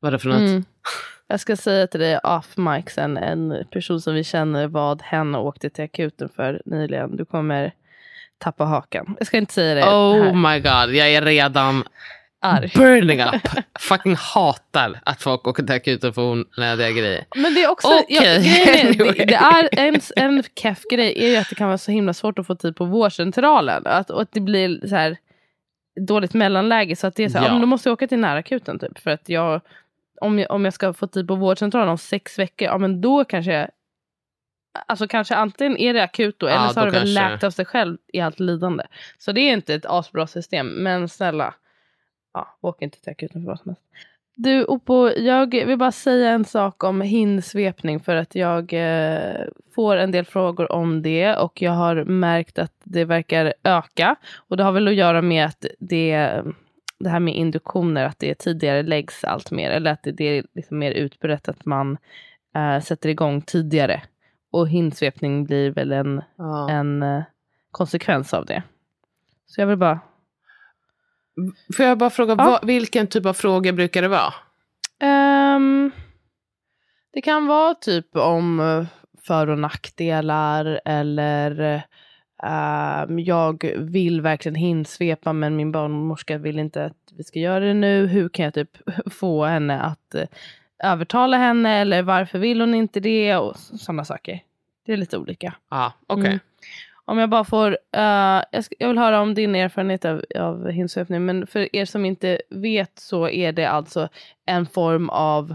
Vad 0.00 0.08
är 0.08 0.12
det 0.12 0.18
för 0.18 0.28
något? 0.28 0.38
Mm. 0.38 0.64
Jag 1.30 1.40
ska 1.40 1.56
säga 1.56 1.86
till 1.86 2.00
dig 2.00 2.18
off 2.18 2.56
mic 2.56 2.84
sen, 2.90 3.16
en 3.16 3.64
person 3.72 4.00
som 4.00 4.14
vi 4.14 4.24
känner 4.24 4.66
vad 4.66 5.02
hen 5.02 5.34
åkte 5.34 5.70
till 5.70 5.84
akuten 5.84 6.28
för 6.36 6.62
nyligen. 6.64 7.16
Du 7.16 7.24
kommer 7.24 7.72
tappa 8.38 8.64
hakan. 8.64 9.16
Jag 9.18 9.26
ska 9.26 9.36
inte 9.38 9.52
säga 9.52 9.74
det 9.74 9.82
Oh 9.82 10.22
här. 10.24 10.34
my 10.34 10.60
god, 10.60 10.94
jag 10.96 11.10
är 11.12 11.22
redan 11.22 11.84
Arg. 12.42 12.72
burning 12.76 13.20
up. 13.22 13.48
Fucking 13.80 14.16
hatar 14.16 15.00
att 15.04 15.22
folk 15.22 15.46
åker 15.46 15.62
till 15.62 15.74
akuten 15.74 16.12
för 16.12 16.22
onödiga 16.22 16.90
grejer. 16.90 17.24
Men 17.36 17.54
det 17.54 17.62
är 17.62 17.70
också, 17.70 17.88
Okej, 17.88 18.06
ja, 18.08 18.20
grejen 18.22 18.86
anyway. 18.88 19.12
det, 19.18 19.24
det 19.24 19.34
är 19.34 19.68
en, 19.78 20.00
en 20.16 20.42
keff 20.62 20.82
grej 20.90 21.14
är 21.24 21.28
ju 21.28 21.36
att 21.36 21.48
det 21.48 21.54
kan 21.54 21.66
vara 21.66 21.78
så 21.78 21.90
himla 21.92 22.14
svårt 22.14 22.38
att 22.38 22.46
få 22.46 22.54
tid 22.54 22.76
på 22.76 22.84
vårdcentralen. 22.84 23.82
Att, 23.86 24.10
och 24.10 24.22
att 24.22 24.32
det 24.32 24.40
blir 24.40 24.86
så 24.88 24.96
här 24.96 25.16
dåligt 26.06 26.34
mellanläge. 26.34 26.96
Så 26.96 27.06
att 27.06 27.14
det 27.14 27.24
är 27.24 27.28
så 27.28 27.38
här, 27.38 27.44
Ja. 27.44 27.48
ja. 27.48 27.52
men 27.52 27.60
då 27.60 27.66
måste 27.66 27.88
jag 27.88 27.92
åka 27.94 28.06
till 28.06 28.18
närakuten 28.18 28.78
typ. 28.78 28.98
För 28.98 29.10
att 29.10 29.28
jag 29.28 29.60
om, 30.20 30.38
jag, 30.38 30.50
om 30.50 30.64
jag 30.64 30.74
ska 30.74 30.92
få 30.92 31.06
tid 31.06 31.28
på 31.28 31.34
vårdcentralen 31.34 31.88
om 31.88 31.98
sex 31.98 32.38
veckor, 32.38 32.68
ja 32.68 32.78
men 32.78 33.00
då 33.00 33.24
kanske 33.24 33.52
jag 33.52 33.68
Alltså 34.86 35.08
kanske 35.08 35.34
antingen 35.34 35.76
är 35.76 35.94
det 35.94 36.02
akut 36.02 36.38
då, 36.38 36.48
Ja, 36.48 36.52
eller 36.52 36.68
så 36.68 36.80
har 36.80 36.86
det 36.86 36.92
väl 36.92 37.00
kanske- 37.00 37.30
läkt 37.30 37.44
av 37.44 37.50
sig 37.50 37.64
själv 37.64 37.98
i 38.12 38.20
allt 38.20 38.40
lidande. 38.40 38.84
Så 39.18 39.32
det 39.32 39.40
är 39.40 39.52
inte 39.52 39.74
ett 39.74 39.86
asbra 39.86 40.26
system, 40.26 40.66
men 40.66 41.08
snälla, 41.08 41.54
ja, 42.34 42.58
åk 42.60 42.82
inte 42.82 43.00
till 43.00 43.10
akuten 43.10 43.42
för 43.42 43.46
vad 43.46 43.58
som 43.60 43.68
helst. 43.70 43.82
Du 44.34 44.64
Oppo, 44.64 45.08
jag 45.08 45.50
vill 45.66 45.78
bara 45.78 45.92
säga 45.92 46.30
en 46.30 46.44
sak 46.44 46.84
om 46.84 47.00
hinsvepning 47.00 48.00
för 48.00 48.16
att 48.16 48.34
jag 48.34 48.72
eh, 48.72 49.44
får 49.74 49.96
en 49.96 50.10
del 50.10 50.24
frågor 50.24 50.72
om 50.72 51.02
det 51.02 51.36
och 51.36 51.62
jag 51.62 51.72
har 51.72 52.04
märkt 52.04 52.58
att 52.58 52.72
det 52.84 53.04
verkar 53.04 53.54
öka. 53.64 54.16
Och 54.36 54.56
det 54.56 54.62
har 54.64 54.72
väl 54.72 54.88
att 54.88 54.94
göra 54.94 55.22
med 55.22 55.46
att 55.46 55.64
det, 55.78 56.42
det 57.00 57.08
här 57.10 57.20
med 57.20 57.34
induktioner, 57.34 58.04
att 58.04 58.18
det 58.18 58.34
tidigare 58.34 58.82
läggs 58.82 59.24
allt 59.24 59.50
mer. 59.50 59.70
Eller 59.70 59.92
att 59.92 60.02
det, 60.02 60.12
det 60.12 60.24
är 60.24 60.44
liksom 60.54 60.78
mer 60.78 60.90
utbrett 60.92 61.48
att 61.48 61.64
man 61.64 61.98
eh, 62.56 62.80
sätter 62.82 63.08
igång 63.08 63.42
tidigare. 63.42 64.02
Och 64.52 64.68
hinsvepning 64.68 65.44
blir 65.44 65.70
väl 65.70 65.92
en, 65.92 66.22
Ja. 66.36 66.70
en 66.70 67.02
eh, 67.02 67.22
konsekvens 67.70 68.34
av 68.34 68.46
det. 68.46 68.62
Så 69.46 69.60
jag 69.60 69.66
vill 69.66 69.76
bara 69.78 70.00
Får 71.76 71.86
jag 71.86 71.98
bara 71.98 72.10
fråga, 72.10 72.34
Ja. 72.38 72.44
vad, 72.44 72.66
vilken 72.66 73.06
typ 73.06 73.26
av 73.26 73.32
frågor 73.32 73.72
brukar 73.72 74.02
det 74.02 74.08
vara? 74.08 74.34
Ehm, 75.00 75.90
det 77.12 77.20
kan 77.20 77.46
vara 77.46 77.74
typ 77.74 78.16
om 78.16 78.60
eh, 78.60 78.84
för 79.26 79.50
och 79.50 79.58
nackdelar 79.58 80.80
eller 80.84 81.82
ehm, 82.42 83.18
jag 83.18 83.72
vill 83.76 84.20
verkligen 84.20 84.54
hinsvepa 84.54 85.32
men 85.32 85.56
min 85.56 85.72
barnmorska 85.72 86.38
vill 86.38 86.58
inte 86.58 86.84
att 86.84 87.12
vi 87.16 87.24
ska 87.24 87.38
göra 87.38 87.64
det 87.64 87.74
nu. 87.74 88.06
Hur 88.06 88.28
kan 88.28 88.44
jag 88.44 88.54
typ 88.54 88.76
få 89.10 89.44
henne 89.44 89.80
att 89.80 90.14
eh, 90.14 90.24
övertala 90.84 91.36
henne 91.36 91.78
eller 91.78 92.02
varför 92.02 92.38
vill 92.38 92.60
hon 92.60 92.74
inte 92.74 93.00
det 93.00 93.36
och 93.36 93.56
sådana 93.56 94.04
saker. 94.04 94.40
Det 94.86 94.92
är 94.92 94.96
lite 94.96 95.18
olika. 95.18 95.54
Ja, 95.70 95.92
okej. 96.06 96.26
Mm. 96.26 96.38
Om 97.04 97.18
jag 97.18 97.30
bara 97.30 97.44
får, 97.44 97.78
eh, 97.92 98.42
jag, 98.52 98.64
ska, 98.64 98.74
jag 98.78 98.88
vill 98.88 98.98
höra 98.98 99.20
om 99.20 99.34
din 99.34 99.54
erfarenhet 99.54 100.04
av, 100.04 100.24
av 100.38 100.70
hinsvepning, 100.70 101.24
men 101.26 101.46
för 101.46 101.76
er 101.76 101.84
som 101.84 102.04
inte 102.04 102.40
vet 102.50 102.98
så 102.98 103.28
är 103.28 103.52
det 103.52 103.64
alltså 103.64 104.08
en 104.46 104.66
form 104.66 105.08
av 105.08 105.54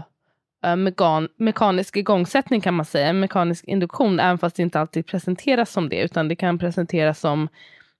mekan, 0.76 1.28
mekanisk 1.36 1.96
igångsättning 1.96 2.60
kan 2.60 2.74
man 2.74 2.86
säga, 2.86 3.06
en 3.06 3.20
mekanisk 3.20 3.64
induktion, 3.64 4.20
även 4.20 4.38
fast 4.38 4.56
det 4.56 4.62
inte 4.62 4.80
alltid 4.80 5.06
presenteras 5.06 5.70
som 5.72 5.88
det, 5.88 6.02
utan 6.02 6.28
det 6.28 6.36
kan 6.36 6.58
presenteras 6.58 7.20
som 7.20 7.48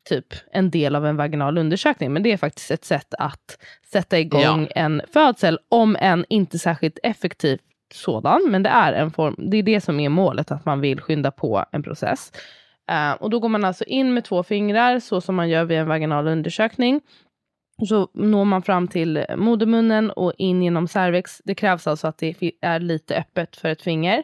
typ 0.08 0.26
en 0.52 0.70
del 0.70 0.96
av 0.96 1.06
en 1.06 1.16
vaginal 1.16 1.58
undersökning, 1.58 2.12
men 2.12 2.22
det 2.22 2.32
är 2.32 2.36
faktiskt 2.36 2.70
ett 2.70 2.84
sätt 2.84 3.14
att 3.18 3.58
sätta 3.92 4.18
igång 4.18 4.42
Ja. 4.42 4.66
en 4.74 5.02
födsel, 5.12 5.58
om 5.68 5.96
en 6.00 6.24
inte 6.28 6.58
särskilt 6.58 6.98
effektiv 7.02 7.58
sådan, 7.94 8.50
men 8.50 8.62
det 8.62 8.70
är 8.70 8.92
en 8.92 9.10
form, 9.10 9.34
det 9.38 9.56
är 9.56 9.62
det 9.62 9.80
som 9.80 10.00
är 10.00 10.08
målet, 10.08 10.50
att 10.50 10.64
man 10.64 10.80
vill 10.80 11.00
skynda 11.00 11.30
på 11.30 11.64
en 11.72 11.82
process. 11.82 12.32
Eh, 12.90 13.12
och 13.12 13.30
då 13.30 13.40
går 13.40 13.48
man 13.48 13.64
alltså 13.64 13.84
in 13.84 14.14
med 14.14 14.24
två 14.24 14.42
fingrar, 14.42 15.00
så 15.00 15.20
som 15.20 15.34
man 15.34 15.48
gör 15.48 15.64
vid 15.64 15.78
en 15.78 15.88
vaginal 15.88 16.28
undersökning. 16.28 17.00
Så 17.88 18.08
når 18.14 18.44
man 18.44 18.62
fram 18.62 18.88
till 18.88 19.24
modermunnen 19.36 20.10
och 20.10 20.32
in 20.38 20.62
genom 20.62 20.88
cervix. 20.88 21.42
Det 21.44 21.54
krävs 21.54 21.86
alltså 21.86 22.08
att 22.08 22.18
det 22.18 22.52
är 22.60 22.80
lite 22.80 23.16
öppet 23.16 23.56
för 23.56 23.68
ett 23.68 23.82
finger 23.82 24.22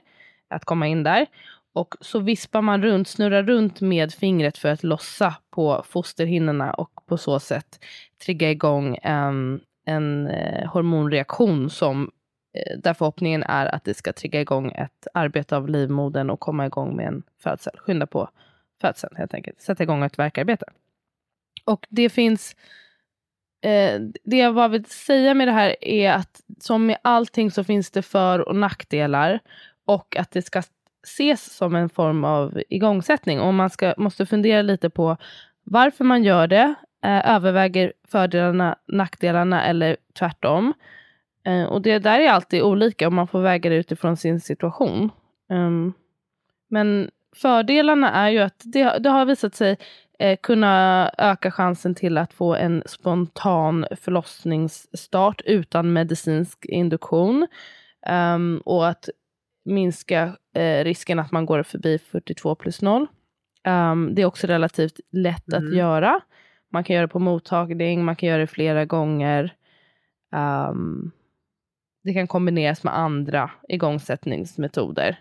att 0.49 0.65
komma 0.65 0.87
in 0.87 1.03
där. 1.03 1.27
Och 1.75 1.95
så 2.01 2.19
vispar 2.19 2.63
man 2.63 2.83
runt, 2.83 3.09
snurrar 3.09 3.43
runt 3.43 3.81
med 3.81 4.13
fingret 4.13 4.59
för 4.59 4.69
att 4.69 4.83
lossa 4.83 5.35
på 5.51 5.85
fosterhinnorna 5.89 6.73
och 6.73 7.07
på 7.07 7.19
så 7.19 7.41
sätt 7.41 7.85
trigga 8.25 8.51
igång 8.51 8.99
ehm, 9.03 9.61
en, 9.85 10.27
en 10.27 10.67
hormonreaktion 10.69 11.71
som 11.71 12.11
eh, 12.55 12.79
där 12.79 12.95
förhoppningen 12.95 13.43
är 13.43 13.67
att 13.67 13.85
det 13.85 13.95
ska 13.95 14.13
trigga 14.13 14.41
igång 14.41 14.73
ett 14.73 15.07
arbete 15.15 15.57
av 15.57 15.69
livmodern 15.69 16.31
och 16.31 16.41
komma 16.41 16.67
igång 16.67 16.97
med 16.97 17.07
en 17.07 17.23
födsel. 17.43 17.79
Skynda 17.79 18.07
på 18.07 18.29
födseln 18.81 19.17
helt 19.17 19.35
enkelt. 19.35 19.61
Sätta 19.61 19.83
igång 19.83 20.05
ett 20.05 20.19
verkarbete. 20.19 20.67
Och 21.65 21.87
det 21.91 22.09
finns 22.09 22.57
eh, 23.63 24.01
det 24.25 24.37
jag 24.37 24.55
bara 24.55 24.69
vill 24.69 24.85
säga 24.85 25.35
med 25.35 25.49
det 25.49 25.53
här 25.53 25.77
är 25.81 26.13
att 26.13 26.41
som 26.61 26.87
med 26.87 26.99
allting 27.03 27.51
så 27.51 27.65
finns 27.65 27.91
det 27.91 28.03
för 28.03 28.49
och 28.49 28.57
nackdelar 28.57 29.41
och 29.85 30.17
att 30.17 30.31
det 30.31 30.43
ska 30.43 30.63
ses 31.03 31.57
som 31.57 31.75
en 31.75 31.89
form 31.89 32.25
av 32.25 32.63
igångsättning 32.69 33.41
och 33.41 33.55
man 33.55 33.71
ska, 33.71 33.95
måste 33.97 34.27
fundera 34.27 34.63
lite 34.63 34.91
på 34.91 35.17
varför 35.65 36.05
man 36.05 36.25
gör 36.25 36.47
det, 36.47 36.75
eh, 37.05 37.35
överväger 37.35 37.93
fördelarna, 38.09 38.77
nackdelarna 38.87 39.65
eller 39.65 39.97
tvärtom. 40.19 40.73
Eh, 41.45 41.65
och 41.65 41.83
det 41.83 41.99
där 41.99 42.21
är 42.21 42.31
alltid 42.31 42.63
olika 42.63 43.07
och 43.07 43.13
man 43.13 43.29
får 43.29 43.41
väga 43.41 43.71
det 43.71 43.77
utifrån 43.77 44.17
sin 44.17 44.41
situation. 44.41 45.11
Um, 45.49 45.93
men 46.69 47.11
fördelarna 47.37 48.13
är 48.13 48.31
ju 48.31 48.39
att 48.39 48.63
det, 48.65 48.99
det 48.99 49.11
har 49.11 49.25
visat 49.25 49.55
sig 49.55 49.77
eh, 50.19 50.39
kunna 50.43 51.11
öka 51.19 51.51
chansen 51.51 51.95
till 51.95 52.19
att 52.19 52.33
få 52.33 52.55
en 52.55 52.83
spontan 52.87 53.87
förlossningsstart 54.01 55.41
utan 55.45 55.93
medicinsk 55.93 56.65
induktion. 56.65 57.47
Ehm, 58.07 58.63
och 58.65 58.89
att 58.89 59.09
minska 59.65 60.37
eh, 60.55 60.85
risken 60.85 61.19
att 61.19 61.33
man 61.33 61.47
går 61.47 61.63
förbi 61.63 61.99
42 61.99 62.55
plus 62.55 62.83
0. 62.83 63.07
Ehm, 63.65 64.15
det 64.15 64.23
är 64.23 64.27
också 64.27 64.47
relativt 64.47 65.01
lätt 65.13 65.53
att 65.53 65.75
göra. 65.75 66.21
Man 66.73 66.85
kan 66.85 66.95
göra 66.97 67.07
det 67.07 67.13
på 67.13 67.19
mottagning, 67.19 68.05
man 68.05 68.17
kan 68.17 68.29
göra 68.29 68.41
det 68.41 68.47
flera 68.47 68.85
gånger. 68.85 69.55
Ehm, 70.33 71.11
det 72.05 72.15
kan 72.15 72.27
kombineras 72.27 72.85
med 72.85 72.99
andra 72.99 73.51
igångsättningsmetoder. 73.69 75.21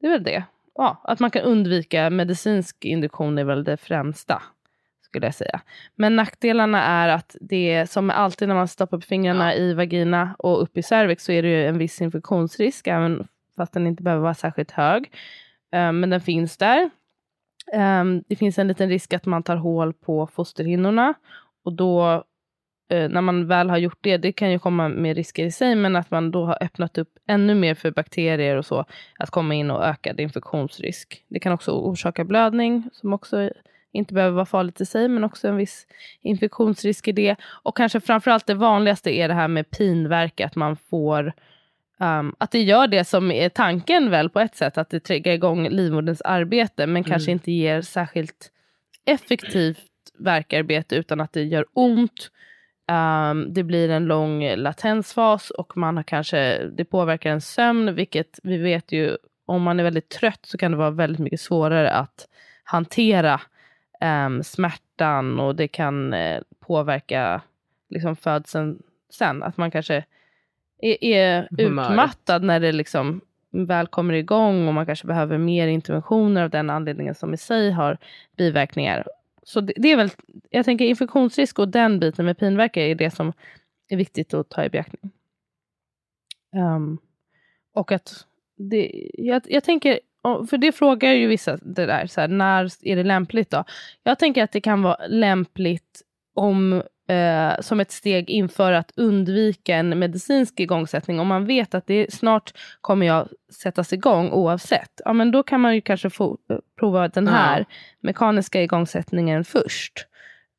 Det 0.00 0.06
är 0.06 0.10
väl 0.10 0.22
det. 0.22 0.44
Ja, 0.74 1.00
att 1.04 1.20
man 1.20 1.30
kan 1.30 1.42
undvika 1.42 2.10
medicinsk 2.10 2.84
induktion 2.84 3.38
är 3.38 3.44
väl 3.44 3.64
det 3.64 3.76
främsta, 3.76 4.42
skulle 5.02 5.26
jag 5.26 5.34
säga. 5.34 5.60
Men 5.94 6.16
nackdelarna 6.16 6.82
är 6.82 7.08
att 7.08 7.36
det 7.40 7.72
är 7.72 7.86
som 7.86 8.10
alltid 8.10 8.48
när 8.48 8.54
man 8.54 8.68
stoppar 8.68 8.96
upp 8.96 9.04
fingrarna 9.04 9.54
i 9.54 9.74
vagina 9.74 10.36
och 10.38 10.62
upp 10.62 10.76
i 10.76 10.82
cervix 10.82 11.24
så 11.24 11.32
är 11.32 11.42
det 11.42 11.48
ju 11.48 11.66
en 11.66 11.78
viss 11.78 12.00
infektionsrisk, 12.00 12.86
även 12.86 13.28
fast 13.56 13.72
den 13.72 13.86
inte 13.86 14.02
behöver 14.02 14.22
vara 14.22 14.34
särskilt 14.34 14.70
hög. 14.70 15.12
Eh, 15.72 15.92
men 15.92 16.10
den 16.10 16.20
finns 16.20 16.56
där. 16.56 16.90
Eh, 17.72 18.04
det 18.28 18.36
finns 18.36 18.58
en 18.58 18.68
liten 18.68 18.88
risk 18.88 19.12
att 19.12 19.26
man 19.26 19.42
tar 19.42 19.56
hål 19.56 19.92
på 19.92 20.26
fosterhinnorna 20.26 21.14
och 21.64 21.72
då 21.72 22.24
när 22.88 23.20
man 23.20 23.46
väl 23.46 23.70
har 23.70 23.78
gjort 23.78 23.98
det, 24.00 24.16
det 24.16 24.32
kan 24.32 24.50
ju 24.50 24.58
komma 24.58 24.88
med 24.88 25.16
risker 25.16 25.44
i 25.44 25.50
sig, 25.50 25.74
men 25.74 25.96
att 25.96 26.10
man 26.10 26.30
då 26.30 26.44
har 26.44 26.58
öppnat 26.60 26.98
upp 26.98 27.08
ännu 27.28 27.54
mer 27.54 27.74
för 27.74 27.90
bakterier 27.90 28.56
och 28.56 28.66
så, 28.66 28.84
att 29.18 29.30
komma 29.30 29.54
in 29.54 29.70
och 29.70 29.84
ökad 29.84 30.20
infektionsrisk. 30.20 31.24
Det 31.28 31.40
kan 31.40 31.52
också 31.52 31.70
orsaka 31.70 32.24
blödning, 32.24 32.90
som 32.92 33.12
också 33.12 33.50
inte 33.92 34.14
behöver 34.14 34.34
vara 34.34 34.46
farligt 34.46 34.80
i 34.80 34.86
sig, 34.86 35.08
men 35.08 35.24
också 35.24 35.48
en 35.48 35.56
viss 35.56 35.86
infektionsrisk 36.22 37.08
i 37.08 37.12
det. 37.12 37.36
Och 37.62 37.76
kanske 37.76 38.00
framförallt 38.00 38.46
det 38.46 38.54
vanligaste 38.54 39.10
är 39.10 39.28
det 39.28 39.34
här 39.34 39.48
med 39.48 39.70
pinverk, 39.70 40.40
att 40.40 40.56
man 40.56 40.76
får 40.76 41.32
Um, 41.98 42.34
att 42.38 42.50
det 42.50 42.62
gör 42.62 42.86
det 42.86 43.04
som 43.04 43.30
är 43.30 43.48
tanken 43.48 44.10
väl 44.10 44.30
på 44.30 44.40
ett 44.40 44.56
sätt, 44.56 44.78
att 44.78 44.90
det 44.90 45.00
triggar 45.00 45.32
igång 45.32 45.68
livmoderns 45.68 46.20
arbete, 46.20 46.86
men 46.86 46.96
mm. 46.96 47.04
kanske 47.04 47.30
inte 47.30 47.52
ger 47.52 47.80
särskilt 47.80 48.50
effektivt 49.06 49.90
verkarbete, 50.18 50.96
utan 50.96 51.20
att 51.20 51.32
det 51.32 51.42
gör 51.42 51.66
ont. 51.72 52.30
Um, 52.92 53.52
det 53.52 53.62
blir 53.62 53.90
en 53.90 54.04
lång 54.04 54.56
latensfas 54.56 55.50
och 55.50 55.76
man 55.76 55.96
har 55.96 56.04
kanske, 56.04 56.66
det 56.66 56.84
påverkar 56.84 57.30
en 57.30 57.40
sömn, 57.40 57.94
vilket 57.94 58.40
vi 58.42 58.56
vet 58.58 58.92
ju, 58.92 59.16
om 59.46 59.62
man 59.62 59.80
är 59.80 59.84
väldigt 59.84 60.08
trött 60.08 60.46
så 60.46 60.58
kan 60.58 60.70
det 60.70 60.76
vara 60.76 60.90
väldigt 60.90 61.20
mycket 61.20 61.40
svårare 61.40 61.90
att 61.90 62.28
hantera 62.64 63.40
um, 64.26 64.42
smärtan 64.42 65.40
och 65.40 65.56
det 65.56 65.68
kan 65.68 66.14
uh, 66.14 66.40
påverka 66.60 67.40
liksom, 67.90 68.16
födseln 68.16 68.82
sen. 69.10 69.42
Att 69.42 69.56
man 69.56 69.70
kanske 69.70 70.04
är, 70.78 71.04
är 71.04 71.48
utmattad 71.58 72.42
när 72.42 72.60
det 72.60 72.72
liksom 72.72 73.20
väl 73.50 73.86
kommer 73.86 74.14
igång 74.14 74.68
och 74.68 74.74
man 74.74 74.86
kanske 74.86 75.06
behöver 75.06 75.38
mer 75.38 75.66
interventioner 75.66 76.42
av 76.42 76.50
den 76.50 76.70
anledningen 76.70 77.14
som 77.14 77.34
i 77.34 77.36
sig 77.36 77.70
har 77.70 77.98
biverkningar. 78.36 79.06
Så 79.44 79.60
det, 79.60 79.72
det 79.76 79.92
är 79.92 79.96
väl, 79.96 80.10
jag 80.50 80.64
tänker 80.64 80.84
infektionsrisk 80.84 81.58
och 81.58 81.68
den 81.68 82.00
biten 82.00 82.24
med 82.24 82.38
pinverkar 82.38 82.80
är 82.80 82.94
det 82.94 83.10
som 83.10 83.32
är 83.88 83.96
viktigt 83.96 84.34
att 84.34 84.48
ta 84.48 84.64
i 84.64 84.68
beaktning. 84.68 85.10
Um, 86.56 86.98
och 87.74 87.92
att 87.92 88.26
det, 88.56 89.10
jag, 89.14 89.42
jag 89.46 89.64
tänker, 89.64 90.00
för 90.50 90.58
det 90.58 90.72
frågar 90.72 91.12
ju 91.12 91.26
vissa 91.26 91.56
det 91.56 91.86
där, 91.86 92.06
så 92.06 92.20
här, 92.20 92.28
när 92.28 92.70
är 92.82 92.96
det 92.96 93.02
lämpligt 93.02 93.50
då? 93.50 93.64
Jag 94.02 94.18
tänker 94.18 94.44
att 94.44 94.52
det 94.52 94.60
kan 94.60 94.82
vara 94.82 95.06
lämpligt 95.06 96.02
om 96.34 96.82
eh, 97.08 97.60
som 97.60 97.80
ett 97.80 97.92
steg 97.92 98.30
inför 98.30 98.72
att 98.72 98.92
undvika 98.96 99.76
en 99.76 99.98
medicinsk 99.98 100.60
igångsättning. 100.60 101.20
Om 101.20 101.26
man 101.26 101.46
vet 101.46 101.74
att 101.74 101.86
det 101.86 102.14
snart 102.14 102.52
kommer 102.80 103.06
jag 103.06 103.28
sättas 103.62 103.92
igång 103.92 104.30
oavsett, 104.30 105.00
ja 105.04 105.12
men 105.12 105.30
då 105.30 105.42
kan 105.42 105.60
man 105.60 105.74
ju 105.74 105.80
kanske 105.80 106.10
få 106.10 106.38
eh, 106.50 106.58
prova 106.78 107.08
den 107.08 107.28
här 107.28 107.58
ja. 107.58 107.64
mekaniska 108.00 108.62
igångsättningen 108.62 109.44
först. 109.44 110.06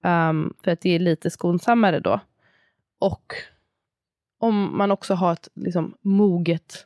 Um, 0.04 0.54
för 0.64 0.72
att 0.72 0.82
det 0.82 0.96
är 0.96 1.00
lite 1.00 1.30
skonsammare 1.30 2.00
då. 2.00 2.20
Och 3.00 3.34
om 4.40 4.78
man 4.78 4.92
också 4.92 5.14
har 5.14 5.34
ett 5.34 5.50
liksom, 5.56 5.98
moget 6.02 6.86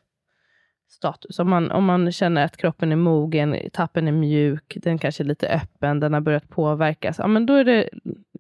status. 0.90 1.40
Om 1.40 1.50
man, 1.50 1.72
om 1.72 1.86
man 1.86 2.12
känner 2.12 2.46
att 2.46 2.58
kroppen 2.58 2.92
är 2.92 2.96
mogen, 2.96 3.58
tappen 3.74 4.08
är 4.08 4.12
mjuk, 4.12 4.78
den 4.82 4.98
kanske 4.98 5.24
är 5.24 5.26
lite 5.26 5.48
öppen, 5.48 6.00
den 6.00 6.14
har 6.14 6.22
börjat 6.22 6.50
påverkas. 6.50 7.18
Ja, 7.20 7.28
men 7.28 7.46
då 7.46 7.54
är 7.54 7.64
det 7.64 7.90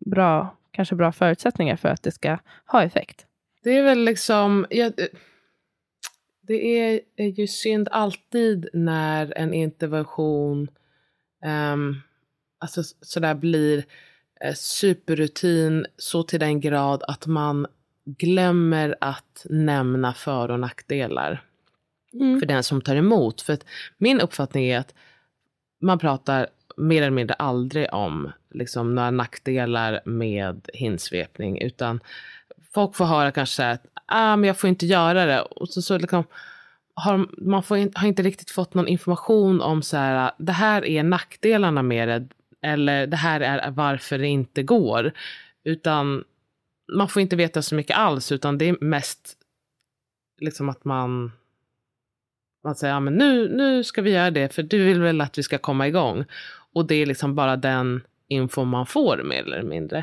bra 0.05 0.55
kanske 0.71 0.95
bra 0.95 1.11
förutsättningar 1.11 1.75
för 1.75 1.89
att 1.89 2.03
det 2.03 2.11
ska 2.11 2.37
ha 2.65 2.83
effekt. 2.83 3.25
Det 3.63 3.77
är 3.77 3.83
väl 3.83 4.03
liksom, 4.03 4.65
ja, 4.69 4.85
eh, 4.85 4.91
det 6.41 6.99
är, 7.15 7.39
ju 7.39 7.47
synd 7.47 7.89
alltid 7.91 8.69
när 8.73 9.33
en 9.37 9.53
intervention 9.53 10.67
um, 11.73 12.01
alltså 12.59 12.83
sådär 13.01 13.35
blir 13.35 13.85
eh, 14.41 14.53
superrutin 14.53 15.85
så 15.97 16.23
till 16.23 16.39
den 16.39 16.59
grad 16.59 17.03
att 17.07 17.27
man 17.27 17.67
glömmer 18.05 18.95
att 19.01 19.45
nämna 19.49 20.13
för 20.13 20.51
och 20.51 20.59
nackdelar 20.59 21.48
mm. 22.13 22.39
för 22.39 22.45
den 22.45 22.63
som 22.63 22.81
tar 22.81 22.95
emot. 22.95 23.41
För 23.41 23.57
min 23.97 24.21
uppfattning 24.21 24.65
är 24.65 24.79
att 24.79 24.93
man 25.81 25.99
pratar 25.99 26.47
mer 26.77 27.01
eller 27.01 27.11
mindre 27.11 27.33
aldrig 27.33 27.93
om 27.93 28.31
liksom, 28.53 28.95
några 28.95 29.11
nackdelar 29.11 30.01
med 30.05 30.69
hinsvepning. 30.73 31.61
Utan 31.61 31.99
folk 32.73 32.95
får 32.95 33.05
höra 33.05 33.31
kanske 33.31 33.65
att 33.65 33.85
ah, 34.05 34.35
men 34.35 34.47
jag 34.47 34.57
får 34.57 34.69
inte 34.69 34.85
göra 34.85 35.25
det. 35.25 35.41
Och 35.41 35.69
så, 35.69 35.81
så 35.81 35.97
liksom, 35.97 36.23
har, 36.93 37.27
man 37.37 37.63
får 37.63 37.77
in, 37.77 37.91
har 37.95 38.07
inte 38.07 38.23
riktigt 38.23 38.51
fått 38.51 38.73
någon 38.73 38.87
information 38.87 39.61
om 39.61 39.81
så 39.81 39.97
här, 39.97 40.27
ah, 40.27 40.35
det 40.37 40.51
här 40.51 40.85
är 40.85 41.03
nackdelarna 41.03 41.83
med 41.83 42.07
det. 42.07 42.27
Eller 42.61 43.07
det 43.07 43.17
här 43.17 43.41
är 43.41 43.71
varför 43.71 44.17
det 44.17 44.27
inte 44.27 44.63
går. 44.63 45.11
Utan 45.63 46.23
man 46.93 47.07
får 47.07 47.21
inte 47.21 47.35
veta 47.35 47.61
så 47.61 47.75
mycket 47.75 47.97
alls. 47.97 48.31
Utan 48.31 48.57
det 48.57 48.69
är 48.69 48.77
mest 48.81 49.37
liksom 50.41 50.69
att 50.69 50.85
man 50.85 51.31
man 52.69 52.75
säger, 52.75 52.93
ja 52.93 52.99
men 52.99 53.13
nu, 53.13 53.49
nu 53.49 53.83
ska 53.83 54.01
vi 54.01 54.11
göra 54.11 54.31
det 54.31 54.53
för 54.53 54.63
du 54.63 54.85
vill 54.85 55.01
väl 55.01 55.21
att 55.21 55.37
vi 55.37 55.43
ska 55.43 55.57
komma 55.57 55.87
igång. 55.87 56.25
Och 56.73 56.87
det 56.87 56.95
är 56.95 57.05
liksom 57.05 57.35
bara 57.35 57.57
den 57.57 58.01
info 58.27 58.63
man 58.63 58.85
får 58.85 59.23
mer 59.23 59.43
eller 59.43 59.63
mindre. 59.63 59.97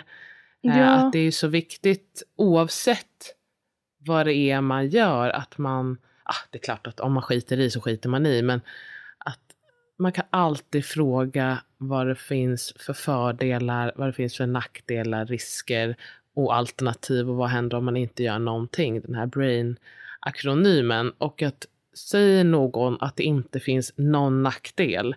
Eh, 0.65 0.79
ja. 0.79 0.87
Att 0.87 1.13
det 1.13 1.19
är 1.19 1.31
så 1.31 1.49
viktigt 1.49 2.23
oavsett 2.37 3.35
vad 3.99 4.27
det 4.27 4.35
är 4.35 4.61
man 4.61 4.89
gör 4.89 5.31
att 5.31 5.59
man, 5.59 5.99
ah, 6.25 6.47
det 6.51 6.59
är 6.59 6.63
klart 6.63 6.87
att 6.87 7.01
om 7.01 7.13
man 7.13 7.23
skiter 7.23 7.61
i 7.61 7.71
så 7.71 7.81
skiter 7.81 8.09
man 8.09 8.27
i, 8.27 8.43
men 8.43 8.61
att 9.19 9.41
man 9.99 10.13
kan 10.13 10.25
alltid 10.31 10.85
fråga 10.85 11.59
vad 11.79 12.07
det 12.07 12.15
finns 12.15 12.75
för 12.79 12.93
fördelar, 12.93 13.93
vad 13.97 14.09
det 14.09 14.13
finns 14.13 14.37
för 14.37 14.47
nackdelar, 14.47 15.27
risker 15.27 15.97
och 16.35 16.55
alternativ 16.55 17.31
och 17.31 17.37
vad 17.37 17.49
händer 17.49 17.77
om 17.77 17.85
man 17.85 17.97
inte 17.97 18.23
gör 18.23 18.39
någonting. 18.39 19.01
Den 19.01 19.15
här 19.15 19.27
brain-akronymen. 19.27 21.13
Och 21.19 21.43
att 21.43 21.67
säger 21.97 22.45
någon 22.45 22.97
att 23.01 23.17
det 23.17 23.23
inte 23.23 23.61
finns 23.61 23.93
någon 23.97 24.43
nackdel, 24.43 25.15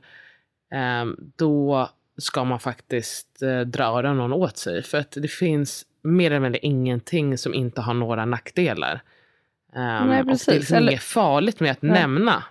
Ehm, 0.71 1.15
då 1.35 1.89
ska 2.17 2.43
man 2.43 2.59
faktiskt 2.59 3.41
eh, 3.41 3.59
dra 3.59 3.83
öronen 3.83 4.33
åt 4.33 4.57
sig. 4.57 4.83
För 4.83 4.97
att 4.97 5.11
det 5.11 5.27
finns 5.27 5.85
mer 6.01 6.31
eller 6.31 6.39
mindre 6.39 6.59
ingenting 6.59 7.37
som 7.37 7.53
inte 7.53 7.81
har 7.81 7.93
några 7.93 8.25
nackdelar. 8.25 9.01
Um, 9.75 10.07
Nej, 10.07 10.23
precis. 10.23 10.47
Och 10.47 10.51
det 10.51 10.57
är 10.57 10.59
liksom 10.59 10.77
eller... 10.77 10.91
inget 10.91 11.03
farligt 11.03 11.59
med 11.59 11.71
att 11.71 11.81
Nej. 11.81 11.91
nämna. 11.91 12.43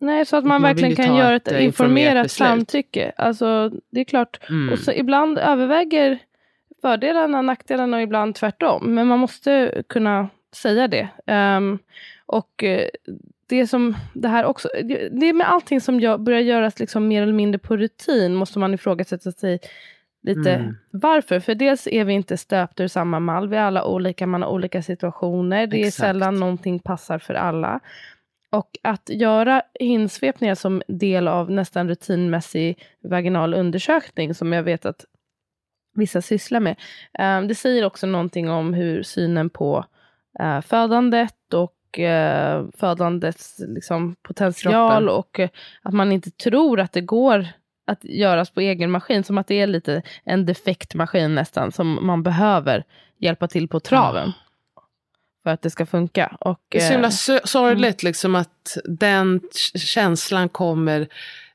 Nej, 0.00 0.26
så 0.26 0.36
att 0.36 0.44
man, 0.44 0.62
man 0.62 0.62
verkligen 0.62 0.96
kan 0.96 1.16
göra 1.16 1.36
ett, 1.36 1.48
ett 1.48 1.54
eh, 1.54 1.64
informerat 1.64 2.30
samtycke. 2.30 3.12
Alltså, 3.16 3.70
det 3.90 4.00
är 4.00 4.04
klart. 4.04 4.40
Mm. 4.48 4.72
Och 4.72 4.78
så 4.78 4.92
ibland 4.92 5.38
överväger 5.38 6.18
fördelarna 6.82 7.42
nackdelarna 7.42 7.96
och 7.96 8.02
ibland 8.02 8.34
tvärtom. 8.34 8.94
Men 8.94 9.06
man 9.06 9.18
måste 9.18 9.82
kunna 9.88 10.28
säga 10.52 10.88
det. 10.88 11.08
Um, 11.26 11.78
och 12.26 12.64
eh, 12.64 12.88
det 13.46 13.66
som 13.66 13.96
det 14.14 14.28
här 14.28 14.44
också, 14.44 14.68
det 15.10 15.28
är 15.28 15.32
med 15.32 15.50
allting 15.50 15.80
som 15.80 16.00
gör, 16.00 16.18
börjar 16.18 16.40
göras 16.40 16.78
liksom 16.78 17.08
mer 17.08 17.22
eller 17.22 17.32
mindre 17.32 17.58
på 17.58 17.76
rutin 17.76 18.34
måste 18.34 18.58
man 18.58 18.74
ifrågasätta 18.74 19.32
sig 19.32 19.60
lite 20.22 20.52
mm. 20.52 20.76
varför. 20.90 21.40
För 21.40 21.54
dels 21.54 21.86
är 21.86 22.04
vi 22.04 22.12
inte 22.12 22.36
stöpta 22.36 22.82
ur 22.82 22.88
samma 22.88 23.20
mall, 23.20 23.48
vi 23.48 23.56
är 23.56 23.60
alla 23.60 23.84
olika, 23.84 24.26
man 24.26 24.42
har 24.42 24.50
olika 24.50 24.82
situationer. 24.82 25.66
Det 25.66 25.76
Exakt. 25.76 26.04
är 26.04 26.08
sällan 26.08 26.40
någonting 26.40 26.78
passar 26.78 27.18
för 27.18 27.34
alla. 27.34 27.80
Och 28.50 28.78
att 28.82 29.08
göra 29.08 29.62
hinsvepningar 29.80 30.54
som 30.54 30.82
del 30.88 31.28
av 31.28 31.50
nästan 31.50 31.88
rutinmässig 31.88 32.82
vaginal 33.02 33.54
undersökning, 33.54 34.34
som 34.34 34.52
jag 34.52 34.62
vet 34.62 34.86
att 34.86 35.04
vissa 35.94 36.22
sysslar 36.22 36.60
med, 36.60 36.76
um, 37.18 37.48
det 37.48 37.54
säger 37.54 37.84
också 37.84 38.06
någonting 38.06 38.50
om 38.50 38.74
hur 38.74 39.02
synen 39.02 39.50
på 39.50 39.84
uh, 40.40 40.60
födandet 40.60 41.54
och 41.54 41.72
eh, 41.98 42.64
födandets 42.78 43.56
liksom, 43.58 44.16
potential 44.22 44.72
Kroppen. 44.72 45.08
och 45.08 45.40
eh, 45.40 45.48
att 45.82 45.94
man 45.94 46.12
inte 46.12 46.30
tror 46.30 46.80
att 46.80 46.92
det 46.92 47.00
går 47.00 47.46
att 47.86 48.04
göras 48.04 48.50
på 48.50 48.60
egen 48.60 48.90
maskin. 48.90 49.24
Som 49.24 49.38
att 49.38 49.46
det 49.46 49.60
är 49.60 49.66
lite 49.66 50.02
en 50.24 50.46
defekt 50.46 50.94
maskin 50.94 51.34
nästan 51.34 51.72
som 51.72 52.06
man 52.06 52.22
behöver 52.22 52.84
hjälpa 53.18 53.48
till 53.48 53.68
på 53.68 53.80
traven. 53.80 54.32
Ja. 54.76 54.82
För 55.42 55.50
att 55.50 55.62
det 55.62 55.70
ska 55.70 55.86
funka. 55.86 56.36
Och, 56.40 56.60
det 56.68 56.78
är 56.78 56.80
så 56.80 56.92
himla 56.92 57.08
eh, 57.08 57.44
sorgligt 57.44 58.02
mm. 58.02 58.08
liksom 58.08 58.34
att 58.34 58.76
den 58.84 59.40
känslan 59.74 60.48
kommer 60.48 61.08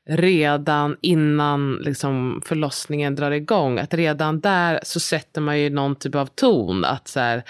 redan 0.08 0.96
innan 1.00 1.74
liksom, 1.74 2.42
förlossningen 2.44 3.14
drar 3.14 3.30
igång. 3.30 3.78
Att 3.78 3.94
redan 3.94 4.40
där 4.40 4.80
så 4.82 5.00
sätter 5.00 5.40
man 5.40 5.60
ju 5.60 5.70
någon 5.70 5.96
typ 5.96 6.14
av 6.14 6.26
ton. 6.26 6.84
Att 6.84 7.08
så 7.08 7.20
här, 7.20 7.42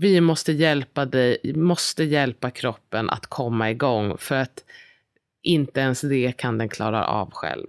vi 0.00 0.20
måste 0.20 0.52
hjälpa 0.52 1.04
dig, 1.04 1.38
måste 1.54 2.04
hjälpa 2.04 2.50
kroppen 2.50 3.10
att 3.10 3.26
komma 3.26 3.70
igång 3.70 4.18
för 4.18 4.34
att 4.36 4.64
inte 5.42 5.80
ens 5.80 6.00
det 6.00 6.32
kan 6.36 6.58
den 6.58 6.68
klara 6.68 7.04
av 7.06 7.30
själv. 7.32 7.66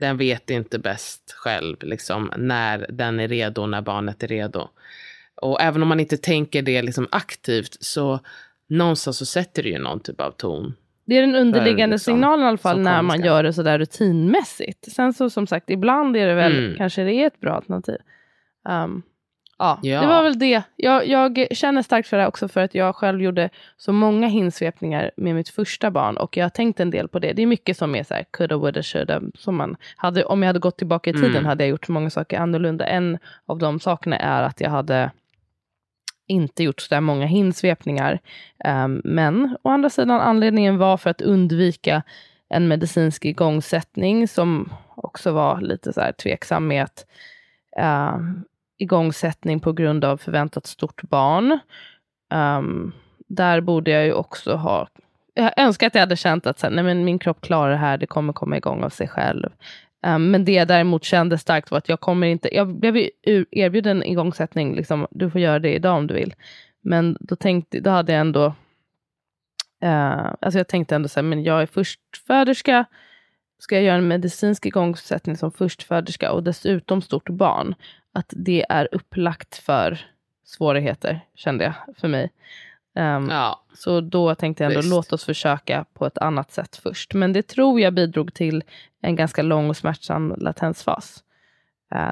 den 0.00 0.16
vet 0.16 0.50
inte 0.50 0.78
bäst 0.78 1.32
själv 1.32 1.76
liksom, 1.80 2.30
när 2.36 2.86
den 2.90 3.20
är 3.20 3.28
redo, 3.28 3.66
när 3.66 3.80
barnet 3.82 4.22
är 4.22 4.28
redo. 4.28 4.68
Och 5.42 5.60
även 5.62 5.82
om 5.82 5.88
man 5.88 6.00
inte 6.00 6.16
tänker 6.16 6.62
det 6.62 6.82
liksom 6.82 7.08
aktivt 7.10 7.76
så 7.80 8.20
någonstans 8.68 9.18
så 9.18 9.26
sätter 9.26 9.62
det 9.62 9.68
ju 9.68 9.78
någon 9.78 10.00
typ 10.00 10.20
av 10.20 10.30
ton. 10.30 10.74
Det 11.06 11.16
är 11.18 11.20
den 11.20 11.34
underliggande 11.34 11.94
liksom, 11.94 12.12
signalen 12.14 12.44
i 12.44 12.48
alla 12.48 12.58
fall 12.58 12.80
när 12.80 13.02
man 13.02 13.24
gör 13.24 13.42
det 13.42 13.52
sådär 13.52 13.78
rutinmässigt. 13.78 14.92
Sen 14.92 15.12
så 15.12 15.30
som 15.30 15.46
sagt, 15.46 15.70
ibland 15.70 16.16
är 16.16 16.26
det 16.26 16.34
väl, 16.34 16.58
Mm. 16.64 16.76
kanske 16.76 17.04
det 17.04 17.12
är 17.14 17.26
ett 17.26 17.40
bra 17.40 17.52
alternativ. 17.52 17.96
Um, 18.68 19.02
ja, 19.64 19.78
Ja. 19.90 20.00
det 20.00 20.06
var 20.06 20.22
väl 20.22 20.38
det. 20.38 20.62
Jag, 20.76 21.06
jag 21.06 21.46
känner 21.50 21.82
starkt 21.82 22.08
för 22.08 22.16
det 22.18 22.26
också 22.26 22.48
för 22.48 22.60
att 22.60 22.74
jag 22.74 22.96
själv 22.96 23.22
gjorde 23.22 23.50
så 23.76 23.92
många 23.92 24.26
hinsvepningar 24.26 25.10
med 25.16 25.34
mitt 25.34 25.48
första 25.48 25.90
barn 25.90 26.16
och 26.16 26.36
jag 26.36 26.44
har 26.44 26.50
tänkt 26.50 26.80
en 26.80 26.90
del 26.90 27.08
på 27.08 27.18
det. 27.18 27.32
Det 27.32 27.42
är 27.42 27.46
mycket 27.46 27.76
som 27.76 27.94
är 27.94 28.04
så 28.04 28.14
här 28.14 28.24
coulda, 28.30 28.56
woulda, 28.56 28.82
shoulda. 28.82 29.20
Som 29.34 29.56
man 29.56 29.76
hade, 29.96 30.24
om 30.24 30.42
jag 30.42 30.46
hade 30.46 30.58
gått 30.58 30.78
tillbaka 30.78 31.10
i 31.10 31.12
tiden 31.12 31.30
Mm. 31.30 31.44
hade 31.44 31.64
jag 31.64 31.68
gjort 31.70 31.88
många 31.88 32.10
saker 32.10 32.38
annorlunda. 32.38 32.86
En 32.86 33.18
av 33.46 33.58
de 33.58 33.80
sakerna 33.80 34.16
är 34.16 34.42
att 34.42 34.60
jag 34.60 34.70
hade 34.70 35.10
inte 36.26 36.62
gjort 36.64 36.80
så 36.80 36.94
där 36.94 37.00
många 37.00 37.26
hinsvepningar. 37.26 38.18
Um, 38.64 39.00
men 39.04 39.56
å 39.62 39.68
andra 39.70 39.90
sidan 39.90 40.20
anledningen 40.20 40.78
var 40.78 40.96
för 40.96 41.10
att 41.10 41.20
undvika 41.22 42.02
en 42.48 42.68
medicinsk 42.68 43.24
igångsättning 43.24 44.28
som 44.28 44.72
också 44.94 45.32
var 45.32 45.60
lite 45.60 45.92
så 45.92 46.00
här 46.00 46.12
tveksam 46.12 46.66
med 46.66 46.84
att 46.84 47.06
um, 48.16 48.44
igångsättning 48.78 49.60
på 49.60 49.72
grund 49.72 50.04
av 50.04 50.16
förväntat 50.16 50.66
stort 50.66 51.02
barn. 51.02 51.58
Um, 52.34 52.92
där 53.28 53.60
borde 53.60 53.90
jag 53.90 54.04
ju 54.04 54.12
också 54.12 54.54
ha 54.54 54.88
jag 55.34 55.52
önskar 55.56 55.86
att 55.86 55.94
jag 55.94 56.00
hade 56.00 56.16
känt 56.16 56.46
att 56.46 56.58
så 56.58 56.66
här, 56.66 56.74
nej 56.74 56.84
men 56.84 57.04
min 57.04 57.18
kropp 57.18 57.40
klarar 57.40 57.70
det 57.70 57.76
här, 57.76 57.98
det 57.98 58.06
kommer 58.06 58.32
komma 58.32 58.56
igång 58.56 58.84
av 58.84 58.88
sig 58.88 59.08
själv. 59.08 59.50
Um, 60.06 60.30
men 60.30 60.44
det 60.44 60.52
jag 60.52 60.68
däremot 60.68 61.04
kände 61.04 61.38
starkt 61.38 61.70
var 61.70 61.78
att 61.78 61.88
jag 61.88 62.00
kommer 62.00 62.26
inte, 62.26 62.54
jag 62.54 62.74
blev 62.74 63.08
erbjuden 63.50 64.02
igångsättning, 64.02 64.76
liksom, 64.76 65.06
du 65.10 65.30
får 65.30 65.40
göra 65.40 65.58
det 65.58 65.74
idag 65.74 65.96
om 65.96 66.06
du 66.06 66.14
vill. 66.14 66.34
Men 66.82 67.16
då, 67.20 67.36
tänkte, 67.36 67.80
då 67.80 67.90
hade 67.90 68.12
jag 68.12 68.20
ändå, 68.20 68.54
Uh, 69.84 70.32
alltså 70.40 70.58
jag 70.58 70.68
tänkte 70.68 70.94
ändå 70.94 71.08
så 71.08 71.20
här, 71.20 71.24
men 71.24 71.42
jag 71.42 71.62
är 71.62 71.66
förstföderska, 71.66 72.84
ska 73.58 73.74
jag 73.74 73.84
göra 73.84 73.96
en 73.96 74.08
medicinsk 74.08 74.66
igångsättning 74.66 75.36
som 75.36 75.52
förstföderska 75.52 76.32
och 76.32 76.42
dessutom 76.42 77.02
stort 77.02 77.30
barn, 77.30 77.74
att 78.14 78.32
det 78.36 78.66
är 78.68 78.88
upplagt 78.92 79.56
för 79.56 80.06
svårigheter, 80.44 81.20
kände 81.34 81.64
jag 81.64 81.74
för 81.96 82.08
mig. 82.08 82.32
Um, 82.94 83.28
Ja, 83.30 83.64
så 83.74 84.00
då 84.00 84.34
tänkte 84.34 84.64
jag 84.64 84.70
ändå 84.70 84.80
Visst. 84.80 84.90
låt 84.90 85.12
oss 85.12 85.24
försöka 85.24 85.84
på 85.94 86.06
ett 86.06 86.18
annat 86.18 86.50
sätt 86.52 86.76
först. 86.76 87.14
Men 87.14 87.32
det 87.32 87.42
tror 87.42 87.80
jag 87.80 87.94
bidrog 87.94 88.34
till 88.34 88.64
en 89.00 89.16
ganska 89.16 89.42
lång 89.42 89.68
och 89.68 89.76
smärtsam 89.76 90.34
latensfas. 90.38 91.24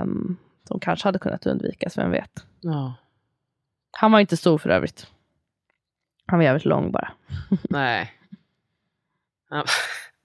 Um, 0.02 0.36
som 0.68 0.80
kanske 0.80 1.08
hade 1.08 1.18
kunnat 1.18 1.46
undvikas, 1.46 1.98
vem 1.98 2.10
vet. 2.10 2.46
ja. 2.60 2.94
Han 3.94 4.12
var 4.12 4.20
inte 4.20 4.36
stor 4.36 4.58
för 4.58 4.70
övrigt. 4.70 5.06
Han 6.26 6.38
var 6.38 6.44
jävligt 6.44 6.64
lång 6.64 6.92
bara. 6.92 7.12
nej. 7.70 8.12
Han 9.50 9.64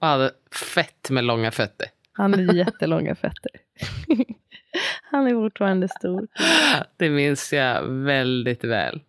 hade 0.00 0.32
fett 0.74 1.10
med 1.10 1.24
långa 1.24 1.50
fötter. 1.50 1.86
Han 2.12 2.32
hade 2.34 2.56
jättelånga 2.56 3.14
fötter. 3.14 3.50
Han 5.10 5.26
är 5.26 5.32
fortfarande 5.32 5.88
stor. 5.88 6.28
Det 6.96 7.10
minns 7.10 7.52
jag 7.52 7.82
väldigt 7.84 8.64
väl. 8.64 9.00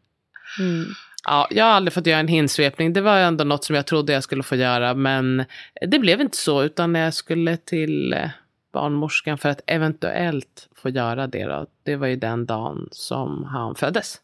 Mm. 0.59 0.85
Ja, 1.23 1.47
jag 1.51 1.65
har 1.65 1.71
aldrig 1.71 1.93
fått 1.93 2.07
göra 2.07 2.19
en 2.19 2.27
hinsvepning. 2.27 2.93
Det 2.93 3.01
var 3.01 3.17
ändå 3.17 3.43
något 3.43 3.63
som 3.63 3.75
jag 3.75 3.85
trodde 3.85 4.13
jag 4.13 4.23
skulle 4.23 4.43
få 4.43 4.55
göra. 4.55 4.93
Men 4.93 5.45
det 5.87 5.99
blev 5.99 6.21
inte 6.21 6.37
så. 6.37 6.63
Utan 6.63 6.95
jag 6.95 7.13
skulle 7.13 7.57
till 7.57 8.13
eh, 8.13 8.29
barnmorskan 8.73 9.37
för 9.37 9.49
att 9.49 9.61
eventuellt 9.67 10.69
få 10.75 10.89
göra 10.89 11.27
det. 11.27 11.45
Då. 11.45 11.65
Det 11.83 11.95
var 11.95 12.07
ju 12.07 12.15
den 12.15 12.45
dagen 12.45 12.89
som 12.91 13.43
han 13.43 13.75
föddes. 13.75 14.21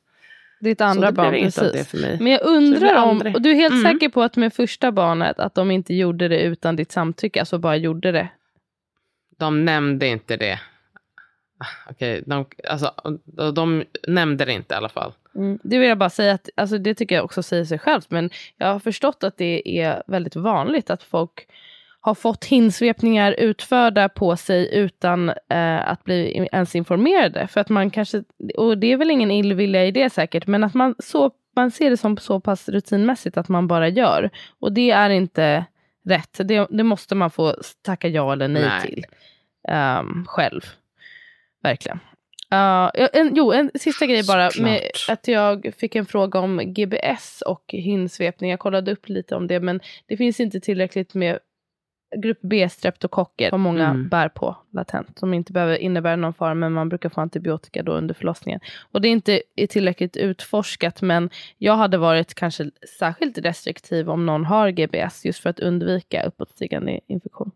Ditt 0.59 0.81
andra 0.81 1.11
barn, 1.11 1.31
precis. 1.31 1.93
Men 1.93 2.27
jag 2.27 2.41
undrar 2.45 3.03
om, 3.03 3.21
och 3.33 3.41
du 3.41 3.51
är 3.51 3.55
helt 3.55 3.73
Mm. 3.73 3.93
säker 3.93 4.09
på 4.09 4.23
att 4.23 4.35
med 4.35 4.53
första 4.53 4.91
barnet, 4.91 5.39
att 5.39 5.55
de 5.55 5.71
inte 5.71 5.93
gjorde 5.93 6.27
det 6.27 6.41
utan 6.41 6.75
ditt 6.75 6.91
samtycke, 6.91 7.39
alltså 7.39 7.57
bara 7.57 7.75
gjorde 7.75 8.11
det? 8.11 8.29
De 9.37 9.65
nämnde 9.65 10.07
inte 10.07 10.37
det. 10.37 10.59
Ah, 11.57 11.89
Okej, 11.91 12.23
de, 12.25 12.45
alltså, 12.69 12.93
de, 13.25 13.53
de 13.53 13.83
nämnde 14.07 14.45
det 14.45 14.53
inte 14.53 14.73
i 14.73 14.77
alla 14.77 14.89
fall. 14.89 15.13
Mm, 15.35 15.59
det 15.63 15.77
vill 15.77 15.89
jag 15.89 15.97
bara 15.97 16.09
säga 16.09 16.33
att 16.33 16.49
alltså 16.55 16.77
det 16.77 16.95
tycker 16.95 17.15
jag 17.15 17.25
också 17.25 17.43
säger 17.43 17.65
sig 17.65 17.79
självt. 17.79 18.11
Men 18.11 18.29
jag 18.57 18.67
har 18.67 18.79
förstått 18.79 19.23
att 19.23 19.37
det 19.37 19.79
är 19.79 20.03
väldigt 20.07 20.35
vanligt 20.35 20.89
att 20.89 21.03
folk 21.03 21.47
har 22.05 22.15
fått 22.15 22.45
hinsvepningar 22.45 23.31
utförda 23.31 24.09
på 24.09 24.37
sig 24.37 24.75
utan 24.75 25.29
eh, 25.29 25.89
att 25.89 26.03
bli 26.03 26.47
ens 26.51 26.75
informerade. 26.75 27.47
För 27.47 27.61
att 27.61 27.69
man 27.69 27.89
kanske, 27.89 28.23
och 28.57 28.77
det 28.77 28.87
är 28.91 28.97
väl 28.97 29.11
ingen 29.11 29.31
illvilja 29.31 29.85
i 29.85 29.91
det 29.91 30.09
säkert, 30.09 30.47
men 30.47 30.63
att 30.63 30.73
man, 30.73 30.95
så, 30.99 31.31
man 31.55 31.71
ser 31.71 31.89
det 31.89 31.97
som 31.97 32.17
så 32.17 32.39
pass 32.39 32.69
rutinmässigt 32.69 33.37
att 33.37 33.49
man 33.49 33.67
bara 33.67 33.89
gör. 33.89 34.29
Och 34.59 34.73
det 34.73 34.91
är 34.91 35.09
inte 35.09 35.65
rätt. 36.05 36.39
Det, 36.43 36.67
det 36.69 36.83
måste 36.83 37.15
man 37.15 37.31
få 37.31 37.55
tacka 37.81 38.07
ja 38.07 38.33
eller 38.33 38.47
nej, 38.47 38.63
Nej. 38.63 38.81
till 38.81 39.05
ehm, 39.67 40.25
själv. 40.27 40.61
Verkligen. 41.65 41.99
Uh, 42.53 42.91
en, 43.13 43.35
jo, 43.35 43.51
en 43.51 43.71
sista 43.75 44.05
grej 44.05 44.23
bara. 44.27 44.49
Med 44.59 44.81
att 45.09 45.27
jag 45.27 45.73
fick 45.77 45.95
en 45.95 46.05
fråga 46.05 46.39
om 46.39 46.61
GBS 46.65 47.43
och 47.45 47.63
hinsvepning. 47.67 48.49
Jag 48.49 48.59
kollade 48.59 48.91
upp 48.91 49.09
lite 49.09 49.35
om 49.35 49.47
det, 49.47 49.59
men 49.59 49.79
det 50.07 50.17
finns 50.17 50.39
inte 50.39 50.59
tillräckligt 50.59 51.13
med 51.13 51.39
grupp 52.17 52.39
B-streptokocker 52.41 53.49
som 53.49 53.61
många 53.61 53.89
Mm. 53.89 54.09
bär 54.09 54.29
på 54.29 54.57
latent. 54.73 55.19
Som 55.19 55.33
inte 55.33 55.53
behöver 55.53 55.77
innebära 55.77 56.15
någon 56.15 56.33
fara, 56.33 56.53
men 56.53 56.73
man 56.73 56.89
brukar 56.89 57.09
få 57.09 57.21
antibiotika 57.21 57.83
då 57.83 57.91
under 57.91 58.13
förlossningen. 58.13 58.59
Och 58.91 59.01
det 59.01 59.07
är 59.07 59.11
inte 59.11 59.41
tillräckligt 59.69 60.17
utforskat, 60.17 61.01
men 61.01 61.29
jag 61.57 61.75
hade 61.75 61.97
varit 61.97 62.33
kanske 62.33 62.71
särskilt 62.99 63.37
restriktiv 63.37 64.09
om 64.09 64.25
någon 64.25 64.45
har 64.45 64.69
GBS, 64.69 65.25
just 65.25 65.39
för 65.39 65.49
att 65.49 65.59
undvika 65.59 66.23
uppåtstigande 66.23 66.99
infektion. 67.07 67.51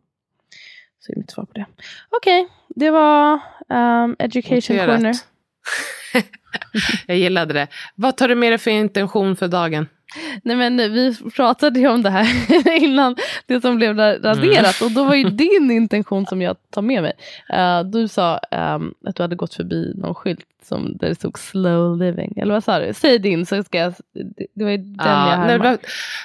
Så 0.99 1.11
är 1.11 1.15
mitt 1.17 1.31
svar 1.31 1.43
på 1.45 1.53
det. 1.53 1.65
Okej, 2.09 2.47
det 2.75 2.91
var 2.91 3.33
um, 3.69 4.15
Education 4.19 4.55
Noterat. 4.77 4.95
Corner. 4.97 5.13
jag 7.07 7.17
gillade 7.17 7.53
det. 7.53 7.67
Vad 7.95 8.17
tar 8.17 8.27
du 8.27 8.35
med 8.35 8.51
dig 8.51 8.57
för 8.57 8.71
intention 8.71 9.35
för 9.35 9.47
dagen? 9.47 9.87
Nej 10.43 10.55
men 10.55 10.77
vi 10.77 11.15
pratade 11.35 11.79
ju 11.79 11.87
om 11.87 12.01
det 12.03 12.09
här 12.09 12.27
innan 12.83 13.15
det 13.45 13.61
som 13.61 13.75
blev 13.75 13.95
ra- 13.95 14.21
raderat 14.23 14.81
och 14.81 14.91
då 14.91 15.03
var 15.03 15.15
ju 15.15 15.23
din 15.23 15.71
intention 15.71 16.25
som 16.25 16.41
jag 16.41 16.55
tar 16.71 16.81
med 16.81 17.01
mig. 17.01 17.13
Eh, 17.53 17.83
du 17.83 18.07
sa 18.07 18.37
ehm, 18.51 18.93
att 19.05 19.15
du 19.15 19.23
hade 19.23 19.35
gått 19.35 19.53
förbi 19.53 19.93
någon 19.95 20.15
skylt 20.15 20.45
som, 20.63 20.97
där 20.97 21.07
det 21.09 21.15
stod 21.15 21.39
slow 21.39 21.97
living. 21.97 22.33
Eller 22.37 22.53
vad 22.53 22.63
sa 22.63 22.79
du? 22.79 22.93
Säg 22.93 23.19
din 23.19 23.45
så 23.45 23.63
ska 23.63 23.77
jag, 23.77 23.93
det, 24.13 24.47
det 24.55 24.63
var 24.63 24.71
ju 24.71 24.77
den 24.77 24.95
Ja, 24.99 25.29
jag 25.31 25.39
nej, 25.39 25.47
det, 25.47 25.51
härmade. 25.51 25.69
var, 25.69 25.77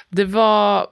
det 0.09 0.25
var... 0.25 0.87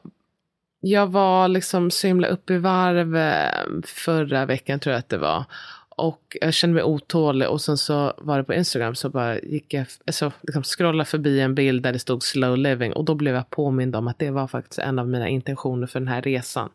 Jag 0.86 1.08
var 1.08 1.48
liksom 1.48 1.92
så 1.92 2.08
himla 2.08 2.28
upp 2.28 2.50
i 2.50 2.58
varv 2.58 3.16
eh, 3.16 3.82
förra 3.86 4.46
veckan 4.46 4.80
tror 4.80 4.92
jag 4.94 5.00
att 5.00 5.10
det 5.10 5.18
var. 5.18 5.46
Och 5.90 6.38
jag 6.42 6.54
kände 6.54 6.74
mig 6.74 6.84
otålig 6.84 7.50
och 7.50 7.62
sen 7.62 7.78
så 7.78 8.14
var 8.18 8.38
det 8.38 8.44
på 8.44 8.54
Instagram 8.54 8.96
så 8.96 9.10
bara 9.10 9.40
gick 9.40 9.74
jag, 9.74 9.86
alltså, 10.06 10.32
liksom 10.42 10.64
scrollade 10.64 11.06
förbi 11.06 11.40
en 11.40 11.56
bild 11.56 11.84
där 11.84 11.94
det 11.94 12.00
stod 12.00 12.24
slow 12.24 12.58
living 12.58 12.94
och 12.94 13.06
då 13.06 13.16
blev 13.16 13.36
jag 13.36 13.50
påmind 13.50 13.96
om 13.96 14.08
att 14.08 14.20
det 14.20 14.32
var 14.32 14.48
faktiskt 14.48 14.80
en 14.80 15.00
av 15.00 15.08
mina 15.08 15.30
intentioner 15.30 15.88
för 15.88 16.00
den 16.00 16.08
här 16.08 16.22
resan. 16.22 16.70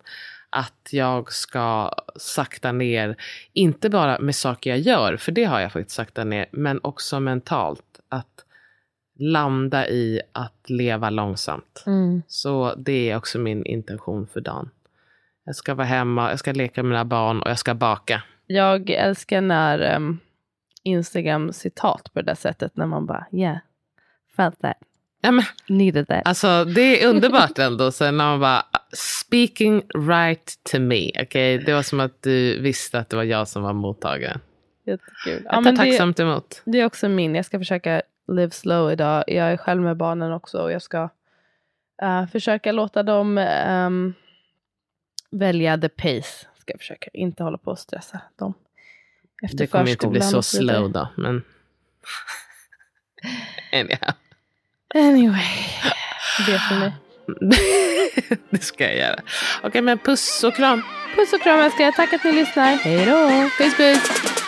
Att 0.50 0.88
jag 0.90 1.32
ska 1.32 1.92
sakta 2.16 2.72
ner, 2.72 3.16
inte 3.52 3.90
bara 3.90 4.18
med 4.18 4.34
saker 4.34 4.70
jag 4.70 4.78
gör, 4.78 5.16
för 5.16 5.32
det 5.32 5.44
har 5.44 5.60
jag 5.60 5.72
faktiskt 5.72 5.96
sakta 5.96 6.24
ner, 6.24 6.46
men 6.50 6.80
också 6.82 7.20
mentalt. 7.20 8.00
Att 8.08 8.44
landa 9.18 9.88
i 9.88 10.20
att 10.32 10.70
leva 10.70 11.10
långsamt. 11.10 11.84
Mm. 11.86 12.22
Så 12.28 12.74
det 12.74 13.10
är 13.10 13.16
också 13.16 13.38
min 13.38 13.66
intention 13.66 14.26
för 14.26 14.40
dagen. 14.40 14.70
Jag 15.44 15.56
ska 15.56 15.74
vara 15.74 15.86
hemma, 15.86 16.30
jag 16.30 16.38
ska 16.38 16.52
leka 16.52 16.82
med 16.82 16.88
mina 16.88 17.04
barn 17.04 17.42
och 17.42 17.50
jag 17.50 17.58
ska 17.58 17.74
baka. 17.74 18.22
Jag 18.46 18.90
älskar 18.90 19.40
när 19.40 19.96
um, 19.96 20.18
Instagram 20.82 21.52
citat 21.52 22.10
på 22.12 22.20
det 22.20 22.26
där 22.26 22.34
sättet 22.34 22.76
när 22.76 22.86
man 22.86 23.06
bara 23.06 23.26
yeah, 23.32 23.58
felt 24.36 24.60
that, 24.60 24.76
Ja, 25.20 25.30
men, 25.30 25.44
needed 25.66 26.08
that. 26.08 26.22
alltså, 26.24 26.64
det 26.64 27.02
är 27.02 27.08
underbart 27.08 27.58
ändå. 27.58 27.90
Sen 27.90 28.16
när 28.16 28.24
man 28.24 28.40
bara, 28.40 28.66
speaking 28.92 29.82
right 30.08 30.52
to 30.72 30.78
me. 30.78 31.22
Okay? 31.22 31.58
Det 31.58 31.74
var 31.74 31.82
som 31.82 32.00
att 32.00 32.22
du 32.22 32.60
visste 32.60 32.98
att 32.98 33.08
det 33.08 33.16
var 33.16 33.24
jag 33.24 33.48
som 33.48 33.62
var 33.62 33.72
mottagaren. 33.72 34.40
Jättekul. 34.86 35.42
Jag 35.44 35.52
tar 35.52 35.60
men 35.60 35.74
det, 35.74 35.84
tacksamt 35.84 36.20
emot. 36.20 36.62
Det 36.64 36.80
är 36.80 36.84
också 36.84 37.08
min. 37.08 37.34
Jag 37.34 37.44
ska 37.44 37.58
försöka 37.58 38.02
live 38.28 38.50
slow 38.50 38.92
idag. 38.92 39.24
Jag 39.26 39.52
är 39.52 39.56
själv 39.56 39.82
med 39.82 39.96
barnen 39.96 40.32
också 40.32 40.58
och 40.58 40.72
jag 40.72 40.82
ska 40.82 41.08
eh, 42.02 42.26
försöka 42.26 42.72
låta 42.72 43.02
dem 43.02 43.38
ehm, 43.38 44.14
välja 45.30 45.78
the 45.78 45.88
pace. 45.88 46.46
Ska 46.58 46.72
jag 46.72 46.80
försöka. 46.80 47.10
Inte 47.12 47.42
hålla 47.42 47.58
på 47.58 47.70
och 47.70 47.78
stressa 47.78 48.20
dem. 48.36 48.54
Efter 49.42 49.58
Det 49.58 49.66
kommer 49.66 49.90
inte 49.90 50.08
bli 50.08 50.20
så 50.20 50.42
slow 50.42 50.92
då. 50.92 51.08
Men... 51.16 51.42
Anyhow. 53.72 54.14
Anyway. 54.94 55.44
Det 56.46 56.58
för 56.58 56.78
mig. 56.78 56.92
det 58.50 58.58
ska 58.58 58.84
jag 58.84 58.96
göra. 58.96 59.20
Okej, 59.62 59.82
men 59.82 59.98
puss 59.98 60.44
och 60.44 60.54
kram. 60.54 60.82
Puss 61.16 61.32
och 61.32 61.42
kram 61.42 61.60
älskar. 61.60 61.92
Tack 61.92 62.12
att 62.12 62.24
ni 62.24 62.32
lyssnar. 62.32 62.76
Hej 62.76 63.06
då. 63.06 63.50
Puss, 63.58 63.76
puss. 63.76 64.47